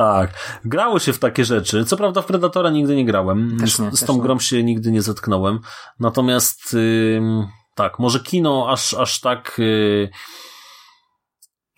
Tak. 0.00 0.60
Grało 0.64 0.98
się 0.98 1.12
w 1.12 1.18
takie 1.18 1.44
rzeczy. 1.44 1.84
Co 1.84 1.96
prawda 1.96 2.22
w 2.22 2.26
Predatora 2.26 2.70
nigdy 2.70 2.96
nie 2.96 3.04
grałem. 3.04 3.56
Też 3.60 3.78
nie, 3.78 3.90
z, 3.90 4.00
z 4.00 4.04
tą 4.04 4.14
nie. 4.14 4.20
grą 4.20 4.38
się 4.38 4.62
nigdy 4.62 4.92
nie 4.92 5.02
zetknąłem. 5.02 5.60
Natomiast 6.00 6.74
ym, 6.74 7.46
tak, 7.74 7.98
może 7.98 8.20
kino 8.20 8.66
aż, 8.70 8.94
aż 8.94 9.20
tak 9.20 9.56
y, 9.58 10.10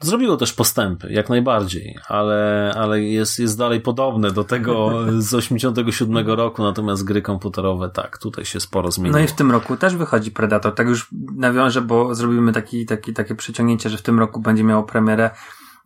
zrobiło 0.01 0.37
też 0.37 0.53
postępy, 0.53 1.13
jak 1.13 1.29
najbardziej, 1.29 1.99
ale, 2.09 2.73
ale 2.77 3.03
jest, 3.03 3.39
jest 3.39 3.59
dalej 3.59 3.81
podobne 3.81 4.31
do 4.31 4.45
tego 4.45 4.91
z 5.19 5.35
87 5.45 6.27
roku, 6.27 6.63
natomiast 6.63 7.05
gry 7.05 7.23
komputerowe 7.23 7.91
tak, 7.91 8.19
tutaj 8.19 8.45
się 8.45 8.61
sporo 8.61 8.91
zmieniło. 8.91 9.19
No 9.19 9.25
i 9.25 9.29
w 9.29 9.33
tym 9.33 9.51
roku 9.51 9.77
też 9.77 9.97
wychodzi 9.97 10.31
Predator. 10.31 10.75
Tak 10.75 10.89
już 10.89 11.09
nawiążę, 11.37 11.81
bo 11.81 12.15
zrobimy 12.15 12.53
taki, 12.53 12.87
taki, 12.87 13.13
takie 13.13 13.35
przeciągnięcie, 13.35 13.91
że 13.91 13.97
w 13.97 14.03
tym 14.03 14.19
roku 14.19 14.41
będzie 14.41 14.65
miało 14.65 14.83
premierę 14.83 15.31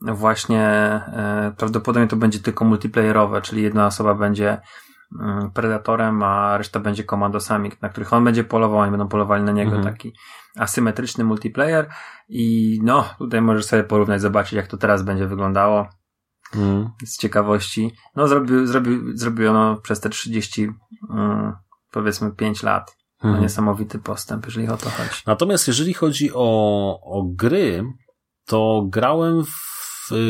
właśnie, 0.03 0.61
e, 0.63 1.53
prawdopodobnie 1.59 2.09
to 2.09 2.17
będzie 2.17 2.39
tylko 2.39 2.65
multiplayerowe, 2.65 3.43
czyli 3.43 3.63
jedna 3.63 3.87
osoba 3.87 4.15
będzie 4.15 4.61
mm, 5.21 5.51
Predatorem, 5.51 6.23
a 6.23 6.59
reszta 6.59 6.81
będzie 6.81 7.05
komandosami, 7.05 7.73
na 7.83 7.89
których 7.89 8.13
on 8.13 8.25
będzie 8.25 8.45
polował, 8.45 8.79
oni 8.79 8.91
będą 8.91 9.09
polowali 9.09 9.43
na 9.43 9.53
niego, 9.53 9.77
Mhm. 9.77 9.95
taki 9.95 10.13
asymetryczny 10.59 11.25
multiplayer 11.25 11.89
i 12.29 12.79
no, 12.83 13.05
tutaj 13.19 13.43
możesz 13.43 13.65
sobie 13.65 13.85
porównać, 13.85 14.21
zobaczyć 14.21 14.53
jak 14.53 14.67
to 14.67 14.77
teraz 14.77 15.03
będzie 15.03 15.27
wyglądało 15.27 15.87
Mm. 16.57 16.91
z 17.05 17.19
ciekawości. 17.19 17.93
No, 18.17 18.29
zrobił, 18.29 18.67
zrobił, 18.67 19.17
zrobiono 19.17 19.77
przez 19.77 20.01
te 20.01 20.09
30, 20.11 20.69
mm, 21.11 21.53
powiedzmy 21.93 22.31
5 22.33 22.63
lat. 22.63 22.97
No, 23.23 23.29
Mhm. 23.29 23.43
niesamowity 23.43 23.99
postęp, 23.99 24.45
jeżeli 24.47 24.69
o 24.69 24.77
to 24.77 24.91
chodzi. 24.91 25.23
Natomiast 25.27 25.69
jeżeli 25.69 25.95
chodzi 25.95 26.31
o, 26.35 27.01
o 27.03 27.23
gry, 27.35 27.85
to 28.47 28.87
grałem 28.89 29.45
w 29.45 29.76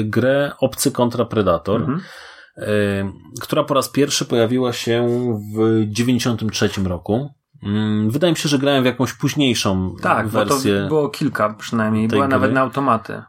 grę 0.05 0.53
Obcy 0.61 0.91
kontra 0.93 1.25
Predator, 1.25 1.81
Mhm. 1.81 2.01
y, 2.59 2.63
która 3.41 3.65
po 3.65 3.75
raz 3.75 3.89
pierwszy 3.89 4.25
pojawiła 4.25 4.73
się 4.73 5.09
w 5.57 5.85
93 5.87 6.87
roku. 6.87 7.31
Mm, 7.63 8.11
Wydaje 8.11 8.33
mi 8.33 8.37
się, 8.37 8.49
że 8.49 8.59
grałem 8.59 8.83
w 8.83 8.87
jakąś 8.87 9.13
późniejszą 9.13 9.95
Tak, 10.03 10.29
wersję. 10.29 10.85
było 10.89 11.09
kilka 11.09 11.55
przynajmniej. 11.55 12.09
Była 12.09 12.27
gry. 12.27 12.31
nawet 12.31 12.53
na 12.53 12.61
automaty. 12.61 13.23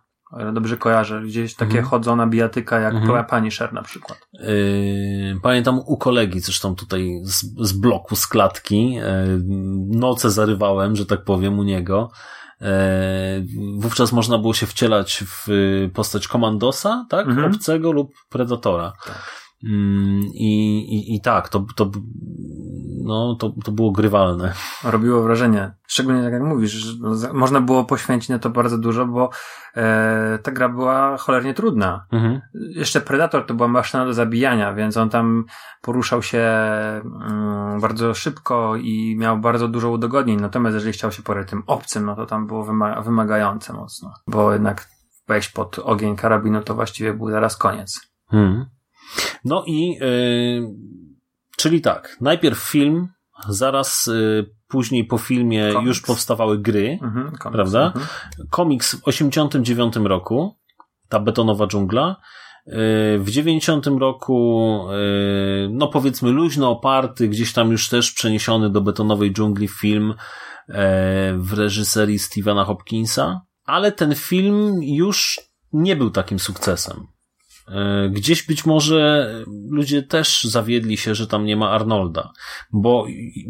Dobrze 0.53 0.77
kojarzę. 0.77 1.21
Gdzieś 1.21 1.55
takie 1.55 1.65
Mhm. 1.71 1.85
chodzona 1.85 2.27
bijatyka 2.27 2.79
jak 2.79 2.93
Mhm. 2.95 3.25
Punisher 3.25 3.73
na 3.73 3.81
przykład. 3.81 4.19
Yy, 4.33 5.39
Pamiętam 5.41 5.79
u 5.85 5.97
kolegi, 5.97 6.39
zresztą 6.39 6.75
tutaj 6.75 7.19
z, 7.23 7.45
z 7.67 7.73
bloku, 7.73 8.15
z 8.15 8.27
klatki, 8.27 8.93
yy, 8.93 9.01
noce 9.87 10.31
zarywałem, 10.31 10.95
że 10.95 11.05
tak 11.05 11.23
powiem, 11.23 11.59
u 11.59 11.63
niego. 11.63 12.11
Yy, 12.61 12.67
Wówczas 13.79 14.11
można 14.11 14.37
było 14.37 14.53
się 14.53 14.65
wcielać 14.65 15.23
w 15.27 15.47
postać 15.93 16.27
komandosa, 16.27 17.05
tak? 17.09 17.27
Mhm. 17.27 17.53
Obcego 17.53 17.91
lub 17.91 18.13
predatora. 18.29 18.93
Mm, 19.63 20.25
I, 20.33 20.77
i, 20.89 21.15
I 21.15 21.21
tak, 21.21 21.49
to, 21.49 21.65
to, 21.75 21.91
no, 23.07 23.35
to, 23.35 23.53
to 23.65 23.71
było 23.71 23.91
grywalne. 23.91 24.53
Robiło 24.83 25.23
wrażenie. 25.23 25.71
Szczególnie 25.87 26.23
tak 26.23 26.33
jak 26.33 26.41
mówisz, 26.41 26.71
że 26.71 26.93
można 27.33 27.61
było 27.61 27.83
poświęcić 27.83 28.29
na 28.29 28.39
to 28.39 28.49
bardzo 28.49 28.77
dużo, 28.77 29.05
bo 29.05 29.29
e, 29.75 30.39
ta 30.43 30.51
gra 30.51 30.69
była 30.69 31.17
cholernie 31.17 31.53
trudna. 31.53 32.05
Mhm. 32.11 32.41
Jeszcze 32.53 33.01
Predator 33.01 33.45
to 33.45 33.53
była 33.53 33.67
maszyna 33.67 34.05
do 34.05 34.13
zabijania, 34.13 34.73
więc 34.73 34.97
on 34.97 35.09
tam 35.09 35.45
poruszał 35.81 36.23
się 36.23 36.41
mm, 36.41 37.79
bardzo 37.81 38.13
szybko 38.13 38.75
i 38.75 39.15
miał 39.19 39.37
bardzo 39.39 39.67
dużo 39.67 39.89
udogodnień. 39.89 40.41
Natomiast 40.41 40.73
jeżeli 40.73 40.93
chciał 40.93 41.11
się 41.11 41.23
porać 41.23 41.49
tym 41.49 41.63
obcym, 41.67 42.05
no 42.05 42.15
to 42.15 42.25
tam 42.25 42.47
było 42.47 42.65
wyma- 42.65 43.03
wymagające 43.03 43.73
mocno. 43.73 44.13
Bo 44.27 44.53
jednak 44.53 44.87
wejść 45.27 45.49
pod 45.49 45.79
ogień 45.79 46.15
karabinu 46.15 46.61
to 46.61 46.75
właściwie 46.75 47.13
był 47.13 47.29
zaraz 47.29 47.57
koniec. 47.57 47.99
Mhm. 48.33 48.65
No 49.45 49.63
i, 49.67 49.89
yy, 49.89 50.73
czyli 51.57 51.81
tak, 51.81 52.17
najpierw 52.21 52.59
film, 52.59 53.07
zaraz 53.49 54.07
yy, 54.07 54.49
później 54.67 55.05
po 55.05 55.17
filmie 55.17 55.69
Komiks. 55.73 55.87
już 55.87 56.01
powstawały 56.01 56.59
gry. 56.59 56.99
Mhm, 57.01 57.31
koniec. 57.31 57.53
Prawda? 57.55 57.85
Mhm. 57.85 58.05
komiks 58.49 58.95
w 58.95 59.07
89 59.07 59.95
roku, 59.95 60.55
ta 61.09 61.19
betonowa 61.19 61.67
dżungla. 61.67 62.15
Yy, 62.65 62.73
W 63.19 63.29
90 63.29 63.87
roku, 63.87 64.79
yy, 64.91 65.69
no 65.71 65.87
powiedzmy 65.87 66.31
luźno 66.31 66.71
oparty, 66.71 67.27
gdzieś 67.27 67.53
tam 67.53 67.71
już 67.71 67.89
też 67.89 68.11
przeniesiony 68.11 68.69
do 68.69 68.81
betonowej 68.81 69.33
dżungli 69.33 69.67
film 69.67 70.07
yy, 70.67 70.75
w 71.37 71.53
reżyserii 71.53 72.19
Stephena 72.19 72.63
Hopkinsa, 72.63 73.41
ale 73.65 73.91
ten 73.91 74.15
film 74.15 74.79
już 74.83 75.39
nie 75.73 75.95
był 75.95 76.09
takim 76.09 76.39
sukcesem. 76.39 77.07
Yy, 77.67 78.09
Gdzieś 78.09 78.43
być 78.43 78.65
może 78.65 79.31
ludzie 79.69 80.03
też 80.03 80.43
zawiedli 80.43 80.97
się, 80.97 81.15
że 81.15 81.27
tam 81.27 81.45
nie 81.45 81.55
ma 81.55 81.69
Arnolda, 81.69 82.31
bo 82.71 83.05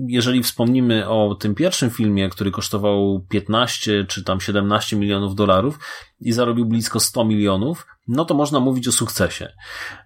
jeżeli 0.08 0.44
wspomnimy 0.44 1.10
o 1.10 1.36
tym 1.36 1.56
pierwszym 1.56 1.90
filmie, 1.90 2.30
który 2.30 2.52
kosztował 2.52 3.26
15 3.30 4.06
czy 4.06 4.24
tam 4.24 4.42
17 4.42 4.96
milionów 4.96 5.36
dolarów 5.36 5.80
i 6.20 6.32
zarobił 6.32 6.66
blisko 6.66 7.00
100 7.00 7.26
milionów, 7.26 7.88
no 8.08 8.26
to 8.26 8.34
można 8.34 8.60
mówić 8.60 8.88
o 8.88 8.92
sukcesie. 8.92 9.54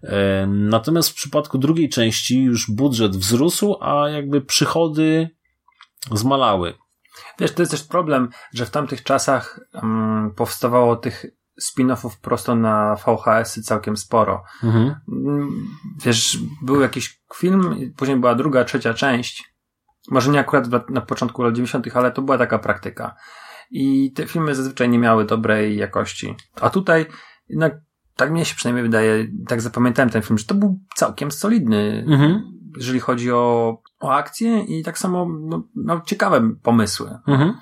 Yy, 0.04 0.10
Natomiast 0.48 1.10
w 1.10 1.16
przypadku 1.16 1.58
drugiej 1.58 1.90
części 1.90 2.44
już 2.44 2.72
budżet 2.72 3.16
wzrósł, 3.16 3.76
a 3.82 4.10
jakby 4.10 4.42
przychody 4.42 5.30
zmalały. 6.12 6.74
Wiesz, 7.40 7.52
to 7.52 7.62
jest 7.62 7.72
też 7.72 7.84
problem, 7.84 8.30
że 8.54 8.66
w 8.66 8.70
tamtych 8.70 9.04
czasach 9.04 9.60
mm, 9.74 10.34
powstawało 10.36 10.96
tych 10.96 11.26
spin-offów 11.62 12.10
prosto 12.22 12.56
na 12.56 12.96
VHS-y 12.96 13.62
całkiem 13.62 13.98
sporo. 13.98 14.44
Mhm. 14.64 14.96
Mm, 15.12 15.68
Wiesz, 16.06 16.38
był 16.62 16.82
jakiś 16.82 17.22
film, 17.36 17.92
później 17.98 18.18
była 18.18 18.36
druga, 18.36 18.64
trzecia 18.64 18.94
część. 18.94 19.54
Może 20.12 20.32
nie 20.32 20.40
akurat 20.40 20.90
na 20.90 21.02
początku 21.02 21.44
lat 21.44 21.54
90., 21.54 21.88
ale 21.96 22.12
to 22.12 22.22
była 22.22 22.38
taka 22.38 22.60
praktyka. 22.60 23.16
I 23.72 24.14
te 24.14 24.28
filmy 24.28 24.56
zazwyczaj 24.56 24.90
nie 24.90 25.00
miały 25.00 25.26
dobrej 25.26 25.78
jakości. 25.78 26.36
A 26.62 26.70
tutaj 26.70 27.06
jednak, 27.50 27.74
tak 28.16 28.32
mnie 28.32 28.46
się 28.46 28.56
przynajmniej 28.56 28.84
wydaje, 28.84 29.28
tak 29.48 29.62
zapamiętałem 29.62 30.10
ten 30.10 30.22
film, 30.22 30.38
że 30.38 30.46
to 30.46 30.56
był 30.56 30.80
całkiem 30.96 31.32
solidny, 31.32 32.06
Mhm. 32.08 32.42
jeżeli 32.78 33.00
chodzi 33.00 33.32
o, 33.32 33.78
o 34.00 34.12
akcję 34.14 34.60
i 34.60 34.84
tak 34.84 34.98
samo 34.98 35.28
no, 35.42 35.64
no, 35.76 36.02
ciekawe 36.06 36.42
pomysły. 36.64 37.18
Mhm. 37.28 37.54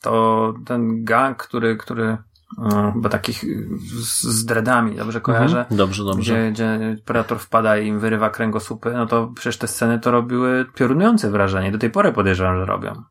To 0.00 0.54
ten 0.66 1.04
gang, 1.04 1.36
który, 1.36 1.76
który 1.76 2.18
mm, 2.58 2.92
chyba 2.92 3.08
takich 3.08 3.44
y, 3.44 3.68
z, 4.02 4.44
dreadami, 4.44 4.96
dobrze 4.96 5.20
kojarzę? 5.20 5.58
Mhm. 5.60 5.76
Dobrze, 5.76 6.04
dobrze. 6.04 6.22
Gdzie, 6.22 6.52
gdzie 6.52 6.96
Predator 7.04 7.38
wpada 7.38 7.78
i 7.78 7.86
im 7.86 8.00
wyrywa 8.00 8.30
kręgosłupy, 8.30 8.90
no 8.92 9.06
to 9.06 9.32
przecież 9.34 9.56
te 9.56 9.68
sceny 9.68 10.00
to 10.00 10.10
robiły 10.10 10.66
piorunujące 10.74 11.30
wrażenie. 11.30 11.72
Do 11.72 11.78
tej 11.78 11.90
pory 11.90 12.12
podejrzewam, 12.12 12.58
że 12.58 12.66
robią. 12.66 13.02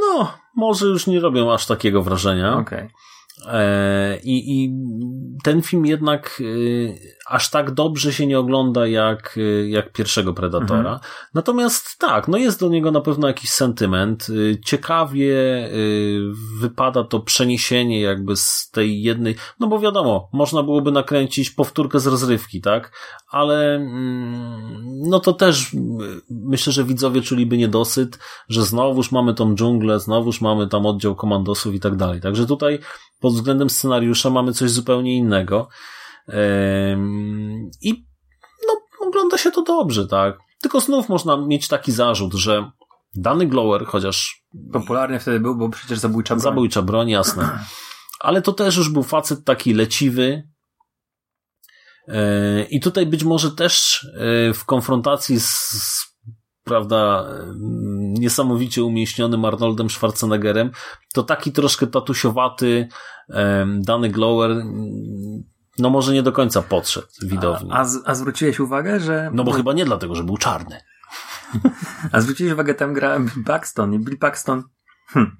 No, 0.00 0.34
może 0.56 0.86
już 0.86 1.06
nie 1.06 1.20
robią 1.20 1.52
aż 1.52 1.66
takiego 1.66 2.02
wrażenia. 2.02 2.56
Okej. 2.56 2.90
E, 3.46 4.18
I, 4.22 4.64
I 4.64 4.74
ten 5.42 5.62
film 5.62 5.86
jednak 5.86 6.36
y, 6.40 6.98
aż 7.26 7.50
tak 7.50 7.70
dobrze 7.70 8.12
się 8.12 8.26
nie 8.26 8.38
ogląda 8.38 8.86
jak, 8.86 9.36
y, 9.36 9.68
jak 9.68 9.92
pierwszego 9.92 10.34
Predatora. 10.34 10.78
Mhm. 10.78 10.98
Natomiast 11.34 11.98
tak, 11.98 12.28
no 12.28 12.38
jest 12.38 12.60
do 12.60 12.68
niego 12.68 12.90
na 12.90 13.00
pewno 13.00 13.28
jakiś 13.28 13.50
sentyment. 13.50 14.28
Y, 14.28 14.60
Ciekawie 14.64 15.34
y, 15.72 16.20
wypada 16.60 17.04
to 17.04 17.20
przeniesienie 17.20 18.00
jakby 18.00 18.36
z 18.36 18.70
tej 18.70 19.02
jednej, 19.02 19.36
no 19.60 19.66
bo 19.66 19.78
wiadomo, 19.78 20.28
można 20.32 20.62
byłoby 20.62 20.92
nakręcić 20.92 21.50
powtórkę 21.50 22.00
z 22.00 22.06
rozrywki, 22.06 22.60
tak? 22.60 22.92
Ale 23.30 23.74
mm, 23.74 24.84
no 25.08 25.20
to 25.20 25.32
też 25.32 25.70
myślę, 26.30 26.72
że 26.72 26.84
widzowie 26.84 27.22
czuliby 27.22 27.58
niedosyt, 27.58 28.18
że 28.48 28.62
znowuż 28.62 29.12
mamy 29.12 29.34
tą 29.34 29.54
dżunglę, 29.54 30.00
znowuż 30.00 30.40
mamy 30.40 30.68
tam 30.68 30.86
oddział 30.86 31.14
komandosów 31.14 31.74
i 31.74 31.80
tak 31.80 31.96
dalej. 31.96 32.20
Także 32.20 32.46
tutaj 32.46 32.78
pod 33.20 33.32
względem 33.32 33.70
scenariusza 33.70 34.30
mamy 34.30 34.52
coś 34.52 34.70
zupełnie 34.70 35.16
innego. 35.16 35.68
I 37.80 38.06
no, 38.68 39.06
ogląda 39.08 39.38
się 39.38 39.50
to 39.50 39.62
dobrze, 39.62 40.06
tak? 40.06 40.38
Tylko 40.62 40.80
znów 40.80 41.08
można 41.08 41.36
mieć 41.36 41.68
taki 41.68 41.92
zarzut, 41.92 42.34
że 42.34 42.70
dany 43.14 43.46
Glower, 43.46 43.86
chociaż 43.86 44.44
Popularny 44.72 45.20
wtedy 45.20 45.40
był, 45.40 45.56
bo 45.56 45.68
przecież 45.68 45.98
zabójcza 45.98 46.34
broń. 46.34 46.42
zabójcza 46.42 46.82
broń, 46.82 47.10
jasne. 47.10 47.58
Ale 48.20 48.42
to 48.42 48.52
też 48.52 48.76
już 48.76 48.88
był 48.88 49.02
facet 49.02 49.44
taki 49.44 49.74
leciwy. 49.74 50.48
E, 52.08 52.64
I 52.64 52.80
tutaj 52.80 53.06
być 53.06 53.24
może 53.24 53.50
też 53.50 54.04
e, 54.14 54.54
w 54.54 54.64
konfrontacji 54.64 55.40
z, 55.40 55.48
z 55.48 56.14
prawda, 56.64 57.28
niesamowicie 58.18 58.84
umieśnionym 58.84 59.44
Arnoldem 59.44 59.90
Schwarzeneggerem, 59.90 60.70
to 61.14 61.22
taki 61.22 61.52
troszkę 61.52 61.86
tatusiowaty 61.86 62.88
em, 63.28 63.82
dany 63.82 64.08
Glower 64.08 64.64
no 65.78 65.90
może 65.90 66.12
nie 66.12 66.22
do 66.22 66.32
końca 66.32 66.62
podszedł 66.62 67.06
widowni. 67.22 67.70
A, 67.72 67.76
a, 67.76 67.86
a 68.04 68.14
zwróciłeś 68.14 68.60
uwagę, 68.60 69.00
że... 69.00 69.30
No 69.34 69.44
bo 69.44 69.52
chyba 69.52 69.72
nie 69.72 69.84
dlatego, 69.84 70.14
że 70.14 70.24
był 70.24 70.36
czarny. 70.36 70.80
A 72.12 72.20
zwróciłeś 72.20 72.52
uwagę, 72.52 72.74
tam 72.74 72.92
gra 72.92 73.20
Bill 73.20 73.44
Paxton 73.44 73.94
i 73.94 73.98
Bill 73.98 74.18
Paxton... 74.18 74.62
Hm. 75.08 75.36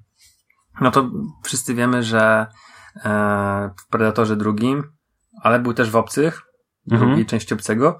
No 0.81 0.91
to 0.91 1.11
wszyscy 1.43 1.75
wiemy, 1.75 2.03
że 2.03 2.47
e, 3.05 3.69
w 3.77 3.89
Predatorze 3.89 4.35
drugim, 4.35 4.83
ale 5.41 5.59
był 5.59 5.73
też 5.73 5.89
w 5.89 5.95
Obcych, 5.95 6.41
Mhm. 6.91 7.09
drugiej 7.09 7.25
części 7.25 7.53
Obcego 7.53 7.97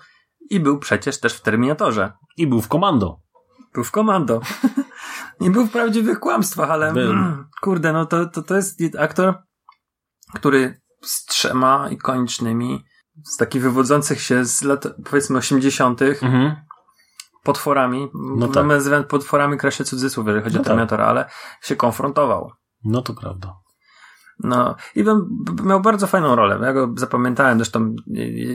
i 0.49 0.59
był 0.59 0.79
przecież 0.79 1.19
też 1.19 1.33
w 1.33 1.41
Terminatorze. 1.41 2.11
I 2.37 2.47
był 2.47 2.61
w 2.61 2.67
komando. 2.67 3.21
Był 3.73 3.83
w 3.83 3.91
komando. 3.91 4.41
Nie 5.39 5.51
był 5.51 5.65
w 5.65 5.71
prawdziwych 5.71 6.19
kłamstwach, 6.19 6.69
ale 6.69 6.89
mm, 6.89 7.47
kurde, 7.61 7.93
no 7.93 8.05
to, 8.05 8.25
to, 8.25 8.41
to 8.41 8.55
jest 8.55 8.79
aktor, 8.99 9.43
który 10.33 10.81
z 11.01 11.25
trzema 11.25 11.89
ikonicznymi, 11.89 12.83
z 13.23 13.37
takich 13.37 13.61
wywodzących 13.61 14.21
się 14.21 14.45
z 14.45 14.63
lat, 14.63 14.87
powiedzmy, 15.09 15.37
80. 15.37 16.01
Mhm. 16.01 16.55
potworami, 17.43 18.09
No 18.13 18.47
tak. 18.47 18.65
nazywam 18.65 19.03
potworami 19.03 19.57
cudzysłów, 19.85 20.27
jeżeli 20.27 20.43
chodzi 20.43 20.55
No 20.55 20.61
o 20.61 20.63
tak. 20.63 20.67
Terminatora, 20.67 21.05
ale 21.05 21.29
się 21.61 21.75
konfrontował. 21.75 22.51
No 22.83 23.01
to 23.01 23.13
prawda. 23.13 23.53
No, 24.39 24.75
i 24.95 25.03
miał 25.63 25.81
bardzo 25.81 26.07
fajną 26.07 26.35
rolę. 26.35 26.59
Ja 26.61 26.73
go 26.73 26.93
zapamiętałem, 26.97 27.57
zresztą 27.57 27.95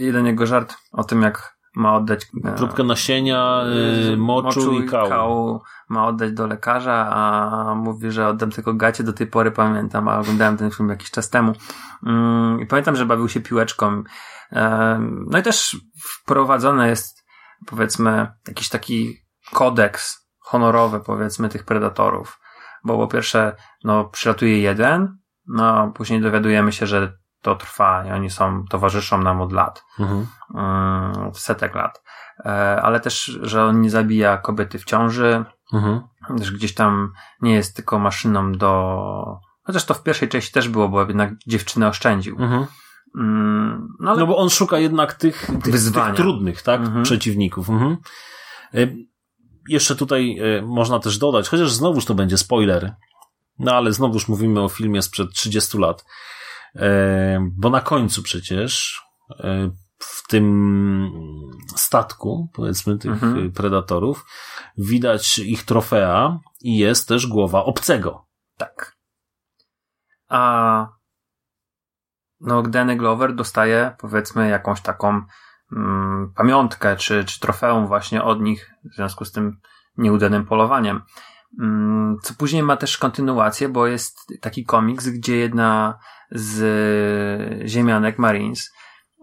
jeden 0.00 0.26
jego 0.26 0.46
żart 0.46 0.76
o 0.92 1.04
tym, 1.04 1.22
jak 1.22 1.59
ma 1.76 1.94
oddać 1.96 2.26
e, 2.44 2.52
Próbkę 2.52 2.82
nasienia, 2.82 3.62
y, 4.12 4.16
moczu, 4.16 4.72
i 4.80 4.86
kału. 4.86 5.60
ma 5.88 6.06
oddać 6.06 6.32
do 6.32 6.46
lekarza, 6.46 7.06
a 7.10 7.74
mówi, 7.74 8.10
że 8.10 8.28
oddam 8.28 8.50
tylko 8.50 8.74
gacie, 8.74 9.04
do 9.04 9.12
tej 9.12 9.26
pory 9.26 9.50
pamiętam, 9.50 10.08
a 10.08 10.18
oglądałem 10.18 10.56
ten 10.56 10.70
film 10.70 10.88
jakiś 10.88 11.10
czas 11.10 11.30
temu. 11.30 11.52
Mm, 12.06 12.60
I 12.60 12.66
pamiętam, 12.66 12.96
że 12.96 13.06
bawił 13.06 13.28
się 13.28 13.40
piłeczką. 13.40 14.02
Em, 14.50 15.26
No 15.30 15.38
i 15.38 15.42
też 15.42 15.76
wprowadzony 16.04 16.88
jest, 16.88 17.24
powiedzmy, 17.66 18.32
jakiś 18.48 18.68
taki 18.68 19.16
kodeks 19.52 20.28
honorowy, 20.38 21.00
powiedzmy, 21.00 21.48
tych 21.48 21.64
predatorów. 21.64 22.40
Bo 22.84 22.96
po 22.98 23.06
pierwsze, 23.08 23.56
no, 23.84 24.04
przylatuje 24.04 24.60
jeden, 24.60 25.18
no, 25.46 25.78
a 25.78 25.86
później 25.90 26.20
dowiadujemy 26.20 26.72
się, 26.72 26.86
że 26.86 27.12
to 27.42 27.56
trwa 27.56 28.04
i 28.06 28.10
oni 28.10 28.30
są, 28.30 28.64
towarzyszą 28.70 29.22
nam 29.22 29.40
od 29.40 29.52
lat 29.52 29.84
Mhm. 30.00 30.26
mm, 30.54 31.30
setek 31.34 31.74
lat. 31.74 32.02
E, 32.44 32.80
Ale 32.82 33.00
też, 33.00 33.38
że 33.42 33.64
on 33.64 33.80
nie 33.80 33.90
zabija 33.90 34.36
kobiety 34.38 34.78
w 34.78 34.84
ciąży, 34.84 35.44
Mhm. 35.72 36.00
że 36.42 36.52
gdzieś 36.52 36.74
tam 36.74 37.12
nie 37.42 37.54
jest 37.54 37.76
tylko 37.76 37.98
maszyną 37.98 38.52
do. 38.52 39.38
Chociaż 39.62 39.84
to 39.84 39.94
w 39.94 40.02
pierwszej 40.02 40.28
części 40.28 40.52
też 40.52 40.68
było, 40.68 40.88
bo 40.88 41.00
jednak 41.06 41.30
dziewczynę 41.46 41.88
oszczędził. 41.88 42.36
Mhm. 42.42 42.66
Mm, 43.18 43.88
No 44.00 44.10
ale 44.10 44.20
No 44.20 44.26
bo 44.26 44.36
on 44.36 44.50
szuka 44.50 44.78
jednak 44.78 45.14
tych, 45.14 45.46
tych, 45.46 45.62
tych 45.62 46.14
trudnych, 46.16 46.62
tak? 46.62 46.80
Mhm. 46.80 47.02
Przeciwników. 47.02 47.70
Mhm. 47.70 47.96
Y, 48.74 48.96
Jeszcze 49.68 49.96
tutaj 49.96 50.38
y, 50.58 50.62
można 50.62 50.98
też 51.00 51.18
dodać, 51.18 51.48
chociaż 51.48 51.72
znowuż 51.72 52.04
to 52.04 52.14
będzie 52.14 52.38
spoiler, 52.38 52.94
no 53.58 53.72
ale 53.74 53.92
znowuż 53.92 54.28
mówimy 54.28 54.60
o 54.60 54.68
filmie 54.68 55.02
sprzed 55.02 55.30
30 55.32 55.78
lat, 55.78 56.00
Y, 56.00 56.04
bo 57.52 57.70
na 57.70 57.80
końcu 57.80 58.22
przecież 58.22 59.02
y, 59.30 59.34
w 59.98 60.28
tym 60.28 61.10
statku, 61.76 62.48
powiedzmy, 62.54 62.98
tych 62.98 63.10
Mhm. 63.10 63.38
y, 63.46 63.50
predatorów, 63.50 64.24
widać 64.78 65.38
ich 65.38 65.64
trofea 65.64 66.38
i 66.60 66.78
jest 66.78 67.08
też 67.08 67.26
głowa 67.26 67.64
obcego. 67.64 68.26
tak. 68.56 68.96
A 70.28 70.86
no, 72.40 72.62
Danny 72.62 72.96
Glover 72.96 73.34
dostaje, 73.34 73.96
powiedzmy, 73.98 74.48
jakąś 74.48 74.80
taką 74.80 75.22
mm, 75.72 76.32
pamiątkę, 76.36 76.96
czy, 76.96 77.24
czy 77.24 77.40
trofeum 77.40 77.86
właśnie 77.86 78.22
od 78.22 78.40
nich 78.40 78.70
w 78.84 78.94
związku 78.94 79.24
z 79.24 79.32
tym 79.32 79.60
nieudanym 79.96 80.46
polowaniem. 80.46 81.02
Mm, 81.60 82.16
Co 82.22 82.34
później 82.34 82.62
ma 82.62 82.76
też 82.76 82.98
kontynuację, 82.98 83.68
bo 83.68 83.86
jest 83.86 84.18
taki 84.40 84.64
komiks, 84.64 85.08
gdzie 85.08 85.36
jedna 85.36 85.98
z 86.30 87.68
ziemianek 87.68 88.18
Marines 88.18 88.70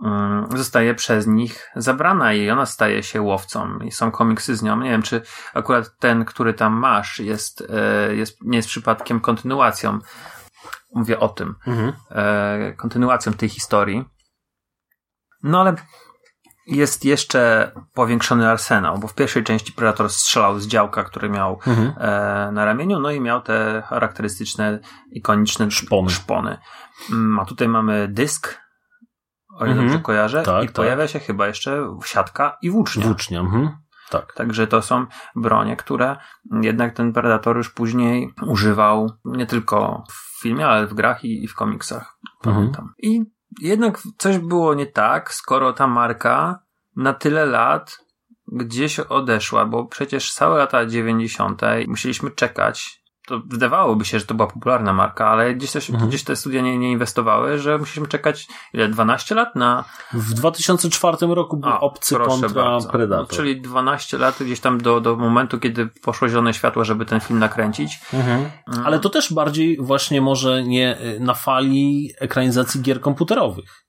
mm, 0.03 0.47
zostaje 0.57 0.95
przez 0.95 1.27
nich 1.27 1.71
zabrana 1.75 2.33
i 2.33 2.49
ona 2.49 2.65
staje 2.65 3.03
się 3.03 3.21
łowcą 3.21 3.79
i 3.79 3.91
są 3.91 4.11
komiksy 4.11 4.55
z 4.55 4.63
nią. 4.63 4.79
Nie 4.81 4.89
wiem, 4.89 5.01
czy 5.01 5.21
akurat 5.53 5.97
ten, 5.99 6.25
który 6.25 6.53
tam 6.53 6.73
masz 6.73 7.19
jest, 7.19 7.63
e, 7.69 8.15
jest 8.15 8.37
nie 8.41 8.57
jest 8.57 8.69
przypadkiem 8.69 9.19
kontynuacją. 9.19 9.99
Mówię 10.95 11.19
o 11.19 11.29
tym. 11.29 11.55
E, 12.11 12.73
Kontynuacją 12.77 13.33
tej 13.33 13.49
historii. 13.49 14.05
No 15.43 15.61
ale 15.61 15.75
jest 16.67 17.05
jeszcze 17.05 17.71
powiększony 17.93 18.49
arsenał, 18.49 18.97
bo 18.97 19.07
w 19.07 19.15
pierwszej 19.15 19.43
części 19.43 19.73
Predator 19.73 20.09
strzelał 20.09 20.59
z 20.59 20.67
działka, 20.67 21.03
który 21.03 21.29
miał 21.29 21.59
Mhm. 21.67 21.93
e, 21.97 22.51
na 22.51 22.65
ramieniu, 22.65 22.99
no 22.99 23.11
i 23.11 23.21
miał 23.21 23.41
te 23.41 23.83
charakterystyczne, 23.85 24.79
ikoniczne 25.11 25.71
Szpony. 25.71 26.09
szpony. 26.09 26.57
Mm, 27.11 27.39
A 27.39 27.45
tutaj 27.45 27.67
mamy 27.67 28.07
dysk, 28.07 28.61
o 29.59 29.63
ile 29.65 29.71
Mhm. 29.71 29.87
dobrze 29.87 30.03
kojarzę, 30.03 30.43
Tak, 30.43 30.63
i 30.63 30.67
tak. 30.67 30.75
pojawia 30.75 31.07
się 31.07 31.19
chyba 31.19 31.47
jeszcze 31.47 31.87
siatka 32.05 32.57
i 32.61 32.69
włócznia. 32.71 33.05
Włócznia. 33.05 33.39
Mhm. 33.39 33.69
Tak. 34.09 34.33
Także 34.33 34.67
to 34.67 34.81
są 34.81 35.05
bronie, 35.35 35.75
które 35.75 36.15
jednak 36.61 36.93
ten 36.93 37.13
Predator 37.13 37.57
już 37.57 37.69
później 37.69 38.33
używał 38.47 39.11
nie 39.25 39.45
tylko 39.45 40.03
w 40.11 40.41
filmie, 40.41 40.67
ale 40.67 40.87
w 40.87 40.93
grach 40.93 41.23
i, 41.23 41.43
i 41.43 41.47
w 41.47 41.55
komiksach. 41.55 42.17
Pamiętam. 42.41 42.93
I 42.97 43.23
jednak 43.61 43.99
coś 44.17 44.37
było 44.37 44.73
nie 44.73 44.85
tak, 44.85 45.33
skoro 45.33 45.73
ta 45.73 45.87
marka 45.87 46.59
na 46.95 47.13
tyle 47.13 47.45
lat 47.45 47.97
gdzieś 48.47 48.99
odeszła, 48.99 49.65
bo 49.65 49.85
przecież 49.85 50.33
całe 50.33 50.57
lata 50.57 50.85
90. 50.85 51.61
musieliśmy 51.87 52.31
czekać. 52.31 53.03
To 53.27 53.41
wydawałoby 53.45 54.05
się, 54.05 54.19
że 54.19 54.25
to 54.25 54.33
była 54.33 54.47
popularna 54.47 54.93
marka, 54.93 55.27
ale 55.27 55.55
gdzieś, 55.55 55.71
też, 55.71 55.89
Mhm. 55.89 56.09
gdzieś 56.09 56.23
te 56.23 56.35
studia 56.35 56.61
nie, 56.61 56.77
nie 56.77 56.91
inwestowały, 56.91 57.59
że 57.59 57.77
musieliśmy 57.77 58.07
czekać 58.07 58.47
ile, 58.73 58.87
12 58.87 59.35
lat 59.35 59.55
na 59.55 59.83
W 60.13 60.33
2004 60.33 61.17
roku 61.35 61.57
był 61.57 61.69
a, 61.69 61.79
obcy 61.79 62.15
kontra 62.15 62.49
bardzo. 62.49 62.89
Predator. 62.89 63.27
No, 63.29 63.35
czyli 63.37 63.61
12 63.61 64.17
lat 64.17 64.35
gdzieś 64.39 64.59
tam 64.59 64.81
do, 64.81 65.01
do 65.01 65.15
momentu, 65.15 65.59
kiedy 65.59 65.87
poszło 65.87 66.29
zielone 66.29 66.53
światło, 66.53 66.83
żeby 66.85 67.05
ten 67.05 67.19
film 67.19 67.39
nakręcić. 67.39 67.99
Mhm. 68.13 68.45
Ale 68.85 68.99
to 68.99 69.09
też 69.09 69.33
bardziej 69.33 69.77
właśnie 69.81 70.21
może 70.21 70.63
nie 70.63 71.01
y, 71.01 71.19
na 71.19 71.33
fali 71.33 72.11
ekranizacji 72.19 72.81
gier 72.81 73.01
komputerowych. 73.01 73.87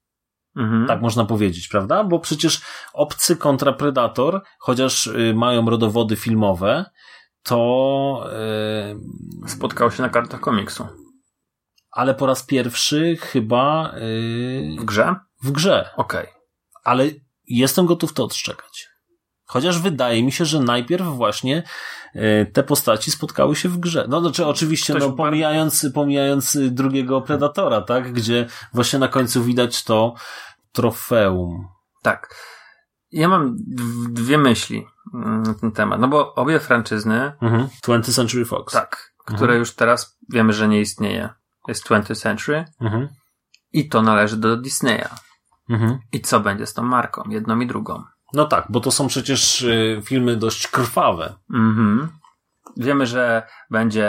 Mhm. 0.56 0.86
Tak 0.86 1.00
można 1.00 1.24
powiedzieć, 1.24 1.68
prawda? 1.68 2.04
Bo 2.04 2.18
przecież 2.18 2.60
obcy 2.92 3.36
kontra 3.36 3.72
Predator, 3.72 4.42
chociaż 4.58 5.06
y, 5.06 5.34
mają 5.36 5.70
rodowody 5.70 6.16
filmowe, 6.16 6.84
to 7.42 8.24
y, 9.44 9.48
Spotkał 9.48 9.90
się 9.90 10.02
na 10.02 10.08
kartach 10.08 10.40
komiksu. 10.40 10.86
ale 11.90 12.14
po 12.14 12.26
raz 12.26 12.42
pierwszy 12.42 13.16
chyba 13.20 13.92
y, 13.96 14.76
W 14.78 14.84
grze? 14.84 15.14
w 15.42 15.50
grze. 15.52 15.90
Okej. 15.96 16.26
Ale 16.84 17.04
jestem 17.46 17.86
gotów 17.86 18.12
to 18.12 18.24
odszczekać. 18.24 18.88
Chociaż 19.44 19.78
wydaje 19.78 20.22
mi 20.22 20.32
się, 20.32 20.44
że 20.44 20.60
najpierw 20.60 21.06
właśnie 21.06 21.62
y, 22.16 22.50
te 22.52 22.62
postaci 22.62 23.10
spotkały 23.10 23.56
się 23.56 23.68
w 23.68 23.78
grze. 23.78 24.06
No 24.08 24.20
znaczy 24.20 24.46
oczywiście, 24.46 24.92
Ktoś 24.94 25.08
no, 25.08 25.12
pomijając, 25.12 25.86
pomijając 25.94 26.58
drugiego 26.70 27.20
Predatora, 27.20 27.80
tak? 27.82 28.12
Gdzie 28.12 28.46
właśnie 28.72 28.98
na 28.98 29.08
końcu 29.08 29.44
widać 29.44 29.84
to 29.84 30.14
trofeum. 30.72 31.68
Tak. 32.02 32.34
Ja 33.10 33.28
mam 33.28 33.56
dwie 34.10 34.38
myśli 34.38 34.86
na 35.12 35.54
ten 35.54 35.72
temat. 35.72 36.00
No 36.00 36.08
bo 36.08 36.34
obie 36.34 36.60
franczyzny, 36.60 37.32
Mhm. 37.40 37.68
20th 37.82 38.12
Century 38.14 38.44
Fox. 38.44 38.72
tak, 38.72 39.12
które 39.24 39.56
już 39.56 39.74
teraz 39.74 40.18
wiemy, 40.32 40.52
że 40.52 40.68
nie 40.68 40.80
istnieje. 40.80 41.28
Jest 41.68 41.84
20th 41.88 42.20
Century 42.20 42.64
Mhm. 42.80 43.08
i 43.72 43.88
to 43.88 44.02
należy 44.02 44.36
do 44.36 44.56
Disneya. 44.56 45.08
Mhm. 45.70 45.98
I 46.12 46.20
co 46.20 46.40
będzie 46.40 46.66
z 46.66 46.74
tą 46.74 46.82
marką? 46.82 47.22
Jedną 47.28 47.60
i 47.60 47.66
drugą. 47.66 48.04
No 48.34 48.44
tak, 48.46 48.66
bo 48.68 48.80
to 48.80 48.90
są 48.90 49.06
przecież 49.08 49.62
y, 49.62 50.00
filmy 50.04 50.36
dość 50.36 50.68
krwawe. 50.68 51.34
Mhm. 51.54 52.08
Wiemy, 52.76 53.06
że 53.06 53.42
będzie 53.70 54.08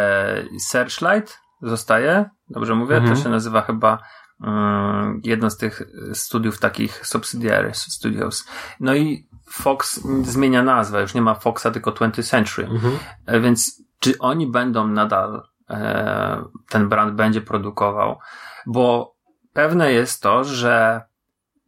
Searchlight, 0.59 1.39
zostaje, 1.61 2.29
dobrze 2.49 2.75
mówię? 2.75 2.95
Mhm. 2.97 3.15
To 3.15 3.23
się 3.23 3.29
nazywa 3.29 3.61
chyba 3.61 3.97
um, 4.41 5.21
jedno 5.23 5.49
z 5.49 5.57
tych 5.57 5.81
studiów 6.13 6.59
takich 6.59 7.07
subsidiary 7.07 7.71
studios. 7.73 8.47
No 8.79 8.95
i 8.95 9.28
Fox 9.51 10.01
zmienia 10.21 10.63
nazwę, 10.63 11.01
już 11.01 11.13
nie 11.13 11.21
ma 11.21 11.35
Foxa, 11.35 11.71
tylko 11.73 11.91
20th 11.91 12.29
Century. 12.29 12.67
Mhm. 12.67 12.99
E, 13.25 13.39
Więc 13.39 13.83
czy 13.99 14.17
oni 14.19 14.47
będą 14.47 14.87
nadal, 14.87 15.43
e, 15.69 16.43
ten 16.69 16.89
brand 16.89 17.15
będzie 17.15 17.41
produkował? 17.41 18.19
Bo 18.65 19.15
pewne 19.53 19.91
jest 19.91 20.21
to, 20.21 20.43
że 20.43 21.01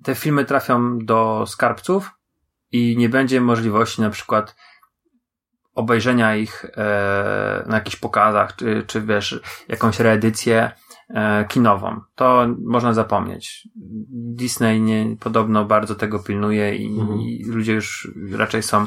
te 0.03 0.15
filmy 0.15 0.45
trafią 0.45 0.99
do 0.99 1.45
skarbców 1.47 2.11
i 2.71 2.97
nie 2.97 3.09
będzie 3.09 3.41
możliwości 3.41 4.01
na 4.01 4.09
przykład 4.09 4.55
obejrzenia 5.75 6.35
ich 6.35 6.65
e, 6.65 7.63
na 7.67 7.75
jakichś 7.75 7.95
pokazach, 7.95 8.55
czy, 8.55 8.83
czy 8.87 9.01
wiesz, 9.01 9.41
jakąś 9.67 9.99
reedycję 9.99 10.71
kinową. 11.47 12.01
To 12.15 12.47
można 12.65 12.93
zapomnieć. 12.93 13.67
Disney 14.11 14.81
nie, 14.81 15.15
podobno 15.19 15.65
bardzo 15.65 15.95
tego 15.95 16.19
pilnuje 16.19 16.75
i, 16.75 16.99
Mhm. 16.99 17.19
i 17.19 17.43
ludzie 17.47 17.73
już 17.73 18.11
raczej 18.31 18.63
są 18.63 18.85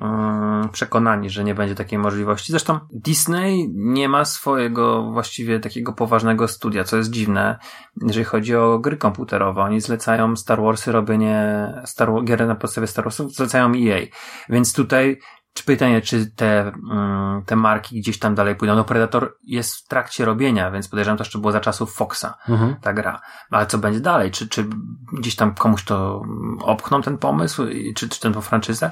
mm, 0.00 0.68
przekonani, 0.68 1.30
że 1.30 1.44
nie 1.44 1.54
będzie 1.54 1.74
takiej 1.74 1.98
możliwości. 1.98 2.52
Zresztą 2.52 2.78
Disney 2.92 3.70
nie 3.74 4.08
ma 4.08 4.24
swojego 4.24 5.10
właściwie 5.12 5.60
takiego 5.60 5.92
poważnego 5.92 6.48
studia, 6.48 6.84
co 6.84 6.96
jest 6.96 7.10
dziwne, 7.10 7.58
jeżeli 8.02 8.24
chodzi 8.24 8.56
o 8.56 8.78
gry 8.78 8.96
komputerowe. 8.96 9.60
Oni 9.62 9.80
zlecają 9.80 10.36
Star 10.36 10.62
Warsy, 10.62 10.92
robienie 10.92 11.66
Star, 11.84 12.10
gier 12.24 12.46
na 12.46 12.54
podstawie 12.54 12.86
Star 12.86 13.04
Warsów, 13.04 13.32
zlecają 13.34 13.72
EA. 13.74 14.00
Więc 14.48 14.72
tutaj 14.72 15.18
czy 15.60 15.66
pytanie, 15.66 16.00
czy 16.00 16.30
te, 16.30 16.60
mm, 16.90 17.42
te 17.46 17.56
marki 17.56 18.00
gdzieś 18.00 18.18
tam 18.18 18.34
dalej 18.34 18.56
pójdą? 18.56 18.76
No 18.76 18.84
Predator 18.84 19.36
jest 19.42 19.76
w 19.76 19.88
trakcie 19.88 20.24
robienia, 20.24 20.70
więc 20.70 20.88
podejrzewam 20.88 21.18
to 21.18 21.24
jeszcze 21.24 21.38
było 21.38 21.52
za 21.52 21.60
czasów 21.60 21.94
Foxa 21.94 22.26
Mhm. 22.48 22.76
ta 22.80 22.92
gra. 22.92 23.20
Ale 23.50 23.66
co 23.66 23.78
będzie 23.78 24.00
dalej? 24.00 24.30
Czy, 24.30 24.48
czy 24.48 24.66
gdzieś 25.12 25.36
tam 25.36 25.54
komuś 25.54 25.84
to 25.84 26.22
mm, 26.24 26.58
opchną 26.62 27.02
ten 27.02 27.18
pomysł, 27.18 27.66
czy, 27.96 28.08
czy 28.08 28.20
tę 28.20 28.42
franczyzę? 28.42 28.90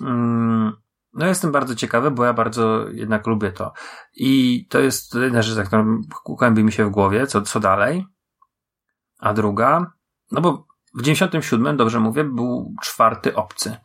Mm, 0.00 0.72
No 1.14 1.26
jestem 1.26 1.52
bardzo 1.52 1.74
ciekawy, 1.74 2.10
bo 2.10 2.24
ja 2.24 2.32
bardzo 2.32 2.88
jednak 2.88 3.26
lubię 3.26 3.52
to. 3.52 3.72
I 4.16 4.66
to 4.70 4.78
jest 4.78 5.14
jedna 5.14 5.42
rzecz, 5.42 5.66
która 5.66 5.84
kłębi 6.38 6.64
mi 6.64 6.72
się 6.72 6.84
w 6.84 6.90
głowie, 6.90 7.26
co, 7.26 7.42
co 7.42 7.60
dalej. 7.60 8.06
A 9.18 9.32
druga, 9.34 9.92
no 10.32 10.40
bo 10.40 10.66
w 10.94 11.02
97, 11.02 11.76
dobrze 11.76 12.00
mówię, 12.00 12.24
był 12.24 12.74
czwarty 12.82 13.34
obcy. 13.34 13.76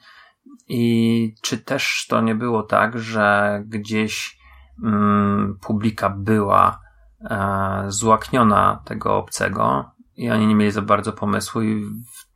I 0.67 1.35
czy 1.41 1.57
też 1.57 2.05
to 2.09 2.21
nie 2.21 2.35
było 2.35 2.63
tak, 2.63 2.99
że 2.99 3.61
gdzieś 3.65 4.39
mm, 4.83 5.57
publika 5.61 6.09
była 6.09 6.79
e, 7.21 7.83
złakniona 7.87 8.81
tego 8.85 9.17
obcego 9.17 9.91
i 10.15 10.29
oni 10.31 10.47
nie 10.47 10.55
mieli 10.55 10.71
za 10.71 10.81
bardzo 10.81 11.13
pomysłu 11.13 11.61
i 11.61 11.85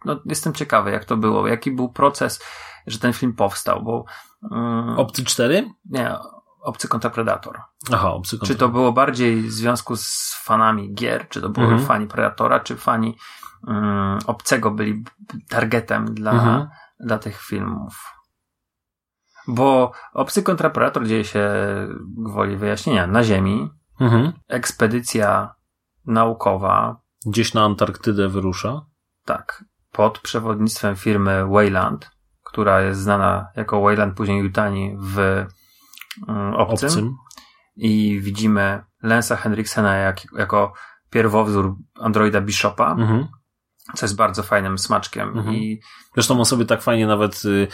no, 0.06 0.20
jestem 0.26 0.54
ciekawy, 0.54 0.92
jak 0.92 1.06
to 1.06 1.18
było, 1.18 1.48
jaki 1.48 1.72
był 1.72 1.90
proces, 1.90 2.44
że 2.88 3.00
ten 3.00 3.14
film 3.14 3.34
powstał, 3.34 3.84
bo 3.84 4.06
mm, 4.52 5.00
Obcy 5.00 5.24
4? 5.26 5.70
nie, 5.90 6.16
Obcy 6.64 6.88
kontra 6.88 7.10
Predator. 7.10 7.60
Aha, 7.94 8.12
obcy 8.12 8.40
Czy 8.40 8.56
to 8.56 8.70
było 8.70 8.92
bardziej 8.94 9.42
w 9.42 9.52
związku 9.52 9.96
z 9.96 10.36
fanami 10.44 10.94
gier, 10.94 11.30
czy 11.30 11.42
to 11.42 11.50
były 11.50 11.66
Mhm. 11.68 11.86
fani 11.86 12.08
Predatora, 12.08 12.60
czy 12.60 12.76
fani 12.76 13.18
mm, 13.68 14.20
Obcego 14.28 14.72
byli 14.72 15.04
targetem 15.50 16.14
dla, 16.14 16.32
Mhm. 16.32 16.68
dla 17.00 17.18
tych 17.20 17.42
filmów? 17.42 18.19
Bo 19.50 19.92
Obcy 20.14 20.44
kontra 20.44 20.70
Predator 20.70 21.08
dzieje 21.08 21.24
się, 21.26 21.50
gwoli 22.18 22.58
wyjaśnienia, 22.58 23.08
na 23.08 23.24
Ziemi. 23.24 23.70
Mhm. 24.00 24.34
Ekspedycja 24.48 25.56
naukowa, 26.06 27.02
Gdzieś 27.26 27.54
na 27.54 27.64
Antarktydę 27.64 28.30
wyrusza. 28.30 28.86
tak, 29.26 29.64
pod 29.92 30.20
przewodnictwem 30.20 30.96
firmy 30.96 31.46
Wayland, 31.48 32.10
która 32.44 32.82
jest 32.82 33.00
znana 33.02 33.48
jako 33.56 33.82
Wayland, 33.82 34.18
później 34.18 34.44
Yutani 34.44 34.96
w 35.00 35.20
mm, 36.28 36.54
Obcym. 36.56 36.90
Obcym. 36.90 37.16
I 37.76 38.20
widzimy 38.24 38.84
Lensa 39.04 39.36
Henriksena 39.36 39.96
jak, 39.96 40.22
jako 40.38 40.74
pierwowzór 41.10 41.76
androida 42.00 42.42
Bishopa, 42.42 42.92
Mhm. 42.92 43.28
Co 43.96 44.06
jest 44.06 44.16
bardzo 44.16 44.44
fajnym 44.44 44.78
smaczkiem. 44.78 45.38
Mhm. 45.38 45.56
I 45.56 45.80
Zresztą 46.14 46.40
on 46.40 46.46
sobie 46.46 46.66
tak 46.66 46.82
fajnie 46.82 47.08
nawet 47.08 47.46
y, 47.46 47.68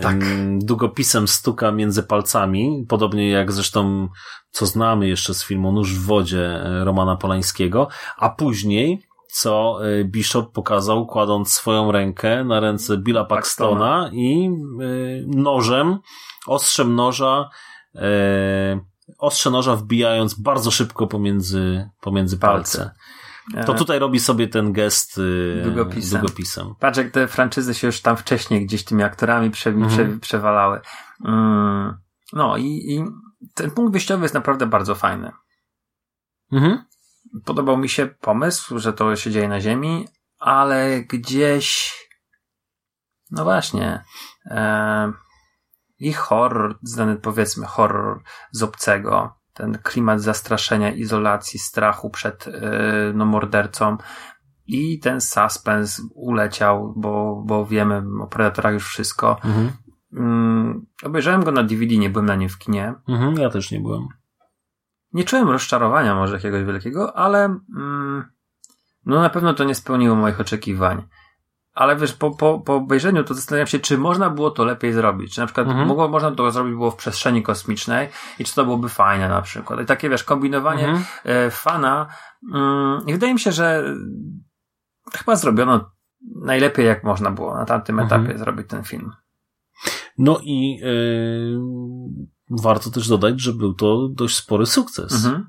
Tak. 0.00 0.22
ym, 0.22 0.58
długopisem 0.58 1.28
stuka 1.28 1.72
między 1.72 2.02
palcami, 2.02 2.86
podobnie 2.88 3.30
jak 3.30 3.52
zresztą, 3.52 4.08
co 4.50 4.66
znamy 4.66 5.08
jeszcze 5.08 5.34
z 5.34 5.44
filmu 5.44 5.72
Nóż 5.72 5.94
w 5.94 6.06
wodzie 6.06 6.66
y, 6.80 6.84
Romana 6.84 7.16
Polańskiego, 7.16 7.88
a 8.16 8.30
później, 8.30 9.02
co 9.32 9.78
y, 9.86 10.04
Bishop 10.04 10.52
pokazał, 10.52 11.06
kładąc 11.06 11.52
swoją 11.52 11.92
rękę 11.92 12.44
na 12.44 12.60
ręce 12.60 12.98
Billa 12.98 13.24
Paxtona 13.24 14.10
i 14.12 14.50
y, 14.80 15.24
nożem, 15.28 15.98
ostrzem 16.46 16.94
noża, 16.94 17.50
y, 17.94 18.00
ostrze 19.18 19.50
noża 19.50 19.76
wbijając 19.76 20.34
bardzo 20.34 20.70
szybko 20.70 21.06
pomiędzy, 21.06 21.90
pomiędzy 22.00 22.38
palce. 22.38 22.78
Palce. 22.78 22.94
To 23.66 23.74
e, 23.74 23.78
tutaj 23.78 23.98
robi 23.98 24.20
sobie 24.20 24.48
ten 24.48 24.72
gest 24.72 25.18
y, 25.18 25.60
Długopisem. 25.64 26.20
długopisem. 26.20 26.74
patrz, 26.80 26.98
jak 26.98 27.10
te 27.10 27.28
franczyzy 27.28 27.74
się 27.74 27.86
już 27.86 28.00
tam 28.00 28.16
wcześniej 28.16 28.66
gdzieś 28.66 28.84
tymi 28.84 29.02
aktorami 29.02 29.50
prze, 29.50 29.70
Mhm. 29.70 29.90
prze, 29.90 30.18
przewalały. 30.20 30.80
Mm, 31.24 31.98
no 32.32 32.56
i, 32.56 32.64
i 32.64 33.04
ten 33.54 33.70
punkt 33.70 33.92
wyjściowy 33.92 34.22
jest 34.24 34.34
naprawdę 34.34 34.66
bardzo 34.66 34.94
fajny. 34.94 35.32
Mhm. 36.52 36.84
Podobał 37.44 37.76
mi 37.76 37.88
się 37.88 38.06
pomysł, 38.06 38.78
że 38.78 38.92
to 38.92 39.16
się 39.16 39.30
dzieje 39.30 39.48
na 39.48 39.60
Ziemi, 39.60 40.08
ale 40.38 41.00
gdzieś, 41.00 41.94
no 43.30 43.44
właśnie, 43.44 44.04
e, 44.46 45.12
i 45.98 46.12
horror, 46.12 46.78
znany 46.82 47.16
powiedzmy 47.16 47.66
horror 47.66 48.22
z 48.52 48.62
obcego, 48.62 49.34
ten 49.56 49.78
klimat 49.82 50.20
zastraszenia, 50.20 50.90
izolacji, 50.90 51.58
strachu 51.58 52.10
przed 52.10 52.48
e, 52.48 52.52
no, 53.14 53.24
mordercą 53.24 53.96
i 54.66 54.98
ten 54.98 55.20
suspens 55.20 56.02
uleciał, 56.14 56.94
bo, 56.96 57.42
bo 57.46 57.66
wiemy 57.66 58.02
o 58.22 58.26
Predatorach 58.26 58.74
już 58.74 58.88
wszystko. 58.88 59.40
Mhm. 59.44 59.72
Mm, 60.12 60.86
obejrzałem 61.02 61.44
go 61.44 61.52
na 61.52 61.62
DVD, 61.62 61.96
nie 61.96 62.10
byłem 62.10 62.26
na 62.26 62.36
nim 62.36 62.48
w 62.48 62.58
kinie. 62.58 62.94
Mhm, 63.08 63.34
ja 63.34 63.50
też 63.50 63.70
nie 63.70 63.80
byłem. 63.80 64.08
Nie 65.12 65.24
czułem 65.24 65.50
rozczarowania 65.50 66.14
może 66.14 66.34
jakiegoś 66.34 66.64
wielkiego, 66.64 67.16
ale 67.16 67.44
mm, 67.76 68.24
no 69.06 69.20
na 69.20 69.30
pewno 69.30 69.54
to 69.54 69.64
nie 69.64 69.74
spełniło 69.74 70.16
moich 70.16 70.40
oczekiwań. 70.40 71.02
Ale 71.76 71.96
wiesz, 71.96 72.12
po, 72.12 72.30
po, 72.30 72.60
po 72.60 72.74
obejrzeniu 72.74 73.24
to 73.24 73.34
zastanawiam 73.34 73.66
się, 73.66 73.78
czy 73.78 73.98
można 73.98 74.30
było 74.30 74.50
to 74.50 74.64
lepiej 74.64 74.92
zrobić. 74.92 75.34
Czy 75.34 75.40
na 75.40 75.46
przykład 75.46 75.66
Mhm. 75.66 75.88
mogło, 75.88 76.08
można 76.08 76.30
to 76.30 76.50
zrobić 76.50 76.74
było 76.74 76.90
w 76.90 76.96
przestrzeni 76.96 77.42
kosmicznej 77.42 78.08
i 78.38 78.44
czy 78.44 78.54
to 78.54 78.64
byłoby 78.64 78.88
fajne 78.88 79.28
na 79.28 79.42
przykład. 79.42 79.80
I 79.80 79.86
takie 79.86 80.10
wiesz, 80.10 80.24
kombinowanie 80.24 80.88
Mhm. 80.88 81.04
e, 81.24 81.50
fana. 81.50 82.06
Mm, 82.54 83.00
I 83.06 83.12
wydaje 83.12 83.34
mi 83.34 83.40
się, 83.40 83.52
że 83.52 83.94
chyba 85.14 85.36
zrobiono 85.36 85.90
najlepiej 86.42 86.86
jak 86.86 87.04
można 87.04 87.30
było 87.30 87.54
na 87.56 87.64
tamtym 87.64 88.00
Mhm. 88.00 88.22
etapie 88.22 88.38
zrobić 88.38 88.66
ten 88.68 88.84
film. 88.84 89.12
No 90.18 90.38
i 90.42 90.76
yy, 90.76 91.58
warto 92.62 92.90
też 92.90 93.08
dodać, 93.08 93.40
że 93.40 93.52
był 93.52 93.74
to 93.74 94.08
dość 94.08 94.36
spory 94.36 94.66
sukces. 94.66 95.12
Mhm. 95.12 95.46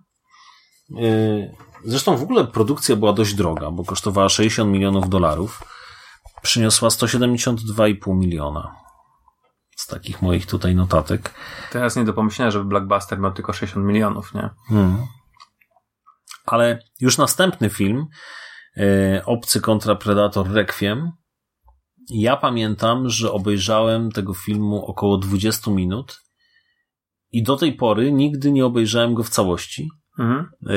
Yy, 0.89 1.51
zresztą 1.85 2.17
w 2.17 2.23
ogóle 2.23 2.45
produkcja 2.47 2.95
była 2.95 3.13
dość 3.13 3.33
droga, 3.33 3.71
bo 3.71 3.83
kosztowała 3.83 4.29
60 4.29 4.71
milionów 4.71 5.09
dolarów. 5.09 5.61
Przyniosła 6.47 6.89
172,5 6.89 8.15
miliona. 8.15 8.75
Z 9.75 9.87
takich 9.87 10.21
moich 10.21 10.45
tutaj 10.45 10.75
notatek. 10.75 11.33
Teraz 11.71 11.95
nie 11.95 12.03
do 12.03 12.13
pomyślenia, 12.13 12.51
żeby 12.51 12.65
Blockbuster 12.65 13.19
miał 13.19 13.33
tylko 13.33 13.53
60 13.53 13.85
milionów, 13.85 14.33
nie? 14.33 14.49
Hmm. 14.67 15.07
Ale 16.45 16.79
już 16.99 17.17
następny 17.17 17.69
film, 17.69 18.07
e, 18.77 19.25
Obcy 19.25 19.61
kontra 19.61 19.95
Predator 19.95 20.51
Requiem, 20.51 21.11
ja 22.09 22.37
pamiętam, 22.37 23.09
że 23.09 23.31
obejrzałem 23.31 24.11
tego 24.11 24.33
filmu 24.33 24.85
około 24.85 25.17
20 25.17 25.71
minut 25.71 26.21
i 27.31 27.43
do 27.43 27.57
tej 27.57 27.73
pory 27.73 28.11
nigdy 28.11 28.51
nie 28.51 28.65
obejrzałem 28.65 29.13
go 29.13 29.23
w 29.23 29.29
całości. 29.29 29.89
Mhm. 30.19 30.49
E, 30.67 30.73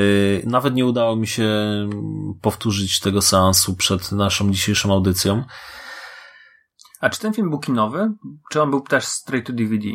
Nawet 0.49 0.73
nie 0.75 0.85
udało 0.85 1.15
mi 1.15 1.27
się 1.27 1.49
powtórzyć 2.41 2.99
tego 2.99 3.21
seansu 3.21 3.75
przed 3.75 4.11
naszą 4.11 4.51
dzisiejszą 4.51 4.93
audycją. 4.93 5.43
A 7.01 7.09
czy 7.09 7.19
ten 7.19 7.33
film 7.33 7.49
był 7.49 7.59
kinowy? 7.59 8.11
Czy 8.51 8.61
on 8.61 8.69
był 8.69 8.81
też 8.81 9.05
straight 9.05 9.47
to 9.47 9.53
DVD? 9.53 9.87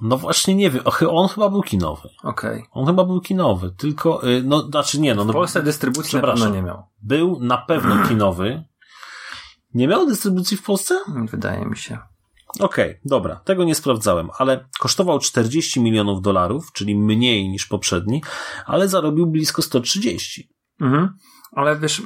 No 0.00 0.16
właśnie 0.18 0.54
nie 0.54 0.70
wiem, 0.70 0.82
on 1.10 1.28
chyba 1.28 1.48
był 1.48 1.62
kinowy. 1.62 2.08
Okej. 2.22 2.64
On 2.70 2.86
chyba 2.86 3.04
był 3.04 3.20
kinowy, 3.20 3.74
tylko, 3.78 4.28
y, 4.28 4.42
no, 4.44 4.62
znaczy 4.62 5.00
nie, 5.00 5.14
no, 5.14 5.24
W 5.24 5.26
no 5.26 5.32
Polsce 5.32 5.62
dystrybucji 5.62 6.08
przepraszam. 6.08 6.52
nie 6.52 6.62
miał. 6.62 6.82
był 7.02 7.40
na 7.40 7.58
pewno 7.58 8.08
kinowy. 8.08 8.64
Nie 9.74 9.88
miał 9.88 10.06
dystrybucji 10.06 10.56
w 10.56 10.62
Polsce? 10.62 10.98
Wydaje 11.30 11.66
mi 11.66 11.76
się. 11.76 11.98
Okej, 12.60 13.00
dobra, 13.04 13.36
tego 13.44 13.64
nie 13.64 13.74
sprawdzałem, 13.74 14.28
ale 14.38 14.68
kosztował 14.80 15.18
40 15.18 15.80
milionów 15.80 16.22
dolarów, 16.22 16.72
czyli 16.72 16.96
mniej 16.96 17.48
niż 17.48 17.66
poprzedni, 17.66 18.22
ale 18.66 18.88
zarobił 18.88 19.26
blisko 19.26 19.62
130. 19.62 20.48
Mhm. 20.80 21.08
Ale 21.52 21.78
wiesz... 21.78 22.02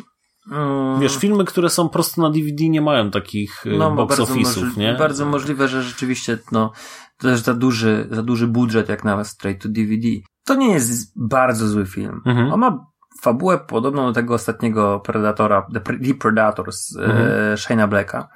Mm, 0.52 1.00
Wiesz, 1.00 1.16
filmy, 1.16 1.44
które 1.44 1.70
są 1.70 1.88
prosto 1.88 2.22
na 2.22 2.30
DVD 2.30 2.68
nie 2.68 2.80
mają 2.80 3.10
takich 3.10 3.66
y, 3.66 3.70
no, 3.78 3.90
bo 3.90 3.96
box 3.96 4.18
bardzo, 4.18 4.34
office'ów, 4.34 4.76
nie? 4.76 4.94
bardzo 4.98 5.26
możliwe, 5.26 5.68
że 5.68 5.82
rzeczywiście 5.82 6.38
no, 6.52 6.72
to 7.18 7.28
jest 7.28 7.44
za 7.44 7.54
duży, 7.54 8.08
za 8.10 8.22
duży 8.22 8.46
budżet 8.46 8.88
jak 8.88 9.04
na 9.04 9.24
straight 9.24 9.62
to 9.62 9.68
DVD. 9.68 10.08
To 10.44 10.54
nie 10.54 10.72
jest 10.72 11.12
bardzo 11.28 11.68
zły 11.68 11.86
film. 11.86 12.20
Mhm. 12.26 12.52
On 12.52 12.60
ma 12.60 12.86
fabułę 13.20 13.58
podobną 13.58 14.06
do 14.06 14.12
tego 14.12 14.34
ostatniego 14.34 15.00
Predatora, 15.00 15.66
The, 15.74 15.80
Pre- 15.80 16.06
The 16.08 16.14
Predator 16.14 16.72
z 16.72 16.96
Mhm. 16.96 17.28
e, 17.28 17.54
Shane'a 17.54 17.88
Blacka. 17.88 18.28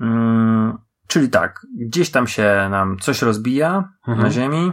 Mm, 0.00 0.78
Czyli 1.10 1.28
tak, 1.30 1.66
gdzieś 1.80 2.10
tam 2.10 2.26
się 2.26 2.68
nam 2.70 2.98
coś 2.98 3.22
rozbija 3.22 3.88
Mhm. 4.08 4.18
na 4.26 4.30
ziemi, 4.30 4.72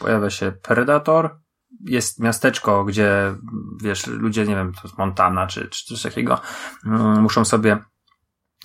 pojawia 0.00 0.30
się 0.30 0.52
Predator, 0.52 1.38
jest 1.84 2.20
miasteczko, 2.20 2.84
gdzie, 2.84 3.34
wiesz, 3.82 4.06
ludzie, 4.06 4.46
nie 4.46 4.54
wiem, 4.54 4.72
to 4.74 4.80
jest 4.84 4.98
Montana 4.98 5.46
czy, 5.46 5.68
czy 5.68 5.84
coś 5.84 6.02
takiego, 6.02 6.40
mm, 6.86 7.22
muszą 7.22 7.44
sobie 7.44 7.78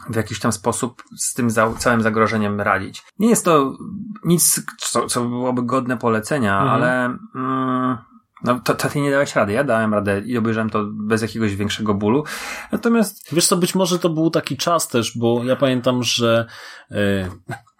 w 0.10 0.16
jakiś 0.16 0.40
tam 0.40 0.52
sposób 0.52 1.04
z 1.18 1.34
tym 1.34 1.50
za, 1.50 1.74
całym 1.74 2.02
zagrożeniem 2.02 2.62
radzić. 2.62 3.04
Nie 3.20 3.30
jest 3.30 3.46
to 3.46 3.78
nic, 4.24 4.66
co, 4.78 5.08
co 5.08 5.22
byłoby 5.26 5.64
godne 5.64 5.98
polecenia, 5.98 6.60
Mhm. 6.62 6.70
ale 6.76 7.06
mm, 7.36 7.98
no, 8.44 8.60
to, 8.60 8.74
to 8.76 8.90
ty 8.90 9.02
nie 9.02 9.12
dałeś 9.12 9.36
rady. 9.36 9.54
Ja 9.54 9.64
dałem 9.64 9.94
radę 9.94 10.22
i 10.26 10.38
obejrzałem 10.38 10.70
to 10.70 10.86
bez 10.92 11.22
jakiegoś 11.22 11.56
większego 11.56 11.94
bólu. 11.94 12.24
Natomiast 12.72 13.34
Wiesz 13.34 13.48
co, 13.48 13.58
być 13.58 13.76
może 13.76 14.00
to 14.00 14.10
był 14.10 14.30
taki 14.30 14.58
czas 14.58 14.88
też, 14.88 15.18
bo 15.18 15.44
ja 15.44 15.56
pamiętam, 15.56 16.04
że 16.04 16.46
e, 16.92 17.30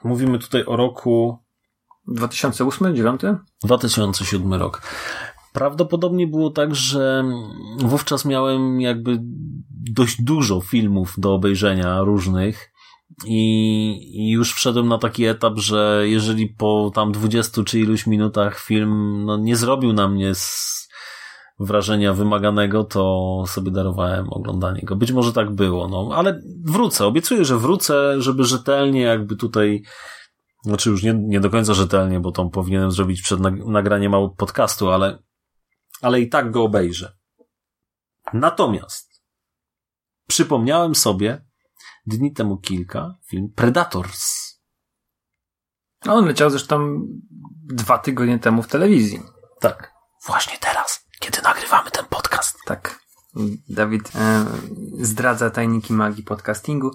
mówimy 0.04 0.40
tutaj 0.40 0.64
o 0.66 0.76
roku 0.76 1.38
2008, 2.08 2.94
2009? 2.94 3.22
2007 3.64 4.54
rok. 4.54 4.82
Prawdopodobnie 5.54 6.28
było 6.28 6.50
tak, 6.50 6.76
że 6.76 7.24
wówczas 7.78 8.26
miałem 8.26 8.82
jakby 8.82 9.20
dość 9.92 10.22
dużo 10.22 10.62
filmów 10.62 11.14
do 11.18 11.34
obejrzenia 11.34 12.02
różnych 12.02 12.69
i, 13.26 14.30
już 14.32 14.54
wszedłem 14.54 14.88
na 14.88 14.98
taki 14.98 15.26
etap, 15.26 15.54
że 15.58 16.04
jeżeli 16.06 16.48
po 16.48 16.92
tam 16.96 17.12
20 17.12 17.64
czy 17.64 17.80
iluś 17.80 18.08
minutach 18.08 18.60
film 18.60 19.24
no, 19.26 19.38
nie 19.38 19.56
zrobił 19.56 19.94
na 19.94 20.08
mnie 20.08 20.32
wrażenia 21.60 22.14
wymaganego, 22.14 22.84
to 22.84 23.44
sobie 23.48 23.72
darowałem 23.72 24.30
oglądanie 24.30 24.82
go. 24.84 24.96
Być 24.96 25.12
może 25.12 25.34
tak 25.34 25.52
było, 25.52 25.88
no, 25.88 26.10
ale 26.16 26.42
wrócę, 26.66 27.06
obiecuję, 27.06 27.46
że 27.46 27.58
wrócę, 27.58 28.22
żeby 28.22 28.44
rzetelnie 28.44 29.02
jakby 29.02 29.36
tutaj 29.36 29.84
znaczy 30.64 30.90
już 30.90 31.04
nie, 31.04 31.14
nie 31.14 31.40
do 31.40 31.50
końca 31.50 31.74
rzetelnie, 31.74 32.20
bo 32.20 32.32
to 32.32 32.46
powinienem 32.46 32.92
zrobić 32.92 33.22
przed 33.22 33.40
nag- 33.40 33.68
nagraniem 33.68 34.12
małego 34.12 34.36
podcastu, 34.36 34.90
ale, 34.90 35.18
ale 36.02 36.22
i 36.22 36.30
tak 36.30 36.52
go 36.52 36.64
obejrzę. 36.64 37.18
Natomiast 38.34 39.24
przypomniałem 40.28 40.96
sobie 40.96 41.49
dni 42.10 42.34
temu 42.34 42.58
kilka 42.58 43.16
film 43.28 43.50
Predators. 43.56 44.50
No, 46.06 46.14
on 46.16 46.26
leciał 46.26 46.50
zresztą 46.50 47.02
dwa 47.74 47.98
tygodnie 47.98 48.40
temu 48.40 48.62
w 48.64 48.68
telewizji. 48.68 49.24
Tak. 49.60 49.94
Właśnie 50.28 50.58
teraz, 50.58 51.06
kiedy 51.20 51.42
nagrywamy 51.42 51.92
ten 51.92 52.06
podcast. 52.06 52.58
Tak. 52.66 53.00
Dawid 53.70 54.12
e, 54.16 54.46
zdradza 55.00 55.50
tajniki 55.50 55.94
magii 55.94 56.24
podcastingu. 56.24 56.92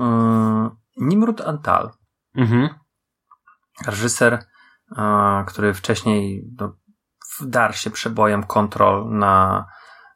E, 0.00 0.70
Nimrud 0.96 1.40
Antal, 1.40 1.90
Mhm. 2.36 2.68
reżyser, 3.86 4.44
e, 4.96 5.44
który 5.46 5.74
wcześniej 5.74 6.50
no, 6.60 6.72
wdarł 7.40 7.74
się 7.74 7.90
przebojem 7.90 8.42
kontrol 8.44 9.10
na, 9.10 9.66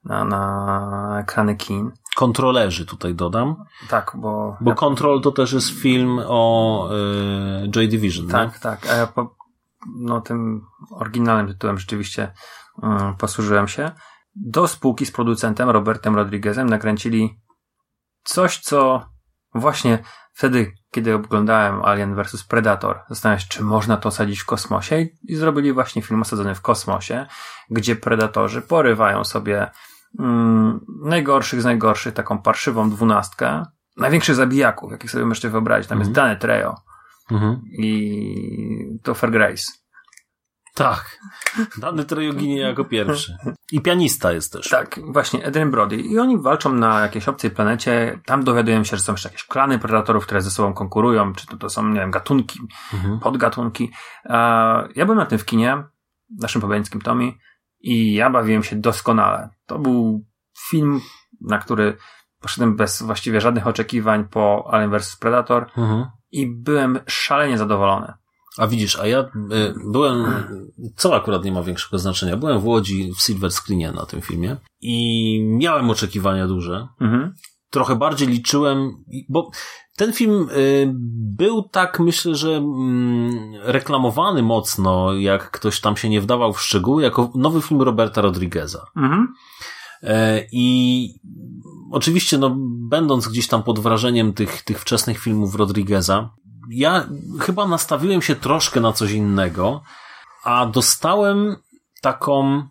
na, 0.05 0.24
na 0.24 1.18
ekrany 1.20 1.57
kin. 1.57 1.90
Kontrolerzy 2.16 2.86
tutaj 2.86 3.14
dodam, 3.14 3.56
Tak, 3.88 4.12
bo... 4.14 4.56
bo 4.60 4.74
Control 4.74 5.20
to 5.20 5.32
też 5.32 5.52
jest 5.52 5.70
film 5.70 6.20
o 6.26 6.88
y, 7.64 7.68
Joy 7.68 7.88
Division, 7.88 8.26
nie? 8.26 8.32
Tak, 8.32 8.58
tak. 8.58 8.86
A 8.86 8.94
ja 8.94 9.06
po, 9.06 9.36
no, 9.96 10.20
tym 10.20 10.66
oryginalnym 10.90 11.48
tytułem 11.48 11.78
rzeczywiście 11.78 12.32
mm, 12.82 13.16
posłużyłem 13.16 13.68
się. 13.68 13.90
Do 14.36 14.68
spółki 14.68 15.06
z 15.06 15.12
producentem 15.12 15.70
Robertem 15.70 16.16
Rodriguezem 16.16 16.68
nakręcili 16.68 17.40
coś, 18.24 18.58
co 18.58 19.06
właśnie 19.54 19.98
wtedy, 20.32 20.72
kiedy 20.90 21.14
oglądałem 21.14 21.82
Alien 21.84 22.14
vs 22.14 22.44
Predator, 22.44 23.00
zastanawiałem 23.08 23.40
się, 23.40 23.48
czy 23.48 23.62
można 23.62 23.96
to 23.96 24.08
osadzić 24.08 24.40
w 24.40 24.46
kosmosie 24.46 25.00
i, 25.00 25.10
i 25.28 25.36
zrobili 25.36 25.72
właśnie 25.72 26.02
film 26.02 26.22
osadzony 26.22 26.54
w 26.54 26.60
kosmosie, 26.60 27.26
gdzie 27.70 27.96
predatorzy 27.96 28.62
porywają 28.62 29.24
sobie 29.24 29.70
mm, 30.18 30.80
najgorszych 31.04 31.62
z 31.62 31.64
najgorszych, 31.64 32.14
taką 32.14 32.38
parszywą 32.38 32.90
dwunastkę, 32.90 33.62
największych 33.96 34.34
zabijaków, 34.34 34.92
jakich 34.92 35.10
sobie 35.10 35.24
możecie 35.26 35.50
wyobrazić. 35.50 35.88
Tam 35.88 35.98
jest 35.98 36.12
Danny 36.12 36.36
Trejo, 36.36 36.74
Mhm. 37.30 37.60
i 37.78 38.98
Topher 39.02 39.30
Grace. 39.30 39.62
Tak. 40.74 41.18
Dany 41.78 42.04
Trejo 42.04 42.32
ginie 42.32 42.60
jako 42.60 42.84
pierwszy. 42.84 43.36
I 43.72 43.80
pianista 43.80 44.32
jest 44.32 44.52
też. 44.52 44.68
Tak, 44.68 45.00
właśnie, 45.12 45.46
Adrian 45.46 45.70
Brody. 45.70 45.96
I 45.96 46.18
oni 46.18 46.38
walczą 46.38 46.72
na 46.72 47.00
jakiejś 47.00 47.28
obcej 47.28 47.50
planecie. 47.50 48.20
Tam 48.26 48.44
dowiadują 48.44 48.84
się, 48.84 48.96
że 48.96 49.02
są 49.02 49.12
jeszcze 49.12 49.28
jakieś 49.28 49.44
klany 49.44 49.78
predatorów, 49.78 50.24
które 50.26 50.42
ze 50.42 50.50
sobą 50.50 50.74
konkurują, 50.74 51.32
czy 51.32 51.46
to, 51.46 51.56
to 51.56 51.70
są, 51.70 51.88
nie 51.88 52.00
wiem, 52.00 52.10
gatunki, 52.10 52.60
Mhm. 52.94 53.20
podgatunki. 53.20 53.90
Ja 54.94 55.04
byłem 55.04 55.18
na 55.18 55.26
tym 55.26 55.38
w 55.38 55.44
kinie, 55.44 55.84
w 56.38 56.42
naszym 56.42 56.60
pobeńskim 56.60 57.00
Tomie 57.00 57.32
i 57.83 58.14
ja 58.14 58.30
bawiłem 58.30 58.62
się 58.62 58.76
doskonale. 58.76 59.49
To 59.66 59.78
był 59.78 60.24
film, 60.68 61.01
na 61.41 61.59
który 61.59 61.97
poszedłem 62.41 62.76
bez 62.76 63.03
właściwie 63.03 63.41
żadnych 63.41 63.66
oczekiwań 63.66 64.24
po 64.28 64.68
Alien 64.74 64.91
vs 64.91 65.16
Predator 65.16 65.66
Mhm. 65.76 66.07
i 66.30 66.47
byłem 66.47 66.99
szalenie 67.07 67.59
zadowolony. 67.59 68.12
A 68.59 68.66
widzisz, 68.66 68.99
a 68.99 69.07
ja 69.07 69.20
y, 69.20 69.28
byłem, 69.93 70.24
co 70.97 71.16
akurat 71.16 71.45
nie 71.45 71.53
ma 71.53 71.62
większego 71.62 71.99
znaczenia, 71.99 72.37
byłem 72.37 72.61
w 72.61 72.64
Łodzi 72.66 73.12
w 73.18 73.22
Silver 73.22 73.51
Screenie 73.53 73.93
na 73.93 74.07
tym 74.07 74.20
filmie 74.20 74.57
i 74.80 75.41
miałem 75.59 75.91
oczekiwania 75.91 76.47
duże. 76.47 76.87
Mhm. 77.01 77.35
Trochę 77.72 77.96
bardziej 77.96 78.28
liczyłem, 78.28 79.04
bo 79.28 79.50
ten 79.96 80.12
film 80.12 80.48
y, 80.56 80.90
był 81.36 81.62
tak, 81.62 82.00
myślę, 82.00 82.34
że 82.34 82.56
mm, 82.56 83.52
reklamowany 83.62 84.42
mocno, 84.42 85.14
jak 85.14 85.50
ktoś 85.50 85.80
tam 85.80 85.96
się 85.96 86.08
nie 86.08 86.20
wdawał 86.20 86.52
w 86.52 86.62
szczegóły, 86.62 87.02
jako 87.02 87.32
nowy 87.34 87.62
film 87.62 87.82
Roberta 87.82 88.20
Rodrigueza. 88.20 88.86
Mhm. 88.96 89.34
E, 90.02 90.46
I 90.52 91.08
oczywiście, 91.90 92.38
no, 92.38 92.56
będąc 92.88 93.28
gdzieś 93.28 93.48
tam 93.48 93.62
pod 93.62 93.78
wrażeniem 93.78 94.32
tych, 94.32 94.62
tych 94.62 94.80
wczesnych 94.80 95.18
filmów 95.18 95.54
Rodrigueza, 95.54 96.30
ja 96.70 97.08
chyba 97.40 97.68
nastawiłem 97.68 98.22
się 98.22 98.36
troszkę 98.36 98.80
na 98.80 98.92
coś 98.92 99.12
innego, 99.12 99.82
a 100.44 100.66
dostałem 100.66 101.56
taką. 102.00 102.62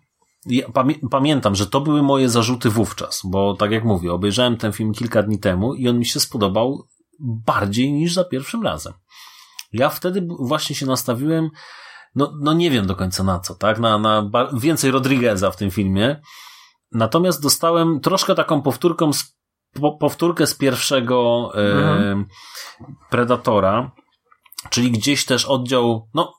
Ja 0.46 0.68
pamię- 0.70 1.10
pamiętam, 1.12 1.56
że 1.56 1.68
to 1.68 1.82
były 1.82 2.04
moje 2.04 2.30
zarzuty 2.30 2.70
wówczas, 2.70 3.22
bo 3.26 3.54
tak 3.54 3.72
jak 3.72 3.84
mówię, 3.84 4.14
obejrzałem 4.14 4.58
ten 4.58 4.72
film 4.72 4.94
kilka 4.94 5.24
dni 5.24 5.40
temu 5.40 5.74
i 5.74 5.90
on 5.90 6.00
mi 6.00 6.06
się 6.06 6.20
spodobał 6.20 6.88
bardziej 7.20 7.94
niż 7.94 8.14
za 8.14 8.24
pierwszym 8.24 8.64
razem. 8.64 8.94
Ja 9.74 9.90
wtedy 9.90 10.28
właśnie 10.40 10.76
się 10.76 10.86
nastawiłem, 10.86 11.50
no, 12.16 12.34
no 12.42 12.54
nie 12.54 12.72
wiem 12.72 12.86
do 12.86 12.96
końca 12.96 13.24
na 13.24 13.40
co, 13.40 13.56
tak? 13.56 13.80
Na, 13.80 13.98
na 13.98 14.30
więcej 14.54 14.92
Rodrigueza 14.92 15.52
w 15.52 15.56
tym 15.56 15.72
filmie. 15.72 16.22
Natomiast 16.92 17.42
dostałem 17.44 18.00
troszkę 18.00 18.36
taką 18.36 18.62
powtórką 18.62 19.14
z, 19.14 19.38
po, 19.82 19.92
powtórkę 19.98 20.48
z 20.48 20.56
pierwszego 20.56 21.52
e, 21.56 21.58
Mhm. 21.60 22.26
Predatora, 23.10 23.92
czyli 24.70 24.92
gdzieś 24.92 25.26
też 25.26 25.46
oddział, 25.46 26.10
no 26.14 26.34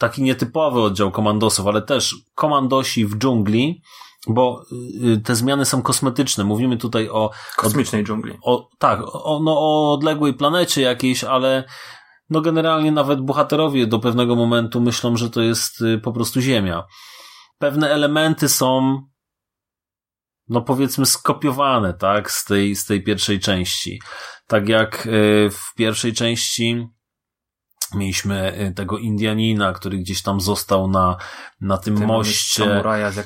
taki 0.00 0.22
nietypowy 0.22 0.80
oddział 0.80 1.10
komandosów, 1.10 1.66
ale 1.66 1.82
też 1.82 2.14
komandosi 2.34 3.06
w 3.06 3.18
dżungli, 3.18 3.82
bo 4.26 4.64
y, 5.04 5.20
te 5.24 5.34
zmiany 5.36 5.64
są 5.64 5.82
kosmetyczne. 5.82 6.44
Mówimy 6.44 6.76
tutaj 6.76 7.08
o, 7.08 7.30
Kosmicznej 7.56 8.04
dżungli. 8.04 8.38
o 8.42 8.68
tak, 8.78 9.00
o, 9.12 9.40
no, 9.44 9.52
o 9.58 9.92
odległej 9.92 10.34
planecie 10.34 10.82
jakiejś, 10.82 11.24
ale 11.24 11.64
no 12.30 12.40
generalnie 12.40 12.92
nawet 12.92 13.20
bohaterowie 13.20 13.86
do 13.86 13.98
pewnego 13.98 14.36
momentu 14.36 14.80
myślą, 14.80 15.16
że 15.16 15.30
to 15.30 15.40
jest 15.40 15.80
y, 15.80 15.98
po 15.98 16.12
prostu 16.12 16.40
Ziemia. 16.40 16.84
Pewne 17.58 17.90
elementy 17.90 18.48
są 18.48 19.00
no 20.48 20.62
powiedzmy 20.62 21.06
skopiowane, 21.06 21.94
tak, 21.94 22.30
z 22.30 22.44
tej, 22.44 22.76
z 22.76 22.86
tej 22.86 23.02
pierwszej 23.02 23.40
części. 23.40 24.00
Tak 24.46 24.68
jak 24.68 25.06
y, 25.06 25.50
w 25.50 25.74
pierwszej 25.76 26.12
części 26.12 26.86
mieliśmy 27.94 28.60
y, 28.68 28.74
tego 28.74 28.98
Indianina, 28.98 29.72
który 29.72 29.98
gdzieś 29.98 30.22
tam 30.22 30.40
został 30.40 30.88
na, 30.88 31.16
na 31.60 31.78
tym, 31.78 31.96
Tym 31.96 32.06
moście 32.06 32.82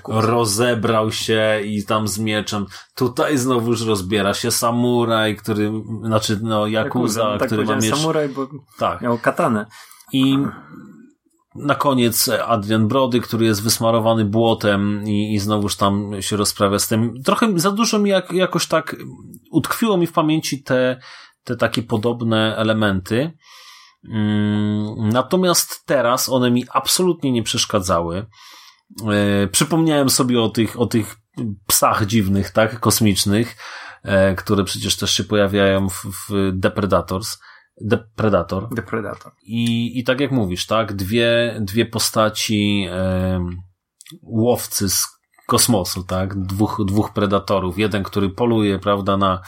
rozebrał 0.07 1.13
się 1.13 1.61
i 1.65 1.85
tam 1.85 2.09
z 2.09 2.19
mieczem. 2.19 2.67
Tutaj 2.95 3.39
znowuż 3.39 3.83
rozbiera 3.83 4.35
się 4.35 4.51
samuraj, 4.51 5.37
który, 5.37 5.73
znaczy, 6.03 6.39
no, 6.43 6.67
Yakuza, 6.67 7.39
tak 7.39 7.47
który 7.47 7.65
ma 7.65 7.77
miecz. 7.77 7.97
samuraj, 7.97 8.29
bo 8.29 8.49
Tak. 8.79 9.01
miał 9.01 9.19
katanę. 9.19 9.67
I 10.13 10.39
na 11.55 11.75
koniec 11.75 12.31
Adrian 12.47 12.89
Brody, 12.89 13.21
który 13.21 13.47
jest 13.47 13.63
wysmarowany 13.63 14.25
błotem 14.25 15.05
i, 15.07 15.35
i 15.35 15.39
znowuż 15.39 15.77
tam 15.77 16.11
się 16.21 16.37
rozprawia 16.37 16.79
z 16.79 16.89
tym. 16.89 17.23
Trochę 17.23 17.59
za 17.59 17.71
dużo 17.71 17.99
mi 17.99 18.11
jak, 18.11 18.33
jakoś 18.33 18.67
tak 18.67 18.97
utkwiło 19.51 19.97
mi 19.97 20.07
w 20.07 20.13
pamięci 20.13 20.63
te, 20.63 21.01
te 21.45 21.57
takie 21.57 21.83
podobne 21.83 22.57
elementy. 22.57 23.33
Mm, 24.13 25.09
Natomiast 25.09 25.87
teraz 25.87 26.29
one 26.29 26.51
mi 26.51 26.65
absolutnie 26.71 27.33
nie 27.33 27.43
przeszkadzały. 27.43 28.27
E, 29.13 29.47
Przypomniałem 29.47 30.11
sobie 30.11 30.43
o 30.43 30.49
tych, 30.49 30.81
o 30.81 30.87
tych 30.87 31.17
psach 31.67 32.07
dziwnych, 32.07 32.51
tak, 32.51 32.81
kosmicznych, 32.81 33.57
e, 34.03 34.35
które 34.35 34.65
przecież 34.65 34.97
też 34.97 35.11
się 35.11 35.25
pojawiają 35.25 35.89
w, 35.89 36.07
w 36.29 36.53
The 36.63 36.71
Predators. 36.71 37.39
The 37.91 37.99
Predator. 38.17 38.69
The 38.77 38.83
Predator. 38.83 39.33
I, 39.43 39.99
i 39.99 40.05
tak 40.05 40.21
jak 40.21 40.31
mówisz, 40.31 40.67
tak, 40.67 40.93
dwie, 40.93 41.59
dwie 41.61 41.87
postaci 41.87 42.87
e, 42.91 43.41
łowcy 44.23 44.91
z 44.91 45.07
kosmosu, 45.47 46.05
tak, 46.05 46.47
dwóch, 46.47 46.81
dwóch 46.87 47.13
predatorów. 47.13 47.79
Jeden, 47.79 48.03
który 48.03 48.31
poluje, 48.31 48.79
prawda, 48.79 49.17
na, 49.17 49.43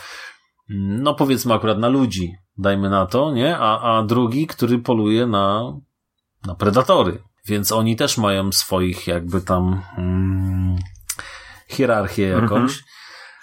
no 0.69 1.15
powiedzmy 1.15 1.55
akurat 1.55 1.79
na 1.79 1.89
ludzi, 1.89 2.33
dajmy 2.59 2.91
na 2.91 3.07
to, 3.07 3.33
nie? 3.33 3.59
A, 3.59 3.99
a 3.99 4.03
drugi, 4.03 4.47
który 4.47 4.79
poluje 4.79 5.27
na, 5.27 5.73
na 6.47 6.55
predatory. 6.55 7.23
Więc 7.47 7.73
oni 7.73 7.97
też 7.97 8.19
mają 8.19 8.53
swoich 8.53 9.07
jakby 9.07 9.41
tam 9.41 9.83
mm, 9.99 10.77
hierarchię 11.69 12.23
jakąś. 12.23 12.73
Mhm. 12.73 12.83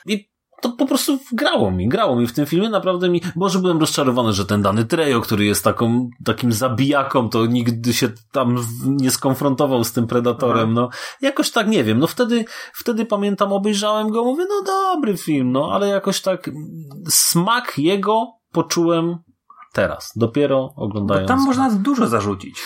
I 0.05 0.33
to 0.61 0.69
po 0.69 0.85
prostu 0.85 1.19
grało 1.31 1.71
mi, 1.71 1.87
grało 1.87 2.15
mi 2.15 2.27
w 2.27 2.33
tym 2.33 2.45
filmie, 2.45 2.69
naprawdę 2.69 3.09
mi, 3.09 3.21
może 3.35 3.59
byłem 3.59 3.79
rozczarowany, 3.79 4.33
że 4.33 4.45
ten 4.45 4.61
dany 4.61 4.85
Trejo, 4.85 5.21
który 5.21 5.45
jest 5.45 5.63
taką, 5.63 6.09
takim 6.25 6.51
zabijaką, 6.51 7.29
to 7.29 7.45
nigdy 7.45 7.93
się 7.93 8.09
tam 8.31 8.57
nie 8.85 9.11
skonfrontował 9.11 9.83
z 9.83 9.91
tym 9.91 10.07
Predatorem, 10.07 10.63
Aha. 10.63 10.71
no, 10.73 10.89
jakoś 11.21 11.51
tak, 11.51 11.67
nie 11.67 11.83
wiem, 11.83 11.99
no 11.99 12.07
wtedy, 12.07 12.45
wtedy 12.73 13.05
pamiętam, 13.05 13.53
obejrzałem 13.53 14.09
go, 14.09 14.23
mówię, 14.23 14.45
no 14.49 14.63
dobry 14.65 15.17
film, 15.17 15.51
no, 15.51 15.69
ale 15.73 15.87
jakoś 15.87 16.21
tak 16.21 16.49
smak 17.09 17.73
jego 17.77 18.42
poczułem 18.53 19.17
teraz, 19.73 20.11
dopiero 20.15 20.73
oglądając. 20.75 21.27
Bo 21.27 21.35
tam 21.35 21.45
można 21.45 21.71
dużo 21.71 22.07
zarzucić. 22.07 22.61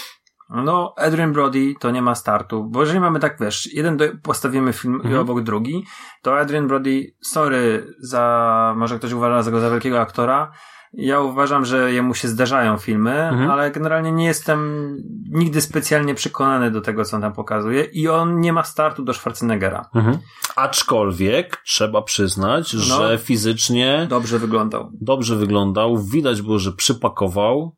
No, 0.50 0.94
Adrian 0.98 1.34
Brody 1.34 1.74
to 1.80 1.92
nie 1.92 2.02
ma 2.02 2.16
startu, 2.16 2.64
bo 2.64 2.82
jeżeli 2.82 3.00
mamy 3.00 3.20
tak, 3.20 3.38
wiesz, 3.40 3.74
jeden 3.74 3.98
do, 3.98 4.06
postawimy 4.24 4.74
film 4.74 4.96
mhm. 4.96 5.20
obok 5.20 5.42
drugi, 5.42 5.84
to 6.22 6.40
Adrian 6.40 6.68
Brody, 6.68 7.16
sorry 7.22 7.94
za, 8.00 8.74
może 8.78 9.00
ktoś 9.00 9.12
uważa 9.12 9.52
go 9.52 9.60
za 9.60 9.70
wielkiego 9.70 10.02
aktora, 10.02 10.52
ja 10.98 11.20
uważam, 11.22 11.66
że 11.66 11.93
jemu 11.93 12.14
się 12.14 12.28
zdarzają 12.28 12.78
filmy, 12.78 13.12
mhm. 13.12 13.52
ale 13.52 13.72
generalnie 13.72 14.12
nie 14.12 14.26
jestem 14.26 14.88
nigdy 15.30 15.62
specjalnie 15.62 16.16
przekonany 16.16 16.72
do 16.72 16.82
tego, 16.82 17.06
co 17.06 17.16
on 17.16 17.22
tam 17.22 17.34
pokazuje 17.34 17.84
i 17.84 18.08
on 18.08 18.39
nie 18.39 18.54
ma 18.54 18.64
startu 18.64 19.04
do 19.04 19.14
Schwarzeneggera. 19.14 19.89
Mhm. 19.95 20.18
Aczkolwiek 20.56 21.62
trzeba 21.66 22.02
przyznać, 22.02 22.74
no, 22.74 22.80
że 22.80 23.18
fizycznie 23.18 24.08
dobrze 24.10 24.39
wyglądał. 24.39 24.91
Dobrze 25.02 25.36
wyglądał. 25.36 25.98
Widać 25.98 26.41
było, 26.41 26.60
że 26.60 26.72
przypakował. 26.72 27.76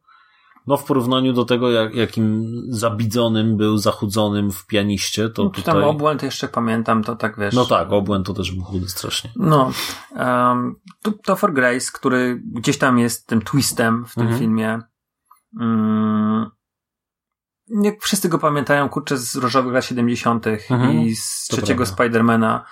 No 0.70 0.78
w 0.78 0.84
porównaniu 0.84 1.34
do 1.34 1.46
tego, 1.46 1.72
jak, 1.72 1.96
jakim 1.96 2.62
zabidzonym 2.68 3.58
był, 3.58 3.78
zachudzonym 3.78 4.52
w 4.52 4.66
pianiście, 4.66 5.30
to 5.30 5.44
no, 5.44 5.50
tutaj... 5.50 5.74
Tam 5.74 5.84
obłęd 5.84 6.24
jeszcze 6.24 6.48
pamiętam, 6.48 7.04
to 7.04 7.16
tak 7.16 7.40
wiesz... 7.40 7.56
No 7.56 7.66
tak, 7.66 7.92
obłęd 7.92 8.28
to 8.28 8.34
też 8.34 8.52
był 8.52 8.64
chudy 8.64 8.90
strasznie. 8.90 9.32
No. 9.36 9.72
Um, 10.16 10.76
Topher 11.24 11.54
Grace, 11.54 11.92
który 11.94 12.42
gdzieś 12.46 12.78
tam 12.78 13.00
jest 13.00 13.28
tym 13.28 13.42
twistem 13.42 14.06
w 14.06 14.14
tym 14.14 14.24
mhm. 14.24 14.40
filmie. 14.40 14.80
Um, 15.60 16.50
nie 17.68 17.98
wszyscy 18.02 18.30
go 18.30 18.40
pamiętają, 18.40 18.90
kurczę, 18.90 19.18
z 19.18 19.36
Różowych 19.36 19.74
lat 19.74 19.86
70. 19.86 20.48
Mhm. 20.48 21.00
i 21.00 21.16
z 21.16 21.48
trzeciego 21.50 21.86
Spidermana. 21.86 22.66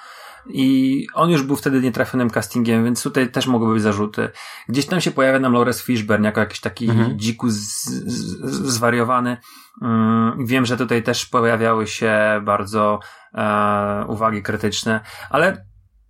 I 0.49 1.07
on 1.13 1.29
już 1.29 1.43
był 1.43 1.55
wtedy 1.55 1.81
nietrafionym 1.81 2.29
castingiem, 2.29 2.83
więc 2.83 3.03
tutaj 3.03 3.31
też 3.31 3.47
mogły 3.47 3.73
być 3.73 3.83
zarzuty. 3.83 4.29
Gdzieś 4.69 4.85
tam 4.85 5.01
się 5.01 5.11
pojawia 5.11 5.39
nam 5.39 5.53
Lawrence 5.53 5.83
Fishburne 5.83 6.27
jako 6.27 6.39
jakiś 6.39 6.59
taki 6.59 6.89
mhm. 6.89 7.19
dziku 7.19 7.49
z, 7.49 7.83
z, 7.83 8.41
zwariowany. 8.73 9.37
Um, 9.81 10.45
wiem, 10.45 10.65
że 10.65 10.77
tutaj 10.77 11.03
też 11.03 11.25
pojawiały 11.25 11.87
się 11.87 12.41
bardzo 12.45 12.99
e, 13.33 14.05
uwagi 14.07 14.43
krytyczne, 14.43 14.99
ale 15.29 15.65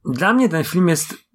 dla 0.06 0.34
mnie 0.34 0.50
ten 0.50 0.64
film 0.64 0.88
jest 0.90 1.28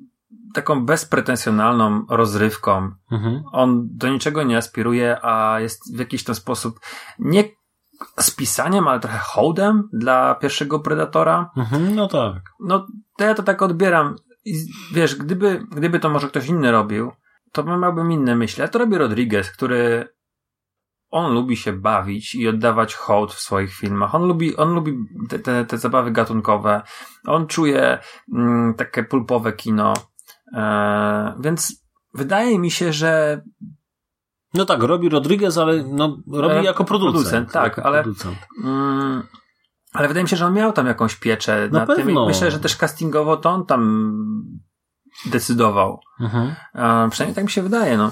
taką 0.54 0.86
bezpretensjonalną 0.86 2.06
rozrywką. 2.08 2.90
Mhm. 3.10 3.42
On 3.52 3.88
do 3.90 4.08
niczego 4.08 4.42
nie 4.42 4.56
aspiruje, 4.56 5.24
a 5.24 5.60
jest 5.60 5.96
w 5.96 5.98
jakiś 5.98 6.24
ten 6.24 6.34
sposób 6.34 6.80
nie 7.18 7.44
spisaniem, 8.20 8.88
ale 8.88 9.00
trochę 9.00 9.18
hołdem 9.18 9.88
dla 9.92 10.34
pierwszego 10.34 10.80
Predatora. 10.80 11.50
Mhm, 11.56 11.94
no 11.94 12.08
tak. 12.08 12.42
No, 12.60 12.86
to 13.16 13.24
ja 13.24 13.34
to 13.34 13.42
tak 13.42 13.62
odbieram. 13.62 14.16
I 14.44 14.54
wiesz, 14.92 15.16
gdyby, 15.16 15.66
gdyby 15.70 16.00
to 16.00 16.10
może 16.10 16.28
ktoś 16.28 16.46
inny 16.46 16.72
robił, 16.72 17.12
to 17.52 17.78
miałbym 17.78 18.12
inne 18.12 18.36
myśli. 18.36 18.62
A 18.62 18.68
to 18.68 18.78
robi 18.78 18.98
Rodriguez, 18.98 19.50
który 19.50 20.08
on 21.10 21.34
lubi 21.34 21.56
się 21.56 21.72
bawić 21.72 22.34
i 22.34 22.48
oddawać 22.48 22.94
hołd 22.94 23.34
w 23.34 23.40
swoich 23.40 23.74
filmach. 23.74 24.14
On 24.14 24.22
lubi, 24.22 24.56
on 24.56 24.74
lubi 24.74 24.98
te, 25.28 25.38
te, 25.38 25.64
te 25.64 25.78
zabawy 25.78 26.10
gatunkowe. 26.10 26.82
On 27.26 27.46
czuje 27.46 27.98
mm, 28.32 28.74
takie 28.74 29.04
pulpowe 29.04 29.52
kino. 29.52 29.94
E, 30.54 31.34
więc 31.40 31.84
wydaje 32.14 32.58
mi 32.58 32.70
się, 32.70 32.92
że 32.92 33.42
no 34.54 34.64
tak, 34.64 34.82
robi 34.82 35.08
Rodriguez, 35.08 35.58
ale 35.58 35.82
no, 35.82 36.18
robi 36.32 36.54
e, 36.54 36.64
jako 36.64 36.84
producent. 36.84 37.14
producent 37.14 37.52
tak, 37.52 37.64
jako 37.64 37.82
ale. 37.88 38.02
Producent. 38.02 38.38
Mm, 38.64 39.22
ale 39.92 40.08
wydaje 40.08 40.24
mi 40.24 40.28
się, 40.28 40.36
że 40.36 40.46
on 40.46 40.54
miał 40.54 40.72
tam 40.72 40.86
jakąś 40.86 41.16
pieczę 41.16 41.68
Na 41.72 41.86
pewno. 41.86 42.04
tym. 42.04 42.26
Myślę, 42.26 42.50
że 42.50 42.60
też 42.60 42.76
castingowo 42.76 43.36
to 43.36 43.50
on 43.50 43.66
tam 43.66 44.12
decydował. 45.26 46.00
Mhm. 46.20 46.54
A, 46.74 47.08
przynajmniej 47.10 47.34
tak 47.34 47.44
mi 47.44 47.50
się 47.50 47.62
wydaje, 47.62 47.96
no. 47.96 48.10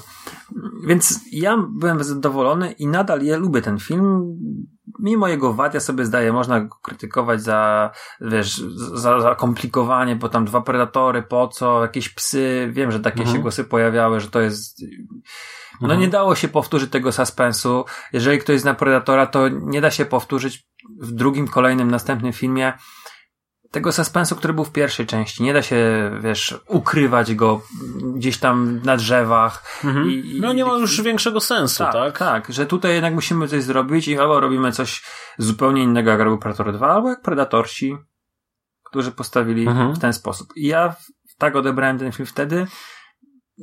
Więc 0.86 1.20
ja 1.32 1.64
byłem 1.70 2.04
zadowolony 2.04 2.72
i 2.72 2.86
nadal 2.86 3.22
ja 3.22 3.36
lubię 3.36 3.62
ten 3.62 3.78
film. 3.78 4.38
Mimo 4.98 5.28
jego 5.28 5.54
wad, 5.54 5.74
ja 5.74 5.80
sobie 5.80 6.04
zdaję, 6.04 6.32
można 6.32 6.60
go 6.60 6.76
krytykować 6.82 7.42
za, 7.42 7.90
wiesz, 8.20 8.56
za, 8.94 9.20
za 9.20 9.34
komplikowanie, 9.34 10.16
bo 10.16 10.28
tam 10.28 10.44
dwa 10.44 10.60
predatory, 10.60 11.22
po 11.22 11.48
co, 11.48 11.82
jakieś 11.82 12.08
psy, 12.08 12.70
wiem, 12.72 12.92
że 12.92 13.00
takie 13.00 13.20
mhm. 13.20 13.36
się 13.36 13.42
głosy 13.42 13.64
pojawiały, 13.64 14.20
że 14.20 14.30
to 14.30 14.40
jest 14.40 14.82
no 15.80 15.86
mhm. 15.86 16.00
nie 16.00 16.08
dało 16.08 16.34
się 16.34 16.48
powtórzyć 16.48 16.90
tego 16.90 17.12
suspensu. 17.12 17.84
Jeżeli 18.12 18.38
ktoś 18.38 18.60
zna 18.60 18.74
Predatora, 18.74 19.26
to 19.26 19.48
nie 19.48 19.80
da 19.80 19.90
się 19.90 20.04
powtórzyć 20.04 20.66
w 21.00 21.12
drugim, 21.12 21.48
kolejnym, 21.48 21.90
następnym 21.90 22.32
filmie 22.32 22.72
tego 23.70 23.92
suspensu, 23.92 24.36
który 24.36 24.54
był 24.54 24.64
w 24.64 24.72
pierwszej 24.72 25.06
części. 25.06 25.42
Nie 25.42 25.52
da 25.52 25.62
się, 25.62 26.10
wiesz, 26.20 26.60
ukrywać 26.68 27.34
go 27.34 27.62
gdzieś 28.14 28.38
tam 28.38 28.80
na 28.84 28.96
drzewach. 28.96 29.80
Mhm. 29.84 30.10
I, 30.10 30.38
no 30.40 30.52
nie 30.52 30.64
ma 30.64 30.72
już 30.72 31.02
większego 31.02 31.40
sensu, 31.40 31.84
tak, 31.84 31.92
tak? 31.92 32.18
Tak, 32.18 32.52
że 32.52 32.66
tutaj 32.66 32.92
jednak 32.92 33.14
musimy 33.14 33.48
coś 33.48 33.62
zrobić 33.62 34.08
i 34.08 34.18
albo 34.18 34.40
robimy 34.40 34.72
coś 34.72 35.02
zupełnie 35.38 35.82
innego, 35.82 36.10
jak 36.10 36.20
robił 36.20 36.38
Predator 36.38 36.72
2, 36.72 36.88
albo 36.88 37.08
jak 37.08 37.22
Predatorsi, 37.22 37.96
którzy 38.84 39.12
postawili 39.12 39.68
mhm. 39.68 39.94
w 39.94 39.98
ten 39.98 40.12
sposób. 40.12 40.48
I 40.56 40.66
ja 40.66 40.94
tak 41.38 41.56
odebrałem 41.56 41.98
ten 41.98 42.12
film 42.12 42.26
wtedy, 42.26 42.66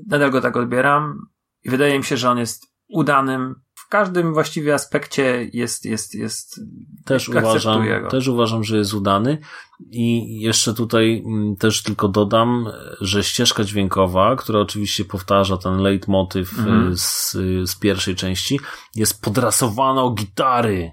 nadal 0.08 0.32
go 0.32 0.42
tak 0.42 0.58
odbieram. 0.58 1.28
I 1.68 1.72
wydaje 1.72 1.98
mi 1.98 2.04
się, 2.04 2.18
że 2.18 2.30
on 2.30 2.38
jest 2.38 2.68
udanym. 2.88 3.56
W 3.76 3.90
każdym 3.90 4.34
właściwie 4.34 4.74
aspekcie 4.74 5.50
jest, 5.54 5.86
jest, 5.86 6.16
jest. 6.16 6.62
Też 7.06 7.30
uważam, 7.30 7.88
go. 7.88 8.10
też 8.10 8.28
uważam, 8.28 8.64
że 8.64 8.78
jest 8.78 8.94
udany. 8.94 9.38
I 9.80 10.40
jeszcze 10.42 10.74
tutaj 10.74 11.24
mm, 11.26 11.56
też 11.56 11.84
tylko 11.84 12.08
dodam, 12.08 12.70
że 13.02 13.24
ścieżka 13.24 13.64
dźwiękowa, 13.64 14.36
która 14.36 14.60
oczywiście 14.60 15.06
powtarza 15.06 15.58
ten 15.58 15.78
leitmotiv 15.78 16.60
mm. 16.60 16.98
z, 16.98 17.32
z 17.66 17.76
pierwszej 17.80 18.16
części, 18.16 18.60
jest 18.96 19.22
podrasowana 19.22 20.04
o 20.04 20.12
gitary. 20.12 20.92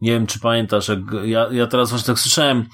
Nie 0.00 0.10
wiem, 0.10 0.26
czy 0.26 0.40
pamiętasz, 0.40 0.88
jak 0.88 0.98
ja, 1.24 1.48
ja 1.52 1.66
teraz 1.66 1.90
właśnie 1.90 2.06
tak 2.06 2.18
słyszałem, 2.18 2.66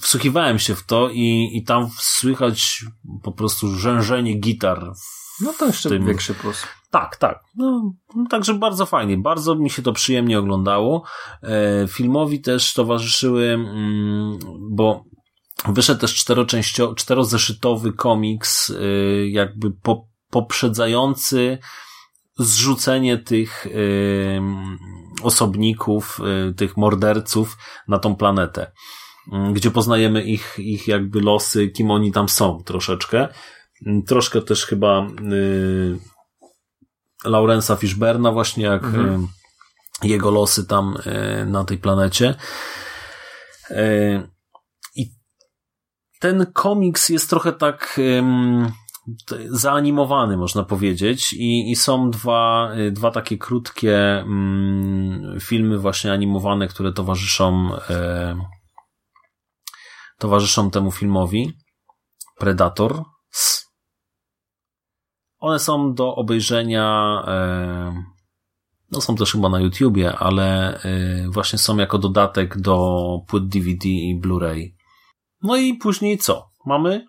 wsłuchiwałem 0.00 0.58
się 0.58 0.74
w 0.74 0.86
to 0.86 1.08
i, 1.12 1.50
i 1.52 1.64
tam 1.64 1.90
słychać 1.98 2.84
po 3.22 3.32
prostu 3.32 3.68
rzężenie 3.68 4.34
gitar 4.34 4.92
no 5.40 5.52
to 5.52 5.66
jeszcze 5.66 5.88
tym... 5.88 6.06
większy 6.06 6.34
plus. 6.34 6.66
Tak, 6.90 7.16
tak. 7.16 7.40
No, 7.56 7.92
także 8.30 8.54
bardzo 8.54 8.86
fajnie. 8.86 9.18
Bardzo 9.18 9.54
mi 9.54 9.70
się 9.70 9.82
to 9.82 9.92
przyjemnie 9.92 10.38
oglądało. 10.38 11.04
E, 11.42 11.88
filmowi 11.88 12.40
też 12.40 12.74
towarzyszyły, 12.74 13.44
mm, 13.44 14.38
bo 14.70 15.04
wyszedł 15.68 16.00
też 16.00 16.14
czteroczęścio, 16.14 16.94
czterozeszytowy 16.94 17.92
komiks, 17.92 18.70
e, 18.70 18.74
jakby 19.28 19.70
po, 19.70 20.08
poprzedzający 20.30 21.58
zrzucenie 22.38 23.18
tych 23.18 23.66
e, 23.66 23.70
osobników, 25.22 26.20
e, 26.50 26.54
tych 26.54 26.76
morderców 26.76 27.56
na 27.88 27.98
tą 27.98 28.16
planetę, 28.16 28.72
mm, 29.32 29.52
gdzie 29.52 29.70
poznajemy 29.70 30.22
ich, 30.22 30.54
ich 30.58 30.88
jakby 30.88 31.20
losy, 31.20 31.68
kim 31.68 31.90
oni 31.90 32.12
tam 32.12 32.28
są 32.28 32.62
troszeczkę. 32.64 33.28
Troszkę 34.06 34.42
też 34.42 34.66
chyba 34.66 35.06
y, 35.32 35.98
Laurensa 37.24 37.76
Fishberna 37.76 38.32
właśnie 38.32 38.64
jak 38.64 38.84
mhm. 38.84 39.24
y, 39.24 40.08
jego 40.08 40.30
losy 40.30 40.66
tam 40.66 40.96
y, 40.96 41.46
na 41.46 41.64
tej 41.64 41.78
planecie. 41.78 42.34
Y, 43.70 44.28
I 44.94 45.10
ten 46.20 46.46
komiks 46.52 47.08
jest 47.08 47.30
trochę 47.30 47.52
tak 47.52 47.98
y, 47.98 48.22
zaanimowany, 49.48 50.36
można 50.36 50.64
powiedzieć, 50.64 51.32
i, 51.32 51.70
i 51.70 51.76
są 51.76 52.10
dwa, 52.10 52.72
y, 52.78 52.92
dwa 52.92 53.10
takie 53.10 53.38
krótkie 53.38 54.20
mm, 54.20 55.40
filmy 55.40 55.78
właśnie 55.78 56.12
animowane, 56.12 56.68
które 56.68 56.92
towarzyszą 56.92 57.70
towarzyszą 60.18 60.70
temu 60.70 60.90
filmowi. 60.90 61.52
Predator 62.38 63.04
One 65.40 65.58
są 65.58 65.94
do 65.94 66.14
obejrzenia, 66.14 67.22
e, 67.26 68.04
no 68.92 69.00
są 69.00 69.16
też 69.16 69.32
chyba 69.32 69.48
na 69.48 69.60
YouTubie, 69.60 70.18
ale 70.18 70.78
e, 70.82 71.28
właśnie 71.28 71.58
są 71.58 71.76
jako 71.76 71.98
dodatek 71.98 72.60
do 72.60 72.98
płyt 73.26 73.48
DVD 73.48 73.88
i 73.88 74.20
Blu-ray. 74.20 74.74
No 75.42 75.56
i 75.56 75.74
później 75.74 76.18
co? 76.18 76.50
Mamy 76.66 77.06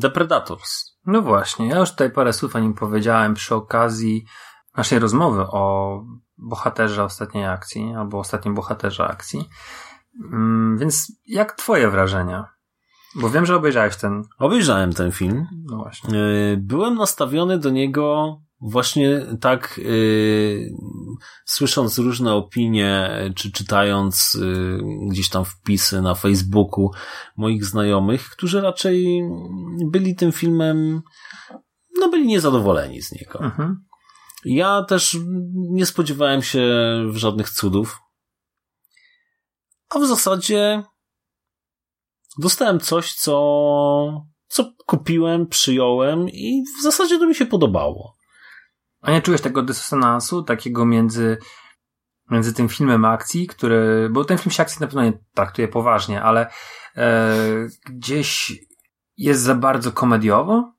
The 0.00 0.10
Predators. 0.10 0.96
No 1.06 1.22
właśnie, 1.22 1.68
ja 1.68 1.78
już 1.78 1.90
tutaj 1.90 2.10
parę 2.10 2.32
słów 2.32 2.56
o 2.56 2.58
nim 2.58 2.74
powiedziałem 2.74 3.34
przy 3.34 3.54
okazji 3.54 4.24
naszej 4.76 4.98
rozmowy 4.98 5.42
o 5.42 6.04
bohaterze 6.38 7.04
ostatniej 7.04 7.46
akcji, 7.46 7.94
albo 7.96 8.18
ostatnim 8.18 8.54
bohaterze 8.54 9.04
akcji. 9.04 9.48
Mm, 10.32 10.78
Więc 10.78 11.12
jak 11.26 11.52
twoje 11.52 11.90
wrażenia? 11.90 12.48
Bo 13.14 13.30
wiem, 13.30 13.46
że 13.46 13.56
obejrzałeś 13.56 13.96
ten. 13.96 14.22
Obejrzałem 14.38 14.92
ten 14.92 15.12
film. 15.12 15.46
No 15.70 15.76
właśnie. 15.76 16.18
E, 16.18 16.56
Byłem 16.56 16.94
nastawiony 16.94 17.58
do 17.58 17.70
niego 17.70 18.36
właśnie 18.60 19.26
tak, 19.40 19.80
e, 19.84 19.92
słysząc 21.44 21.98
różne 21.98 22.34
opinie, 22.34 23.10
czy 23.36 23.52
czytając 23.52 24.38
e, 24.42 25.08
gdzieś 25.10 25.28
tam 25.28 25.44
wpisy 25.44 26.02
na 26.02 26.14
Facebooku 26.14 26.90
moich 27.36 27.64
znajomych, 27.64 28.30
którzy 28.30 28.60
raczej 28.60 29.22
byli 29.90 30.16
tym 30.16 30.32
filmem, 30.32 31.02
no 31.98 32.08
byli 32.08 32.26
niezadowoleni 32.26 33.02
z 33.02 33.12
niego. 33.12 33.40
Mhm. 33.40 33.84
Ja 34.44 34.84
też 34.84 35.16
nie 35.54 35.86
spodziewałem 35.86 36.42
się 36.42 36.64
żadnych 37.12 37.50
cudów. 37.50 37.98
A 39.94 39.98
w 39.98 40.06
zasadzie 40.06 40.82
dostałem 42.38 42.80
coś, 42.80 43.14
co, 43.14 44.26
co 44.46 44.72
kupiłem, 44.86 45.46
przyjąłem 45.46 46.28
i 46.28 46.64
w 46.78 46.82
zasadzie 46.82 47.18
to 47.18 47.26
mi 47.26 47.34
się 47.34 47.46
podobało. 47.46 48.16
A 49.00 49.10
nie 49.10 49.22
czułeś 49.22 49.40
tego 49.40 49.62
dysonansu, 49.62 50.42
takiego 50.42 50.86
między, 50.86 51.38
między 52.30 52.54
tym 52.54 52.68
filmem 52.68 53.04
akcji, 53.04 53.46
który, 53.46 54.08
bo 54.12 54.24
ten 54.24 54.38
film 54.38 54.50
się 54.50 54.62
akcji 54.62 54.80
na 54.80 54.86
pewno 54.86 55.02
nie 55.02 55.12
traktuje 55.34 55.68
poważnie, 55.68 56.22
ale 56.22 56.50
e, 56.96 57.36
gdzieś 57.86 58.52
jest 59.16 59.42
za 59.42 59.54
bardzo 59.54 59.92
komediowo, 59.92 60.72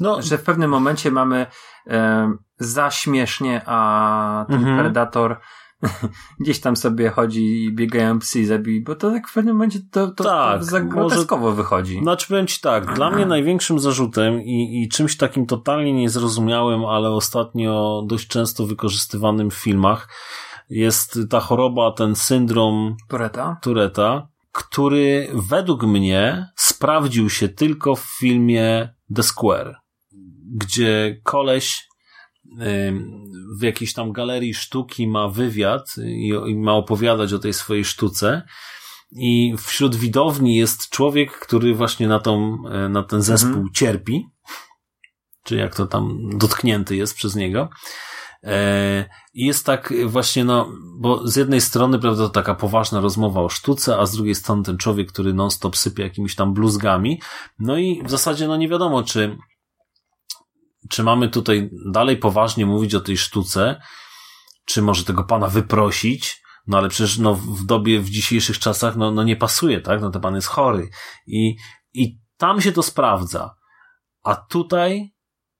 No, 0.00 0.22
że 0.22 0.38
w 0.38 0.42
pewnym 0.42 0.70
momencie 0.70 1.10
mamy 1.10 1.46
e, 1.86 2.32
za 2.58 2.90
śmiesznie, 2.90 3.62
a 3.66 4.44
ten 4.48 4.56
Mhm. 4.56 4.78
Predator 4.78 5.40
gdzieś 6.40 6.60
tam 6.60 6.76
sobie 6.76 7.10
chodzi 7.10 7.64
i 7.64 7.72
biegają 7.72 8.18
psy 8.18 8.40
i 8.40 8.44
zabij, 8.44 8.80
bo 8.80 8.94
to 8.94 9.10
tak 9.10 9.28
w 9.28 9.34
pewnym 9.34 9.54
momencie 9.54 9.78
to, 9.90 10.10
to, 10.10 10.24
Tak, 10.24 10.60
to 10.70 10.84
może- 10.84 11.26
wychodzi. 11.54 12.00
Znaczy 12.02 12.28
powiem 12.28 12.46
ci 12.46 12.60
tak, 12.60 12.94
dla 12.94 13.10
mnie 13.10 13.26
największym 13.26 13.78
zarzutem 13.78 14.42
i, 14.42 14.82
i 14.82 14.88
czymś 14.88 15.16
takim 15.16 15.46
totalnie 15.46 15.92
niezrozumiałym, 15.92 16.84
ale 16.84 17.10
ostatnio 17.10 18.02
dość 18.06 18.26
często 18.26 18.66
wykorzystywanym 18.66 19.50
w 19.50 19.54
filmach 19.54 20.08
jest 20.70 21.18
ta 21.30 21.40
choroba, 21.40 21.92
ten 21.92 22.16
syndrom 22.16 22.96
Tureta? 23.08 23.58
Tureta, 23.62 24.28
który 24.52 25.28
według 25.34 25.82
mnie 25.82 26.46
sprawdził 26.56 27.30
się 27.30 27.48
tylko 27.48 27.96
w 27.96 28.04
filmie 28.18 28.94
The 29.14 29.22
Square, 29.22 29.76
gdzie 30.56 31.20
koleś 31.24 31.89
w 33.58 33.62
jakiejś 33.62 33.92
tam 33.92 34.12
galerii 34.12 34.54
sztuki 34.54 35.08
ma 35.08 35.28
wywiad 35.28 35.94
i, 35.98 36.32
i 36.46 36.56
ma 36.56 36.72
opowiadać 36.72 37.32
o 37.32 37.38
tej 37.38 37.52
swojej 37.52 37.84
sztuce 37.84 38.42
i 39.12 39.54
wśród 39.58 39.96
widowni 39.96 40.56
jest 40.56 40.88
człowiek, 40.88 41.38
który 41.38 41.74
właśnie 41.74 42.08
na, 42.08 42.18
tą, 42.18 42.58
e, 42.70 42.88
na 42.88 43.02
ten 43.02 43.22
zespół 43.22 43.70
cierpi, 43.70 44.26
czy 45.44 45.56
jak 45.56 45.74
to 45.74 45.86
tam 45.86 46.30
dotknięty 46.38 46.96
jest 46.96 47.14
przez 47.14 47.36
niego. 47.36 47.68
E, 48.44 49.04
I 49.34 49.46
jest 49.46 49.66
tak 49.66 49.94
właśnie, 50.06 50.44
no, 50.44 50.72
bo 50.98 51.28
z 51.28 51.36
jednej 51.36 51.60
strony, 51.60 51.98
prawda, 51.98 52.22
to 52.22 52.28
taka 52.28 52.54
poważna 52.54 53.00
rozmowa 53.00 53.40
o 53.40 53.48
sztuce, 53.48 53.98
a 53.98 54.06
z 54.06 54.12
drugiej 54.12 54.34
strony 54.34 54.62
ten 54.62 54.76
człowiek, 54.76 55.12
który 55.12 55.34
non-stop 55.34 55.76
sypie 55.76 56.02
jakimiś 56.02 56.34
tam 56.34 56.54
bluzgami. 56.54 57.20
No 57.58 57.78
i 57.78 58.02
w 58.04 58.10
zasadzie, 58.10 58.48
no 58.48 58.56
nie 58.56 58.68
wiadomo, 58.68 59.02
czy, 59.02 59.38
czy 60.90 61.02
mamy 61.02 61.28
tutaj 61.28 61.70
dalej 61.92 62.16
poważnie 62.16 62.66
mówić 62.66 62.94
o 62.94 63.00
tej 63.00 63.16
sztuce, 63.16 63.80
czy 64.64 64.82
może 64.82 65.04
tego 65.04 65.24
pana 65.24 65.46
wyprosić, 65.46 66.42
no 66.66 66.78
ale 66.78 66.88
przecież 66.88 67.18
no, 67.18 67.34
w 67.34 67.66
dobie, 67.66 68.00
w 68.00 68.10
dzisiejszych 68.10 68.58
czasach, 68.58 68.96
no, 68.96 69.10
no 69.10 69.22
nie 69.22 69.36
pasuje, 69.36 69.80
tak? 69.80 70.00
No 70.00 70.10
ten 70.10 70.22
pan 70.22 70.34
jest 70.34 70.48
chory. 70.48 70.90
I, 71.26 71.56
i 71.94 72.18
tam 72.36 72.60
się 72.60 72.72
to 72.72 72.82
sprawdza. 72.82 73.54
A 74.22 74.34
tutaj 74.34 75.14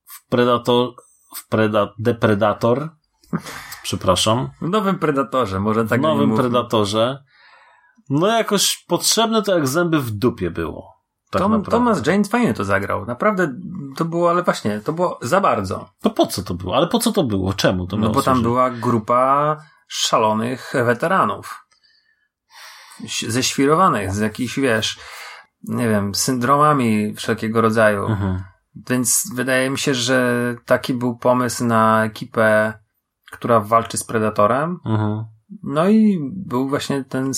w 0.04 0.28
Predator, 0.28 0.90
w 1.36 1.48
Preda, 1.48 1.94
Depredator, 1.98 2.90
przepraszam, 3.82 4.50
W 4.60 4.68
nowym 4.68 4.98
Predatorze, 4.98 5.60
może 5.60 5.84
w 5.84 5.88
tak 5.88 6.00
nowym 6.00 6.20
nie 6.20 6.26
mówmy. 6.26 6.42
Predatorze, 6.42 7.24
no 8.10 8.26
jakoś 8.26 8.84
potrzebne 8.88 9.42
to 9.42 9.54
jak 9.54 9.68
zęby 9.68 10.00
w 10.00 10.10
dupie 10.10 10.50
było. 10.50 10.99
Tak 11.30 11.42
Tom. 11.42 11.64
Thomas 11.64 12.06
Jane 12.06 12.24
fajnie 12.24 12.54
to 12.54 12.64
zagrał. 12.64 13.06
Naprawdę 13.06 13.54
to 13.96 14.04
było, 14.04 14.30
ale 14.30 14.42
właśnie, 14.42 14.80
to 14.80 14.92
było 14.92 15.18
za 15.22 15.40
bardzo. 15.40 15.90
To 16.00 16.10
po 16.10 16.26
co 16.26 16.42
to 16.42 16.54
było? 16.54 16.76
Ale 16.76 16.86
po 16.86 16.98
co 16.98 17.12
to 17.12 17.24
było? 17.24 17.52
Czemu 17.52 17.86
to 17.86 17.96
No 17.96 18.08
bo 18.08 18.14
tam 18.14 18.22
służyć? 18.22 18.42
była 18.42 18.70
grupa 18.70 19.56
szalonych 19.88 20.72
weteranów. 20.84 21.66
Ześwirowanych, 23.28 24.12
z 24.12 24.18
jakichś, 24.18 24.58
wiesz, 24.58 24.98
nie 25.62 25.88
wiem, 25.88 26.14
syndromami 26.14 27.14
wszelkiego 27.14 27.60
rodzaju. 27.60 28.06
Mhm. 28.06 28.42
Więc 28.88 29.22
wydaje 29.34 29.70
mi 29.70 29.78
się, 29.78 29.94
że 29.94 30.54
taki 30.66 30.94
był 30.94 31.16
pomysł 31.18 31.64
na 31.64 32.04
ekipę, 32.04 32.74
która 33.30 33.60
walczy 33.60 33.98
z 33.98 34.04
Predatorem. 34.04 34.80
Mhm. 34.86 35.24
No 35.62 35.88
i 35.88 36.18
był 36.36 36.68
właśnie 36.68 37.04
ten 37.04 37.32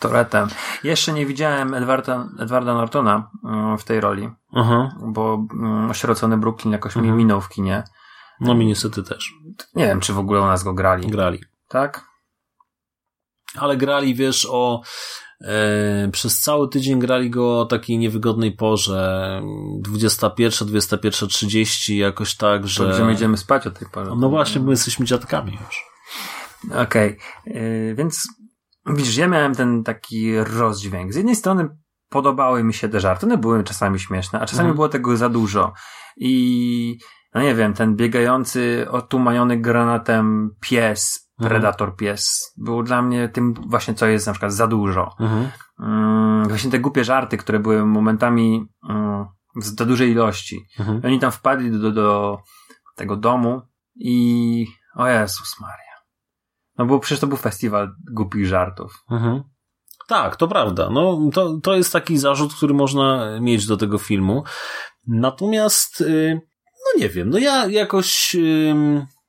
Toretem. 0.00 0.48
Jeszcze 0.84 1.12
nie 1.12 1.26
widziałem 1.26 1.74
Edwarda, 1.74 2.28
Edwarda 2.38 2.74
Nortona 2.74 3.30
mm, 3.44 3.78
w 3.78 3.84
tej 3.84 4.00
roli, 4.00 4.28
Mhm. 4.54 4.88
bo 5.12 5.46
mm, 5.52 5.90
osierocony 5.90 6.36
Brooklyn 6.38 6.72
jakoś 6.72 6.96
mi 6.96 7.00
Mhm. 7.02 7.18
minął 7.18 7.40
w 7.40 7.48
kinie. 7.48 7.82
No 8.40 8.54
mi 8.54 8.66
niestety 8.66 9.02
też. 9.02 9.32
Nie 9.74 9.86
wiem, 9.86 10.00
czy 10.00 10.12
w 10.12 10.18
ogóle 10.18 10.40
u 10.40 10.46
nas 10.46 10.62
go 10.62 10.74
grali. 10.74 11.10
Grali. 11.10 11.38
Tak? 11.68 12.04
Ale 13.56 13.76
grali, 13.76 14.14
wiesz, 14.14 14.46
o 14.50 14.82
e, 15.40 16.08
przez 16.12 16.40
cały 16.40 16.68
tydzień 16.68 16.98
grali 16.98 17.30
go 17.30 17.60
o 17.60 17.66
takiej 17.66 17.98
niewygodnej 17.98 18.52
porze. 18.52 19.42
21, 19.80 20.68
21.30 20.68 21.94
jakoś 21.96 22.36
tak, 22.36 22.66
Że... 22.66 22.74
że... 22.84 22.88
Będziemy 22.88 23.12
idziemy 23.12 23.36
spać 23.36 23.66
o 23.66 23.70
tej 23.70 23.88
porze. 23.88 24.10
No 24.16 24.28
właśnie, 24.28 24.60
bo 24.60 24.66
my 24.66 24.72
jesteśmy 24.72 25.06
dziadkami 25.06 25.58
już. 25.66 25.84
Okej, 26.82 27.18
Yy, 27.46 27.94
więc 27.94 28.28
widzisz, 28.94 29.16
ja 29.16 29.28
miałem 29.28 29.54
ten 29.54 29.84
taki 29.84 30.38
rozdźwięk. 30.38 31.12
Z 31.12 31.16
jednej 31.16 31.36
strony 31.36 31.68
podobały 32.08 32.64
mi 32.64 32.74
się 32.74 32.88
te 32.88 33.00
żarty, 33.00 33.26
one 33.26 33.38
były 33.38 33.64
czasami 33.64 34.00
śmieszne, 34.00 34.40
a 34.40 34.46
czasami 34.46 34.66
Mhm. 34.66 34.74
było 34.74 34.88
tego 34.88 35.16
za 35.16 35.28
dużo. 35.28 35.72
I 36.16 36.98
no 37.34 37.42
nie 37.42 37.54
wiem, 37.54 37.74
ten 37.74 37.96
biegający, 37.96 38.86
otumaniony 38.90 39.56
granatem 39.56 40.50
pies, 40.60 41.28
Mhm. 41.40 41.48
predator 41.50 41.96
pies, 41.96 42.52
był 42.56 42.82
dla 42.82 43.02
mnie 43.02 43.28
tym 43.28 43.54
właśnie, 43.54 43.94
co 43.94 44.06
jest 44.06 44.26
na 44.26 44.32
przykład 44.32 44.52
za 44.52 44.66
dużo. 44.66 45.10
Mhm. 45.20 45.48
Mm, 45.80 46.48
właśnie 46.48 46.70
te 46.70 46.78
głupie 46.78 47.04
żarty, 47.04 47.36
które 47.36 47.58
były 47.58 47.86
momentami 47.86 48.66
w 49.56 49.64
za 49.64 49.84
dużej 49.84 50.10
ilości. 50.10 50.66
Mhm. 50.78 51.00
Oni 51.04 51.18
tam 51.20 51.32
wpadli 51.32 51.70
do, 51.70 51.78
do, 51.78 51.92
do 51.92 52.38
tego 52.96 53.16
domu 53.16 53.62
i 53.96 54.66
o 54.94 55.06
Jezus 55.08 55.60
Maria. 55.60 55.87
No 56.78 56.86
bo 56.86 56.98
przecież 57.00 57.20
to 57.20 57.26
był 57.26 57.36
festiwal 57.36 57.94
głupich 58.12 58.46
żartów. 58.46 59.04
Mhm. 59.10 59.42
Tak, 60.08 60.36
to 60.36 60.48
prawda. 60.48 60.90
No, 60.90 61.20
to, 61.32 61.58
to 61.62 61.76
jest 61.76 61.92
taki 61.92 62.18
zarzut, 62.18 62.54
który 62.54 62.74
można 62.74 63.38
mieć 63.40 63.66
do 63.66 63.76
tego 63.76 63.98
filmu. 63.98 64.44
Natomiast, 65.06 66.00
y, 66.00 66.40
no 66.68 67.00
nie 67.02 67.08
wiem, 67.08 67.30
no 67.30 67.38
ja 67.38 67.66
jakoś, 67.66 68.36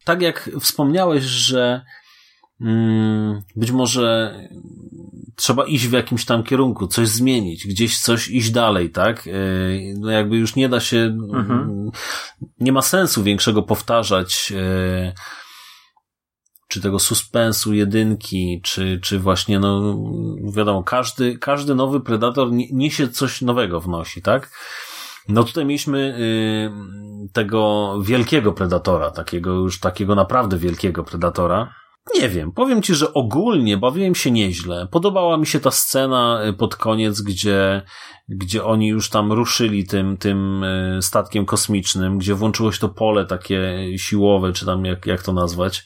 tak 0.06 0.22
jak 0.22 0.50
wspomniałeś, 0.60 1.24
że 1.24 1.82
być 3.56 3.72
może 3.72 4.39
trzeba 5.36 5.66
iść 5.66 5.88
w 5.88 5.91
jakimś 5.91 6.26
tam 6.26 6.43
kierunku, 6.43 6.88
coś 6.88 7.08
zmienić, 7.08 7.68
gdzieś 7.68 8.00
coś 8.00 8.28
iść 8.28 8.52
dalej, 8.52 8.89
tak? 8.91 9.28
Y, 9.28 9.93
No 9.97 10.12
jakby 10.12 10.38
już 10.38 10.56
nie 10.56 10.70
da 10.70 10.80
się, 10.80 11.18
Mhm. 11.34 11.91
nie 12.60 12.72
ma 12.72 12.82
sensu 12.82 13.24
większego 13.24 13.64
powtarzać 13.64 14.54
y, 14.56 15.14
czy 16.70 16.82
tego 16.82 16.99
suspensu 16.99 17.74
jedynki, 17.74 18.61
czy, 18.63 18.99
czy 19.03 19.20
właśnie, 19.20 19.59
no, 19.59 19.97
wiadomo, 20.55 20.84
każdy, 20.84 21.38
każdy 21.38 21.76
nowy 21.76 21.99
Predator 21.99 22.51
nie- 22.51 22.72
niesie 22.72 23.07
coś 23.07 23.41
nowego 23.41 23.80
wnosi, 23.80 24.22
tak? 24.22 24.51
No 25.30 25.43
tutaj 25.43 25.65
mieliśmy 25.65 26.17
y, 26.20 27.30
tego 27.34 27.93
wielkiego 28.01 28.53
Predatora, 28.53 29.11
takiego 29.11 29.51
już 29.51 29.80
takiego 29.80 30.15
naprawdę 30.15 30.57
wielkiego 30.57 31.03
Predatora, 31.03 31.74
Nie 32.15 32.30
wiem, 32.30 32.51
powiem 32.51 32.82
ci, 32.82 32.95
że 32.95 33.13
ogólnie 33.13 33.78
bawiłem 33.78 34.15
się 34.15 34.32
nieźle. 34.32 34.88
Podobała 34.91 35.38
mi 35.38 35.47
się 35.47 35.59
ta 35.59 35.72
scena 35.72 36.41
y, 36.49 36.53
pod 36.53 36.76
koniec, 36.76 37.22
gdzie, 37.22 37.82
gdzie 38.30 38.63
oni 38.63 38.88
już 38.88 39.09
tam 39.09 39.32
ruszyli 39.32 39.88
tym, 39.88 40.17
tym 40.17 40.63
y, 40.63 40.99
statkiem 41.01 41.45
kosmicznym, 41.45 42.17
gdzie 42.17 42.36
włączyło 42.36 42.72
się 42.72 42.80
to 42.80 42.89
pole 42.89 43.26
takie 43.26 43.78
siłowe, 43.97 44.53
czy 44.53 44.65
tam 44.65 44.86
jak, 44.86 45.05
jak 45.05 45.24
to 45.24 45.34
nazwać. 45.34 45.86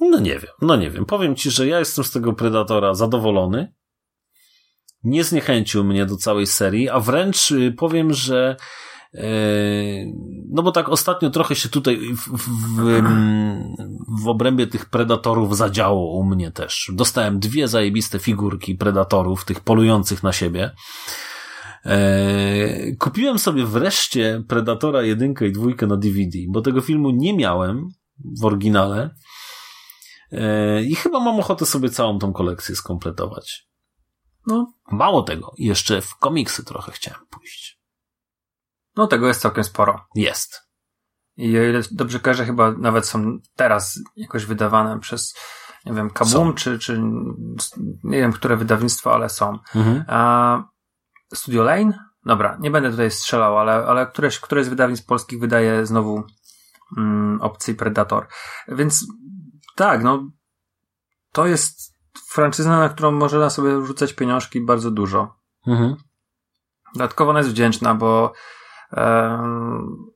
No 0.00 0.20
nie 0.20 0.38
wiem, 0.38 0.52
no 0.62 0.76
nie 0.76 0.90
wiem. 0.90 1.04
Powiem 1.04 1.36
ci, 1.36 1.50
że 1.50 1.66
ja 1.66 1.78
jestem 1.78 2.04
z 2.04 2.10
tego 2.10 2.32
Predatora 2.32 2.94
zadowolony. 2.94 3.74
Nie 5.02 5.24
zniechęcił 5.24 5.84
mnie 5.84 6.06
do 6.06 6.16
całej 6.16 6.46
serii, 6.46 6.88
a 6.88 7.00
wręcz 7.00 7.50
y, 7.50 7.72
powiem, 7.72 8.12
że 8.12 8.56
no 10.50 10.62
bo 10.62 10.72
tak 10.72 10.88
ostatnio 10.88 11.30
trochę 11.30 11.54
się 11.54 11.68
tutaj 11.68 11.96
w, 11.96 12.28
w, 12.28 12.48
w, 12.68 13.02
w 14.22 14.28
obrębie 14.28 14.66
tych 14.66 14.86
predatorów 14.86 15.56
zadziało 15.56 16.18
u 16.18 16.24
mnie 16.24 16.50
też. 16.50 16.90
Dostałem 16.94 17.38
dwie 17.38 17.68
zajebiste 17.68 18.18
figurki 18.18 18.74
predatorów, 18.74 19.44
tych 19.44 19.60
polujących 19.60 20.22
na 20.22 20.32
siebie. 20.32 20.70
E, 21.84 22.96
kupiłem 22.98 23.38
sobie 23.38 23.66
wreszcie 23.66 24.42
Predatora 24.48 25.02
jedynkę 25.02 25.46
i 25.46 25.52
dwójkę 25.52 25.86
na 25.86 25.96
DVD, 25.96 26.38
bo 26.48 26.60
tego 26.60 26.80
filmu 26.80 27.10
nie 27.10 27.36
miałem 27.36 27.88
w 28.40 28.44
oryginale. 28.44 29.10
E, 30.34 30.82
I 30.82 30.94
chyba 30.94 31.20
mam 31.20 31.40
ochotę 31.40 31.66
sobie 31.66 31.90
całą 31.90 32.18
tą 32.18 32.32
kolekcję 32.32 32.76
skompletować. 32.76 33.68
No, 34.46 34.72
mało 34.90 35.22
tego, 35.22 35.52
jeszcze 35.58 36.00
w 36.00 36.16
komiksy 36.16 36.64
trochę 36.64 36.92
chciałem 36.92 37.20
pójść. 37.30 37.80
No 38.96 39.06
tego 39.06 39.28
jest 39.28 39.40
całkiem 39.40 39.64
sporo. 39.64 40.06
Jest. 40.14 40.60
I 41.36 41.58
o 41.58 41.62
ile 41.62 41.80
dobrze 41.90 42.20
kojarzę, 42.20 42.44
chyba 42.44 42.72
nawet 42.72 43.06
są 43.06 43.38
teraz 43.56 44.00
jakoś 44.16 44.44
wydawane 44.44 45.00
przez, 45.00 45.34
nie 45.84 45.92
wiem, 45.92 46.10
Kabum, 46.10 46.54
czy, 46.54 46.78
czy 46.78 47.00
nie 48.04 48.18
wiem, 48.18 48.32
które 48.32 48.56
wydawnictwo, 48.56 49.14
ale 49.14 49.28
są. 49.28 49.58
Mhm. 49.74 50.04
A 50.08 50.62
Studio 51.34 51.62
Lane? 51.62 51.98
Dobra, 52.26 52.58
nie 52.60 52.70
będę 52.70 52.90
tutaj 52.90 53.10
strzelał, 53.10 53.58
ale, 53.58 53.72
ale 53.72 54.06
któreś, 54.06 54.40
któreś 54.40 54.66
z 54.66 54.68
wydawnictw 54.68 55.06
polskich 55.06 55.40
wydaje 55.40 55.86
znowu 55.86 56.22
mm, 56.96 57.40
opcji 57.42 57.74
Predator. 57.74 58.26
Więc 58.68 59.06
tak, 59.74 60.02
no 60.02 60.30
to 61.32 61.46
jest 61.46 61.94
franczyzna, 62.28 62.78
na 62.78 62.88
którą 62.88 63.10
można 63.10 63.50
sobie 63.50 63.86
rzucać 63.86 64.12
pieniążki 64.12 64.60
bardzo 64.60 64.90
dużo. 64.90 65.34
Mhm. 65.66 65.96
Dodatkowo 66.94 67.30
ona 67.30 67.38
jest 67.38 67.50
wdzięczna, 67.50 67.94
bo 67.94 68.32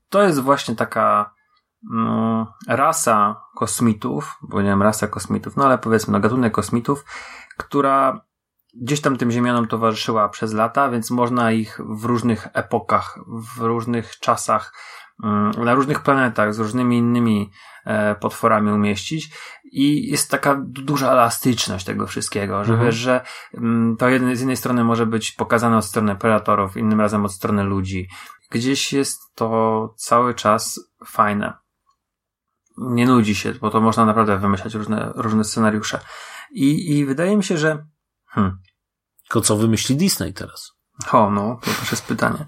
to 0.09 0.23
jest 0.23 0.41
właśnie 0.41 0.77
taka 0.77 1.35
mm, 1.91 2.47
rasa 2.69 3.43
kosmitów, 3.57 4.37
bo 4.43 4.63
nie 4.63 4.69
wiem, 4.69 4.83
rasa 4.83 5.07
kosmitów, 5.07 5.57
no 5.57 5.65
ale 5.65 5.79
powiedzmy, 5.79 6.13
no 6.13 6.21
gatunek 6.21 6.53
kosmitów, 6.53 7.05
która 7.57 8.21
gdzieś 8.75 9.01
tam 9.01 9.17
tym 9.17 9.31
ziemianom 9.31 9.69
towarzyszyła 9.69 10.29
przez 10.29 10.53
lata, 10.53 10.91
więc 10.91 11.11
można 11.11 11.53
ich 11.53 11.81
w 11.89 12.05
różnych 12.05 12.49
epokach, 12.53 13.19
w 13.27 13.61
różnych 13.61 14.19
czasach, 14.19 14.73
na 15.65 15.75
różnych 15.75 16.03
planetach 16.03 16.55
z 16.55 16.59
różnymi 16.59 16.99
innymi 16.99 17.51
e, 17.85 18.15
potworami 18.15 18.73
umieścić 18.73 19.31
i 19.65 20.11
jest 20.11 20.31
taka 20.31 20.61
duża 20.65 21.13
elastyczność 21.13 21.85
tego 21.85 22.07
wszystkiego, 22.07 22.65
że 22.65 22.73
mhm. 22.73 22.89
wiesz, 22.89 22.97
że 22.97 23.21
mm, 23.55 23.97
to 23.97 24.07
z 24.09 24.41
jednej 24.41 24.57
strony 24.57 24.85
może 24.85 25.07
być 25.07 25.33
pokazane 25.33 25.77
od 25.77 25.85
strony 25.85 26.17
predatorów, 26.17 26.77
innym 26.77 27.01
razem 27.01 27.25
od 27.25 27.33
strony 27.33 27.65
ludzi, 27.65 28.09
gdzieś 28.51 28.93
jest 28.93 29.21
to 29.35 29.95
cały 29.97 30.35
czas 30.35 30.81
fajne. 31.07 31.53
Nie 32.79 33.07
nudzi 33.07 33.35
się, 33.35 33.55
bo 33.55 33.71
to 33.71 33.81
można 33.81 34.05
naprawdę 34.05 34.39
wymyślać 34.39 34.75
różne, 34.75 35.13
różne 35.15 35.45
scenariusze. 35.45 36.01
I, 36.51 36.99
I 36.99 37.07
wydaje 37.07 37.37
mi 37.37 37.45
się, 37.45 37.57
że. 37.57 37.87
Hmm. 38.27 38.59
Tylko 39.23 39.41
co 39.41 39.57
wymyśli 39.57 39.97
Disney 39.97 40.33
teraz? 40.33 40.73
O, 41.13 41.31
no, 41.31 41.59
to 41.63 41.71
też 41.81 41.91
jest 41.91 42.07
pytanie. 42.07 42.47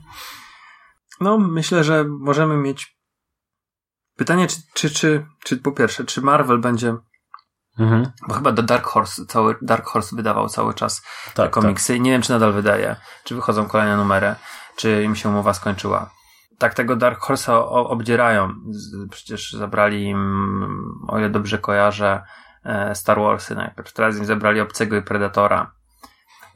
No, 1.20 1.38
myślę, 1.38 1.84
że 1.84 2.04
możemy 2.04 2.56
mieć 2.56 2.96
pytanie, 4.16 4.46
czy, 4.46 4.56
czy, 4.74 4.90
czy, 4.90 5.26
czy 5.44 5.56
po 5.56 5.72
pierwsze, 5.72 6.04
czy 6.04 6.20
Marvel 6.20 6.58
będzie. 6.58 6.96
Mhm. 7.78 8.10
Bo 8.28 8.34
chyba 8.34 8.52
do 8.52 8.62
Dark 8.62 8.86
Horse, 8.86 9.26
cały 9.26 9.56
Dark 9.62 9.86
Horse 9.86 10.16
wydawał 10.16 10.48
cały 10.48 10.74
czas 10.74 11.02
tak, 11.34 11.46
te 11.46 11.48
komiksy. 11.48 11.92
Tak. 11.92 12.02
Nie 12.02 12.10
wiem, 12.10 12.22
czy 12.22 12.30
nadal 12.30 12.52
wydaje, 12.52 12.96
czy 13.24 13.34
wychodzą 13.34 13.66
kolejne 13.66 13.96
numery 13.96 14.34
czy 14.80 15.02
im 15.04 15.16
się 15.16 15.28
umowa 15.28 15.54
skończyła. 15.54 16.10
Tak 16.58 16.74
tego 16.74 16.96
Dark 16.96 17.20
Horse'a 17.20 17.64
obdzierają. 17.70 18.54
Przecież 19.10 19.52
zabrali 19.52 20.04
im, 20.04 21.04
o 21.08 21.18
ile 21.18 21.30
dobrze 21.30 21.58
kojarzę, 21.58 22.22
e, 22.64 22.94
Star 22.94 23.20
Warsy 23.20 23.54
najpierw. 23.54 23.92
Teraz 23.92 24.18
im 24.18 24.24
zabrali 24.24 24.60
Obcego 24.60 24.96
i 24.96 25.02
Predatora. 25.02 25.72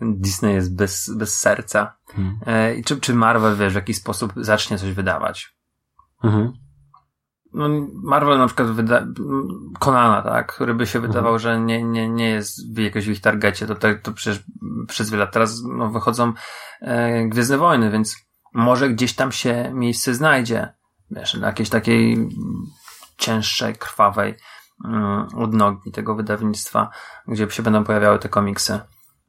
Disney 0.01 0.55
jest 0.55 0.77
bez, 0.77 1.11
bez 1.17 1.39
serca. 1.39 1.97
Hmm. 2.07 2.39
E, 2.47 2.83
czy, 2.83 3.01
czy 3.01 3.15
Marvel, 3.15 3.57
wiesz, 3.57 3.73
w 3.73 3.77
jakiś 3.77 3.97
sposób 3.97 4.33
zacznie 4.37 4.79
coś 4.79 4.93
wydawać? 4.93 5.57
Mhm. 6.25 6.53
No, 7.55 7.69
Marvel 8.03 8.39
na 8.39 8.47
przykład 8.47 8.71
wyda 8.71 9.07
Konana, 9.79 10.23
tak, 10.23 10.55
który 10.55 10.75
by 10.75 10.87
się 10.87 10.99
mhm. 10.99 11.13
wydawał, 11.13 11.39
że 11.39 11.61
nie, 11.61 11.83
nie, 11.83 12.09
nie 12.09 12.31
jest 12.31 12.75
w 12.75 12.79
jakoś 12.79 13.07
w 13.07 13.11
ich 13.11 13.21
targecie, 13.21 13.67
to, 13.67 13.75
to, 14.03 14.13
przecież 14.13 14.45
przez 14.89 15.11
wiele 15.11 15.25
lat 15.25 15.33
teraz 15.33 15.63
no, 15.63 15.91
wychodzą 15.91 16.33
e, 16.81 17.25
Gwiezdne 17.29 17.59
Wojny, 17.59 17.91
więc 17.91 18.17
może 18.55 18.89
gdzieś 18.89 19.15
tam 19.15 19.33
się 19.33 19.71
miejsce 19.75 20.15
znajdzie, 20.15 20.73
wiesz, 21.11 21.35
na 21.35 21.47
jakiejś 21.47 21.69
takiej 21.69 22.29
cięższej, 23.17 23.75
krwawej 23.75 24.35
um, 24.85 25.27
odnogi 25.37 25.93
tego 25.93 26.15
wydawnictwa, 26.15 26.91
gdzie 27.29 27.51
się 27.51 27.63
będą 27.63 27.85
pojawiały 27.85 28.19
te 28.19 28.29
komiksy. 28.29 28.81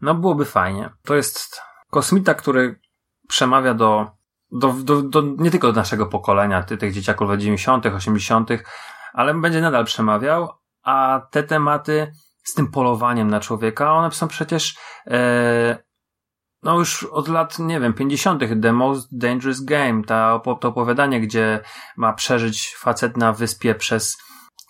No 0.05 0.15
byłoby 0.15 0.45
fajnie. 0.45 0.89
To 1.03 1.15
jest 1.15 1.61
kosmita, 1.91 2.33
który 2.33 2.79
przemawia 3.27 3.73
do 3.73 4.07
do, 4.51 4.73
do, 4.73 5.01
do, 5.01 5.21
nie 5.21 5.51
tylko 5.51 5.67
do 5.67 5.79
naszego 5.79 6.05
pokolenia, 6.05 6.63
tych 6.63 6.93
dzieciaków 6.93 7.29
lat 7.29 7.39
90., 7.39 7.85
80., 7.85 8.49
ale 9.13 9.33
będzie 9.33 9.61
nadal 9.61 9.85
przemawiał, 9.85 10.49
a 10.83 11.21
te 11.31 11.43
tematy 11.43 12.11
z 12.43 12.53
tym 12.53 12.71
polowaniem 12.71 13.27
na 13.27 13.39
człowieka, 13.39 13.93
one 13.93 14.11
są 14.11 14.27
przecież 14.27 14.77
e, 15.07 15.77
no 16.63 16.79
już 16.79 17.03
od 17.03 17.27
lat, 17.27 17.59
nie 17.59 17.79
wiem, 17.79 17.93
50. 17.93 18.43
The 18.61 18.73
Most 18.73 19.07
Dangerous 19.11 19.61
Game, 19.61 20.03
ta, 20.03 20.39
to 20.61 20.67
opowiadanie, 20.67 21.21
gdzie 21.21 21.59
ma 21.97 22.13
przeżyć 22.13 22.75
facet 22.75 23.17
na 23.17 23.33
wyspie 23.33 23.75
przez, 23.75 24.17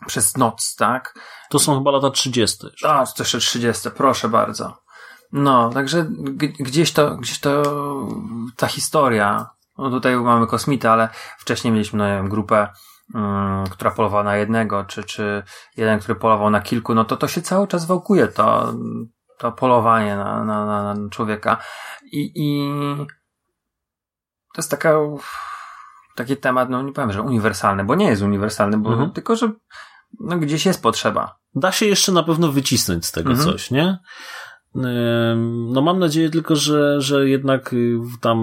przez 0.08 0.38
noc, 0.38 0.76
tak? 0.76 1.20
To 1.50 1.60
są 1.60 1.78
chyba 1.78 1.92
lata 1.92 2.10
30. 2.10 2.68
A, 2.84 3.06
to 3.06 3.24
jeszcze 3.24 3.40
30, 3.40 3.90
proszę 3.92 4.30
bardzo. 4.30 4.85
No, 5.32 5.69
także 5.69 6.05
gdzieś 6.59 6.93
to, 6.93 7.15
gdzieś 7.15 7.39
to 7.39 7.63
ta 8.57 8.67
historia 8.67 9.55
no 9.78 9.89
tutaj 9.89 10.17
mamy 10.17 10.47
kosmita, 10.47 10.91
ale 10.91 11.09
wcześniej 11.38 11.73
mieliśmy, 11.73 11.99
no 11.99 12.05
wiem, 12.05 12.30
grupę, 12.30 12.67
um, 13.13 13.63
która 13.71 13.91
polowała 13.91 14.23
na 14.23 14.38
jednego, 14.38 14.86
czy, 14.86 15.03
czy 15.03 15.43
jeden, 15.78 15.99
który 15.99 16.15
polował 16.15 16.49
na 16.49 16.61
kilku, 16.61 16.95
no 16.95 17.05
to 17.05 17.17
to 17.17 17.28
się 17.28 17.41
cały 17.41 17.67
czas 17.67 17.86
wałkuje, 17.86 18.28
to, 18.28 18.73
to 19.38 19.51
polowanie 19.51 20.15
na, 20.15 20.45
na, 20.45 20.65
na, 20.65 20.93
na 20.93 21.09
człowieka. 21.09 21.57
I, 22.11 22.32
I 22.36 22.69
to 24.53 24.61
jest 24.61 24.71
taka, 24.71 24.93
taki 26.15 26.38
temat, 26.38 26.69
no 26.69 26.82
nie 26.82 26.93
powiem, 26.93 27.11
że 27.11 27.21
uniwersalny, 27.21 27.84
bo 27.84 27.95
nie 27.95 28.07
jest 28.07 28.21
uniwersalny, 28.21 28.78
bo 28.78 28.89
mhm. 28.89 29.11
tylko, 29.11 29.36
że 29.36 29.51
no, 30.19 30.38
gdzieś 30.38 30.65
jest 30.65 30.84
potrzeba. 30.84 31.38
Da 31.55 31.71
się 31.71 31.86
jeszcze 31.86 32.11
na 32.11 32.23
pewno 32.23 32.51
wycisnąć 32.51 33.05
z 33.05 33.11
tego 33.11 33.30
mhm. 33.30 33.51
coś, 33.51 33.71
nie? 33.71 33.99
No 34.76 35.82
mam 35.82 35.99
nadzieję 35.99 36.30
tylko, 36.30 36.55
że, 36.55 37.01
że 37.01 37.30
jednak 37.30 37.73
y, 37.73 37.99
tam 38.21 38.39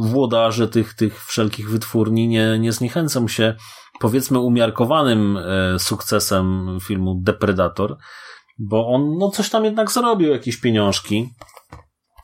włodarze 0.00 0.68
tych, 0.68 0.94
tych 0.94 1.24
wszelkich 1.24 1.70
wytwórni 1.70 2.28
nie, 2.28 2.58
nie 2.58 2.72
zniechęcą 2.72 3.28
się 3.28 3.54
powiedzmy 4.00 4.38
umiarkowanym 4.38 5.36
e, 5.36 5.78
sukcesem 5.78 6.78
filmu 6.82 7.20
Depredator, 7.22 7.96
bo 8.58 8.88
on 8.88 9.18
no 9.18 9.30
coś 9.30 9.50
tam 9.50 9.64
jednak 9.64 9.90
zarobił, 9.90 10.30
jakieś 10.30 10.56
pieniążki. 10.56 11.28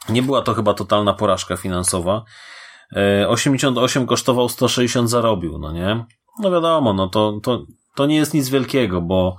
Nie 0.09 0.23
była 0.23 0.43
to 0.43 0.55
chyba 0.55 0.75
totalna 0.75 1.15
porażka 1.15 1.57
finansowa. 1.57 2.25
88 3.29 4.03
e, 4.03 4.07
kosztował, 4.07 4.49
160 4.49 5.11
zarobił, 5.11 5.59
no 5.59 5.73
nie? 5.73 6.05
No 6.41 6.51
wiadomo, 6.51 6.93
no 6.93 7.09
to, 7.09 7.41
to, 7.43 7.65
to 7.95 8.07
nie 8.07 8.17
jest 8.17 8.35
nic 8.35 8.49
wielkiego, 8.49 9.01
bo 9.01 9.37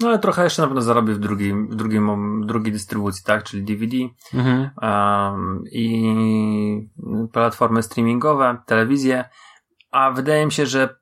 no 0.00 0.08
ale 0.08 0.18
trochę 0.18 0.44
jeszcze 0.44 0.62
na 0.62 0.68
pewno 0.68 0.82
zarobi 0.82 1.14
w 1.14 1.18
drugim, 1.18 1.68
w 1.68 1.74
drugim, 1.74 2.46
drugiej 2.46 2.72
dystrybucji, 2.72 3.24
tak, 3.24 3.44
czyli 3.44 3.64
DVD 3.64 3.96
mhm. 4.34 4.70
um, 4.82 5.64
i 5.72 6.90
platformy 7.32 7.82
streamingowe, 7.82 8.58
telewizję, 8.66 9.24
a 9.90 10.10
wydaje 10.10 10.46
mi 10.46 10.52
się, 10.52 10.66
że 10.66 10.96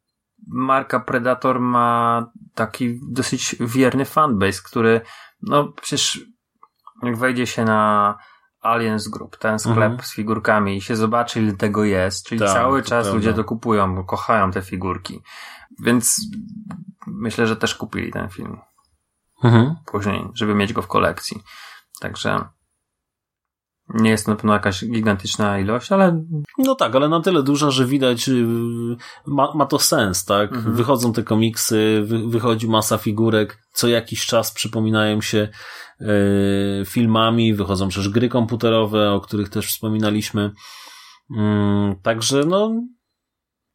marka 0.46 1.00
Predator 1.00 1.60
ma 1.60 2.26
taki 2.54 3.00
dosyć 3.10 3.56
wierny 3.60 4.04
fanbase, 4.04 4.62
który, 4.64 5.00
no 5.42 5.72
przecież 5.72 6.20
jak 7.02 7.16
wejdzie 7.16 7.46
się 7.46 7.64
na 7.64 8.18
Aliens 8.60 9.08
Group, 9.08 9.36
ten 9.36 9.58
sklep 9.58 9.76
mhm. 9.76 10.00
z 10.02 10.14
figurkami 10.14 10.76
i 10.76 10.80
się 10.80 10.96
zobaczy 10.96 11.42
ile 11.42 11.52
tego 11.52 11.84
jest, 11.84 12.26
czyli 12.26 12.40
tak, 12.40 12.48
cały 12.48 12.82
czas 12.82 13.12
ludzie 13.12 13.34
to 13.34 13.44
kupują, 13.44 13.94
bo 13.94 14.04
kochają 14.04 14.50
te 14.50 14.62
figurki. 14.62 15.22
Więc 15.84 16.20
myślę, 17.06 17.46
że 17.46 17.56
też 17.56 17.74
kupili 17.74 18.12
ten 18.12 18.28
film. 18.28 18.58
Mhm. 19.44 19.76
później, 19.86 20.24
żeby 20.34 20.54
mieć 20.54 20.72
go 20.72 20.82
w 20.82 20.86
kolekcji. 20.86 21.42
Także 22.00 22.44
nie 23.94 24.10
jest 24.10 24.26
to 24.26 24.32
na 24.32 24.36
pewno 24.36 24.52
jakaś 24.52 24.84
gigantyczna 24.84 25.58
ilość, 25.58 25.92
ale 25.92 26.24
No 26.58 26.74
tak, 26.74 26.96
ale 26.96 27.08
na 27.08 27.20
tyle 27.20 27.42
duża, 27.42 27.70
że 27.70 27.86
widać, 27.86 28.28
yy, 28.28 28.96
ma, 29.26 29.52
ma 29.54 29.66
to 29.66 29.78
sens, 29.78 30.24
tak? 30.24 30.52
Mhm. 30.52 30.74
Wychodzą 30.74 31.12
te 31.12 31.22
komiksy, 31.22 32.02
wy, 32.04 32.28
wychodzi 32.28 32.68
masa 32.68 32.98
figurek, 32.98 33.62
co 33.72 33.88
jakiś 33.88 34.26
czas 34.26 34.52
przypominają 34.52 35.20
się 35.20 35.48
yy, 36.00 36.08
filmami, 36.86 37.54
wychodzą 37.54 37.88
przecież 37.88 38.08
gry 38.08 38.28
komputerowe, 38.28 39.12
o 39.12 39.20
których 39.20 39.48
też 39.48 39.66
wspominaliśmy. 39.66 40.50
Yy, 41.30 41.96
także 42.02 42.44
no, 42.44 42.70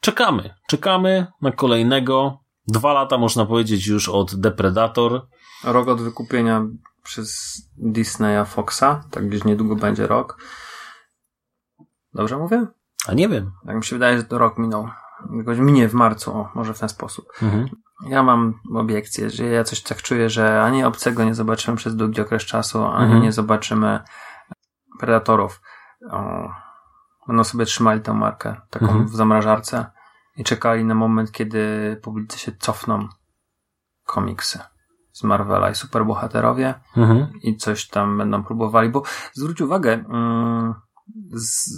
czekamy, 0.01 0.53
czekamy 0.67 1.27
na 1.41 1.51
kolejnego. 1.51 2.39
Dwa 2.67 2.93
lata 2.93 3.17
można 3.17 3.45
powiedzieć 3.45 3.87
już 3.87 4.09
od 4.09 4.35
Depredator. 4.35 5.27
Rok 5.63 5.87
od 5.87 6.01
wykupienia 6.01 6.65
przez 7.03 7.57
Disneya 7.77 8.45
Foxa, 8.45 9.03
tak 9.11 9.27
gdzieś 9.29 9.43
niedługo 9.43 9.75
będzie 9.75 10.07
rok. 10.07 10.37
Dobrze 12.13 12.37
mówię? 12.37 12.65
A 13.07 13.13
nie 13.13 13.29
wiem. 13.29 13.51
Tak 13.65 13.75
mi 13.75 13.83
się 13.83 13.95
wydaje, 13.95 14.17
że 14.17 14.23
to 14.23 14.37
rok 14.37 14.57
minął. 14.57 14.89
Jakoś 15.37 15.57
minie 15.59 15.89
w 15.89 15.93
marcu, 15.93 16.31
o, 16.37 16.51
może 16.55 16.73
w 16.73 16.79
ten 16.79 16.89
sposób. 16.89 17.25
Mhm. 17.41 17.69
Ja 18.07 18.23
mam 18.23 18.59
obiekcję, 18.75 19.29
że 19.29 19.43
ja 19.43 19.63
coś 19.63 19.81
tak 19.83 20.01
czuję, 20.01 20.29
że 20.29 20.63
ani 20.63 20.83
obcego 20.83 21.23
nie 21.23 21.35
zobaczymy 21.35 21.77
przez 21.77 21.95
długi 21.95 22.21
okres 22.21 22.43
czasu, 22.43 22.83
ani 22.85 23.03
Mhm. 23.05 23.23
nie 23.23 23.31
zobaczymy 23.31 23.99
predatorów. 24.99 25.61
O, 26.11 26.49
będą 27.27 27.43
sobie 27.43 27.65
trzymali 27.65 28.01
tę 28.01 28.13
markę, 28.13 28.55
taką 28.69 28.85
Mhm. 28.85 29.07
w 29.07 29.15
zamrażarce 29.15 29.85
i 30.37 30.43
czekali 30.43 30.85
na 30.85 30.95
moment, 30.95 31.31
kiedy 31.31 31.95
publicy 32.03 32.39
się 32.39 32.51
cofną 32.51 33.07
komiksy 34.05 34.59
z 35.15 35.23
Marvela 35.23 35.69
i 35.69 35.75
superbohaterowie 35.75 36.73
Mhm. 36.97 37.27
i 37.41 37.57
coś 37.57 37.87
tam 37.87 38.17
będą 38.17 38.43
próbowali, 38.43 38.89
bo 38.89 39.03
zwróć 39.33 39.61
uwagę, 39.61 39.93
mm, 39.93 40.73
z, 41.33 41.69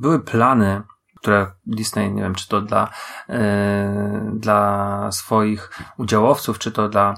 były 0.00 0.20
plany, 0.20 0.82
które 1.16 1.52
Disney, 1.66 2.12
nie 2.12 2.22
wiem, 2.22 2.34
czy 2.34 2.48
to 2.48 2.60
dla, 2.60 2.88
e, 3.28 4.30
dla 4.34 5.08
swoich 5.12 5.70
udziałowców, 5.98 6.58
czy 6.58 6.72
to 6.72 6.88
dla 6.88 7.14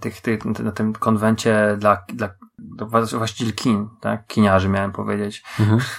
tych, 0.00 0.20
tych 0.20 0.44
na 0.44 0.72
tym 0.72 0.92
konwencie 0.92 1.76
dla, 1.78 2.04
dla, 2.08 2.28
właścicieli 3.18 3.52
kin, 3.52 3.88
tak, 4.00 4.26
kiniarzy 4.26 4.68
miałem 4.68 4.92
powiedzieć. 4.92 5.44
Mhm. 5.60 5.80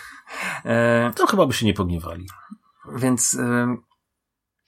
E, 0.66 1.12
To 1.16 1.28
chyba 1.28 1.46
by 1.46 1.54
się 1.54 1.66
nie 1.66 1.74
pogniewali. 1.74 2.28
więc 2.96 3.34
ym, 3.34 3.78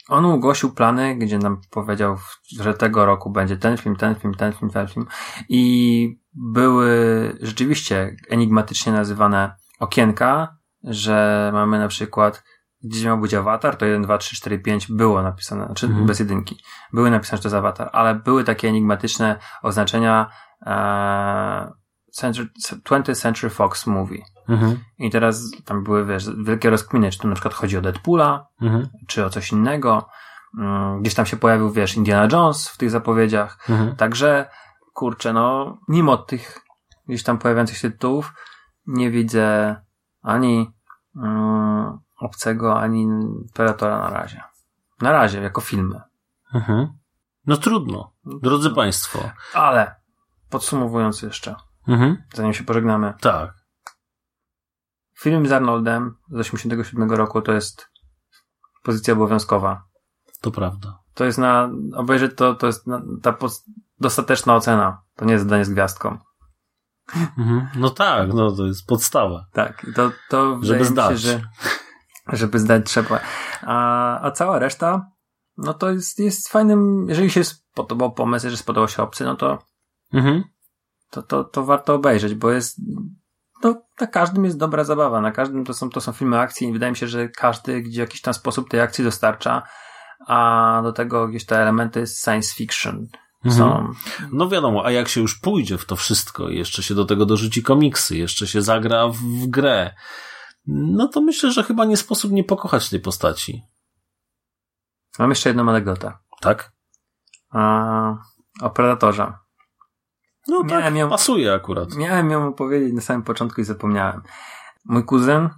on 0.10 0.26
ogłosił 0.26 0.72
plany, 0.72 1.16
gdzie 1.16 1.38
nam 1.38 1.62
powiedział, 1.72 2.18
że 2.60 2.74
tego 2.74 3.06
roku 3.06 3.30
będzie 3.30 3.58
ten 3.58 3.78
film, 3.78 3.96
ten 3.96 4.16
film, 4.16 4.34
ten 4.34 4.54
film, 4.54 4.72
ten 4.72 4.88
film. 4.88 5.06
I 5.50 6.20
były 6.34 6.90
rzeczywiście 7.42 8.16
enigmatycznie 8.30 8.94
nazywane 8.94 9.56
okienka, 9.80 10.58
że 10.84 11.50
mamy 11.54 11.80
na 11.80 11.88
przykład, 11.88 12.44
gdzie 12.84 13.06
miał 13.06 13.18
być 13.18 13.34
awatar, 13.34 13.76
to 13.76 13.86
1, 13.86 14.02
2, 14.02 14.18
3, 14.18 14.36
4, 14.36 14.60
5 14.60 14.88
było 14.92 15.22
napisane, 15.24 15.66
znaczy 15.66 15.86
Mhm. 15.88 16.06
bez 16.06 16.20
jedynki. 16.20 16.58
Były 16.94 17.12
napisane, 17.12 17.38
że 17.38 17.44
to 17.44 17.48
jest 17.48 17.56
awatar, 17.56 17.90
ale 17.94 18.16
były 18.16 18.44
takie 18.44 18.68
enigmatyczne 18.68 19.40
oznaczenia 19.62 20.30
e, 20.66 21.72
20th 22.12 23.16
Century 23.16 23.50
Fox 23.50 23.88
Movie. 23.88 24.24
Mhm. 24.50 24.80
I 24.98 25.10
teraz 25.10 25.52
tam 25.66 25.84
były, 25.84 26.06
wiesz, 26.06 26.30
wielkie 26.44 26.70
rozkminy, 26.70 27.12
czy 27.12 27.20
tu 27.20 27.28
na 27.28 27.34
przykład 27.36 27.54
chodzi 27.54 27.78
o 27.78 27.82
Deadpoola, 27.82 28.48
Mhm. 28.62 28.90
czy 29.08 29.26
o 29.26 29.30
coś 29.30 29.52
innego. 29.52 30.10
Mm, 30.60 31.02
Gdzieś 31.02 31.14
tam 31.14 31.26
się 31.26 31.38
pojawił, 31.38 31.72
wiesz, 31.72 31.96
Indiana 31.96 32.28
Jones 32.32 32.68
w 32.70 32.78
tych 32.78 32.90
zapowiedziach. 32.92 33.58
Mhm. 33.70 33.96
Także, 33.96 34.50
kurczę, 34.94 35.34
no, 35.34 35.78
mimo 35.88 36.18
tych 36.18 36.60
gdzieś 37.08 37.24
tam 37.24 37.38
pojawiających 37.38 37.78
się 37.78 37.92
tytułów, 37.92 38.34
nie 38.88 39.12
widzę 39.12 39.76
ani 40.22 40.72
mm, 41.16 41.98
obcego, 42.20 42.80
ani 42.80 43.08
Predatora 43.54 44.00
na 44.00 44.10
razie. 44.10 44.42
Na 45.02 45.12
razie, 45.12 45.42
jako 45.42 45.62
filmy. 45.62 46.02
Mhm. 46.54 46.88
No 47.46 47.58
trudno. 47.58 48.14
Drodzy 48.26 48.70
Państwo. 48.70 49.20
Ale, 49.54 49.96
podsumowując 50.50 51.22
jeszcze, 51.22 51.56
Mhm. 51.90 52.24
zanim 52.34 52.54
się 52.54 52.64
pożegnamy, 52.64 53.14
Tak. 53.22 53.54
film 55.20 55.48
z 55.48 55.52
Arnoldem 55.52 56.16
z 56.32 56.40
87 56.40 57.12
roku 57.12 57.42
to 57.42 57.52
jest 57.52 57.88
pozycja 58.84 59.14
obowiązkowa. 59.14 59.84
To 60.42 60.52
prawda. 60.52 61.00
To 61.14 61.26
jest 61.26 61.38
na, 61.38 61.70
obejrzeć 61.96 62.32
to, 62.36 62.56
to 62.56 62.68
jest 62.68 62.88
na, 62.88 63.02
ta 63.22 63.34
pos, 63.34 63.64
dostateczna 64.00 64.56
ocena. 64.56 65.02
To 65.16 65.26
nie 65.26 65.34
jest 65.34 65.46
zdanie 65.46 65.66
z 65.66 65.70
gwiazdką. 65.70 66.18
Mhm. 67.38 67.68
No 67.76 67.90
tak, 67.90 68.34
no 68.34 68.52
to 68.52 68.66
jest 68.66 68.88
podstawa. 68.88 69.46
Tak, 69.54 69.86
to, 69.96 70.12
to 70.30 70.56
wydaje 70.58 70.80
mi 70.80 70.86
się, 70.86 70.92
zdać. 70.92 71.20
że 71.20 71.42
żeby 72.28 72.60
zdać 72.60 72.86
trzeba. 72.86 73.20
A, 73.62 74.20
a 74.22 74.32
cała 74.32 74.60
reszta, 74.60 75.12
no 75.58 75.74
to 75.74 75.92
jest, 75.92 76.20
jest 76.20 76.50
fajnym, 76.50 77.06
jeżeli 77.10 77.30
się 77.30 77.44
spodobał 77.44 78.12
pomysł, 78.14 78.46
jeżeli 78.46 78.58
spodobał 78.58 78.88
się 78.88 79.04
obcy, 79.04 79.24
no 79.26 79.36
to, 79.36 79.60
Mhm. 80.14 80.44
To, 81.10 81.22
to, 81.24 81.44
to 81.44 81.66
warto 81.66 81.94
obejrzeć, 81.94 82.36
bo 82.36 82.52
jest, 82.52 82.82
no, 83.64 83.82
na 84.02 84.08
każdym 84.08 84.46
jest 84.46 84.58
dobra 84.58 84.84
zabawa, 84.84 85.22
na 85.22 85.32
każdym 85.32 85.66
to 85.66 85.74
są, 85.74 85.90
to 85.90 86.02
są 86.02 86.12
filmy 86.12 86.40
akcji 86.40 86.68
i 86.68 86.74
wydaje 86.74 86.92
mi 86.92 86.98
się, 86.98 87.08
że 87.08 87.30
każdy 87.30 87.82
gdzie 87.82 88.02
w 88.02 88.08
jakiś 88.08 88.22
tam 88.22 88.34
sposób 88.34 88.70
tej 88.70 88.82
akcji 88.82 89.04
dostarcza, 89.04 89.64
a 90.28 90.80
do 90.84 90.92
tego 90.92 91.28
gdzieś 91.28 91.46
te 91.46 91.62
elementy 91.62 92.08
science 92.08 92.56
fiction 92.56 93.08
są. 93.50 93.78
Mhm. 93.78 93.96
No 94.32 94.50
wiadomo, 94.50 94.86
a 94.86 94.92
jak 94.92 95.08
się 95.08 95.22
już 95.22 95.40
pójdzie 95.40 95.78
w 95.78 95.86
to 95.86 95.96
wszystko, 95.96 96.50
jeszcze 96.50 96.84
się 96.84 96.96
do 96.96 97.06
tego 97.06 97.26
dorzuci 97.26 97.64
komiksy, 97.64 98.18
jeszcze 98.18 98.48
się 98.48 98.62
zagra 98.62 99.08
w, 99.08 99.16
w 99.16 99.48
grę, 99.48 99.94
no 100.68 101.08
to 101.08 101.22
myślę, 101.22 101.52
że 101.52 101.64
chyba 101.64 101.86
nie 101.86 101.98
sposób 101.98 102.32
nie 102.32 102.44
pokochać 102.44 102.90
tej 102.90 103.00
postaci. 103.00 103.64
Mam 105.20 105.30
jeszcze 105.30 105.50
jedną 105.50 105.70
anegdotę. 105.70 106.14
Tak? 106.42 106.72
A, 107.50 108.16
o 108.62 108.70
Predatorze. 108.70 109.34
No 110.50 110.64
Miałem 110.64 110.84
tak, 110.84 110.96
ją- 110.96 111.10
pasuje 111.10 111.54
akurat. 111.54 111.96
Miałem 111.96 112.32
ją 112.32 112.48
opowiedzieć 112.48 112.94
na 112.94 113.02
samym 113.02 113.24
początku 113.24 113.62
i 113.62 113.64
zapomniałem. 113.64 114.22
Mój 114.86 115.04
kuzyn 115.06 115.50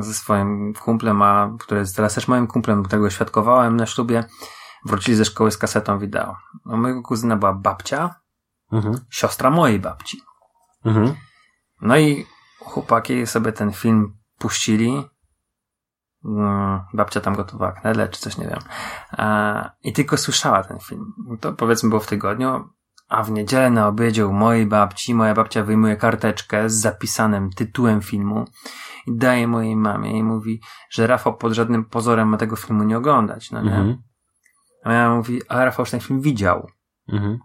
ze 0.00 0.14
swoim 0.14 0.72
kumplem, 0.74 1.22
a, 1.22 1.50
który 1.60 1.80
jest 1.80 1.96
teraz 1.96 2.14
też 2.14 2.28
moim 2.28 2.46
kumplem, 2.46 2.82
którego 2.82 3.10
świadkowałem 3.10 3.76
na 3.76 3.86
ślubie, 3.86 4.24
wrócili 4.84 5.16
ze 5.16 5.24
szkoły 5.24 5.50
z 5.50 5.58
kasetą 5.58 5.98
wideo. 5.98 6.36
U 6.66 6.76
mojego 6.76 7.02
kuzyna 7.02 7.36
była 7.36 7.52
babcia, 7.52 8.14
Mhm. 8.72 8.94
siostra 9.10 9.50
mojej 9.50 9.80
babci. 9.80 10.20
Mhm. 10.84 11.14
No 11.80 11.96
i 11.96 12.26
chłopaki 12.60 13.26
sobie 13.26 13.52
ten 13.52 13.72
film 13.72 14.16
puścili. 14.38 15.04
Mm, 16.24 16.80
Babcia 16.94 17.20
tam 17.20 17.34
gotowała 17.34 17.72
knedle, 17.72 18.08
czy 18.08 18.20
coś, 18.20 18.38
nie 18.38 18.46
wiem. 18.48 18.58
E, 19.12 19.70
I 19.82 19.92
tylko 19.92 20.16
słyszała 20.16 20.64
ten 20.64 20.78
film. 20.78 21.12
To 21.40 21.52
powiedzmy 21.52 21.88
było 21.88 22.00
w 22.00 22.06
tygodniu, 22.06 22.68
a 23.08 23.22
w 23.22 23.30
niedzielę 23.30 23.70
na 23.70 23.88
obiedzie 23.88 24.26
u 24.26 24.32
mojej 24.32 24.66
babci, 24.66 25.14
moja 25.14 25.34
babcia 25.34 25.62
wyjmuje 25.64 25.96
karteczkę 25.96 26.70
z 26.70 26.72
zapisanym 26.74 27.50
tytułem 27.50 28.00
filmu 28.02 28.44
i 29.06 29.16
daje 29.16 29.48
mojej 29.48 29.76
mamie 29.76 30.18
i 30.18 30.22
mówi, 30.22 30.60
że 30.90 31.06
Rafał 31.06 31.36
pod 31.36 31.52
żadnym 31.52 31.84
pozorem 31.84 32.28
ma 32.28 32.36
tego 32.36 32.56
filmu 32.56 32.82
nie 32.84 32.98
oglądać, 32.98 33.50
no 33.50 33.62
nie? 33.62 33.70
Mhm. 33.76 33.96
A 34.84 34.92
ja 34.92 35.14
mówi, 35.14 35.40
a 35.48 35.64
Rafał 35.64 35.82
już 35.82 35.90
ten 35.90 36.00
film 36.00 36.20
widział. 36.20 36.68
Mhm. 37.12 37.38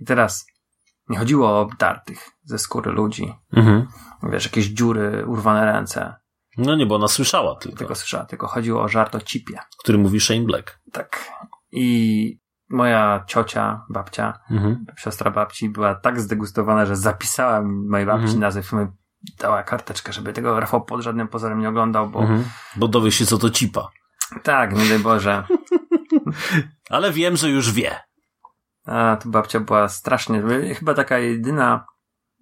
I 0.00 0.04
teraz 0.04 0.46
nie 1.08 1.18
chodziło 1.18 1.48
o 1.50 1.60
obdartych 1.60 2.30
ze 2.44 2.58
skóry 2.58 2.92
ludzi, 2.92 3.32
Mhm. 3.52 3.86
wiesz, 4.22 4.44
jakieś 4.44 4.66
dziury, 4.66 5.24
urwane 5.26 5.64
ręce, 5.72 6.14
No 6.58 6.74
nie, 6.76 6.86
bo 6.86 6.94
ona 6.94 7.08
słyszała 7.08 7.54
tylko, 7.56 7.78
tylko 7.78 7.94
słyszała, 7.94 8.24
tylko 8.24 8.46
chodziło 8.46 8.82
o 8.82 8.88
żart 8.88 9.14
o 9.14 9.20
cipie. 9.20 9.58
który 9.78 9.98
mówi 9.98 10.20
Shane 10.20 10.40
Black. 10.44 10.80
Tak. 10.92 11.24
I 11.72 12.38
moja 12.70 13.24
ciocia, 13.26 13.84
babcia, 13.90 14.38
Mhm. 14.50 14.84
siostra 14.98 15.30
babci 15.30 15.68
była 15.68 15.94
tak 15.94 16.20
zdegustowana, 16.20 16.86
że 16.86 16.96
zapisała 16.96 17.62
mojej 17.62 18.06
babci 18.06 18.22
Mhm. 18.24 18.40
nazwę 18.40 18.62
filmu 18.62 18.86
dała 19.40 19.62
karteczkę, 19.62 20.12
żeby 20.12 20.32
tego 20.32 20.60
Rafał 20.60 20.84
pod 20.84 21.00
żadnym 21.00 21.28
pozorem 21.28 21.58
nie 21.60 21.68
oglądał, 21.68 22.08
bo 22.10 22.20
Mhm. 22.20 22.44
Bo 22.76 22.88
dowie 22.88 23.12
się, 23.12 23.26
co 23.26 23.38
to 23.38 23.50
cipa. 23.50 23.88
tak, 24.42 24.76
nie 24.76 24.88
daj 24.88 24.98
Boże. 24.98 25.44
Ale 26.90 27.12
wiem, 27.12 27.36
że 27.36 27.50
już 27.50 27.72
wie. 27.72 28.00
A, 28.86 29.16
tu 29.16 29.30
babcia 29.30 29.60
była 29.60 29.88
strasznie, 29.88 30.42
chyba 30.78 30.94
taka 30.94 31.18
jedyna, 31.18 31.84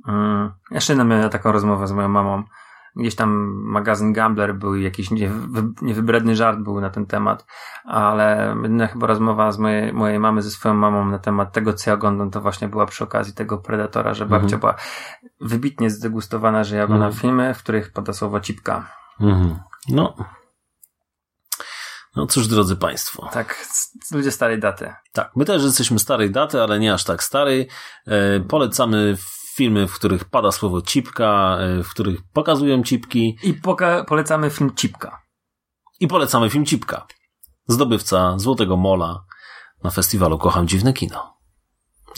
mm, 0.08 0.52
jeszcze 0.70 0.92
jedna 0.92 1.04
miała 1.04 1.28
taką 1.28 1.52
rozmowę 1.52 1.86
z 1.86 1.92
moją 1.92 2.08
mamą. 2.08 2.42
Gdzieś 2.96 3.14
tam 3.14 3.30
magazyn 3.64 4.12
Gambler 4.12 4.54
był 4.54 4.74
i 4.74 4.82
jakiś 4.84 5.10
niewy, 5.10 5.62
niewybredny 5.82 6.36
żart 6.36 6.58
był 6.58 6.80
na 6.80 6.90
ten 6.90 7.06
temat, 7.06 7.46
ale 7.84 8.56
jedyna 8.62 8.86
chyba 8.86 9.06
rozmowa 9.06 9.52
z 9.52 9.58
mojej, 9.58 9.92
mojej 9.92 10.18
mamy 10.20 10.42
ze 10.42 10.50
swoją 10.50 10.74
mamą 10.74 11.04
na 11.06 11.18
temat 11.18 11.52
tego, 11.52 11.72
co 11.72 11.90
ja 11.90 11.94
oglądam, 11.94 12.30
to 12.30 12.40
właśnie 12.40 12.68
była 12.68 12.86
przy 12.86 13.04
okazji 13.04 13.34
tego 13.34 13.58
Predatora, 13.58 14.14
że 14.14 14.26
babcia 14.26 14.44
Mhm. 14.56 14.60
była 14.60 14.74
wybitnie 15.40 15.90
zdegustowana, 15.90 16.64
że 16.64 16.76
ja 16.76 16.84
oglądam 16.84 17.08
Mhm. 17.08 17.20
filmy, 17.20 17.54
w 17.54 17.58
których 17.58 17.92
pada 17.92 18.12
słowo 18.12 18.40
cipka. 18.40 18.90
Mhm. 19.20 19.58
No. 19.88 20.14
No 22.16 22.26
cóż, 22.26 22.48
drodzy 22.48 22.76
Państwo. 22.76 23.28
Tak, 23.32 23.64
ludzie 24.12 24.30
starej 24.30 24.58
daty. 24.60 24.92
Tak, 25.12 25.30
my 25.36 25.44
też 25.44 25.62
jesteśmy 25.62 25.98
starej 25.98 26.30
daty, 26.30 26.62
ale 26.62 26.78
nie 26.78 26.94
aż 26.94 27.04
tak 27.04 27.22
starej. 27.22 27.68
E, 28.06 28.40
polecamy 28.40 29.16
filmy, 29.54 29.88
w 29.88 29.94
których 29.94 30.24
pada 30.24 30.52
słowo 30.52 30.82
cipka, 30.82 31.56
e, 31.60 31.82
w 31.82 31.90
których 31.90 32.20
pokazują 32.32 32.82
cipki 32.82 33.38
I 33.42 33.54
poka- 33.54 34.04
polecamy 34.04 34.50
film 34.50 34.74
Cipka. 34.76 35.22
i 36.00 36.08
polecamy 36.08 36.50
film 36.50 36.66
Cipka. 36.66 37.06
Zdobywca 37.68 38.38
Złotego 38.38 38.76
Mola 38.76 39.24
na 39.84 39.90
festiwalu 39.90 40.38
Kocham 40.38 40.68
Dziwne 40.68 40.92
Kino. 40.92 41.34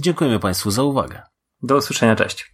Dziękujemy 0.01 0.39
Państwu 0.39 0.71
za 0.71 0.83
uwagę. 0.83 1.23
Do 1.63 1.77
usłyszenia, 1.77 2.17
cześć. 2.17 2.53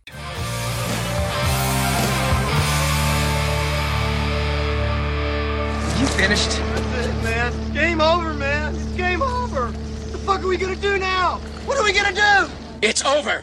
You 6.00 6.06
finished? 6.06 6.50
That's 6.50 7.06
it, 7.06 7.22
man. 7.24 7.52
Game 7.74 8.00
over, 8.00 8.34
man. 8.34 8.74
It's 8.74 8.96
game 8.96 9.22
over. 9.22 9.62
What 9.70 10.12
the 10.12 10.18
fuck 10.18 10.40
are 10.42 10.48
we 10.48 10.56
gonna 10.56 10.76
do 10.76 10.96
now? 10.98 11.38
What 11.66 11.78
are 11.78 11.84
we 11.84 11.92
gonna 11.92 12.12
do? 12.12 12.50
It's 12.82 13.02
over. 13.04 13.42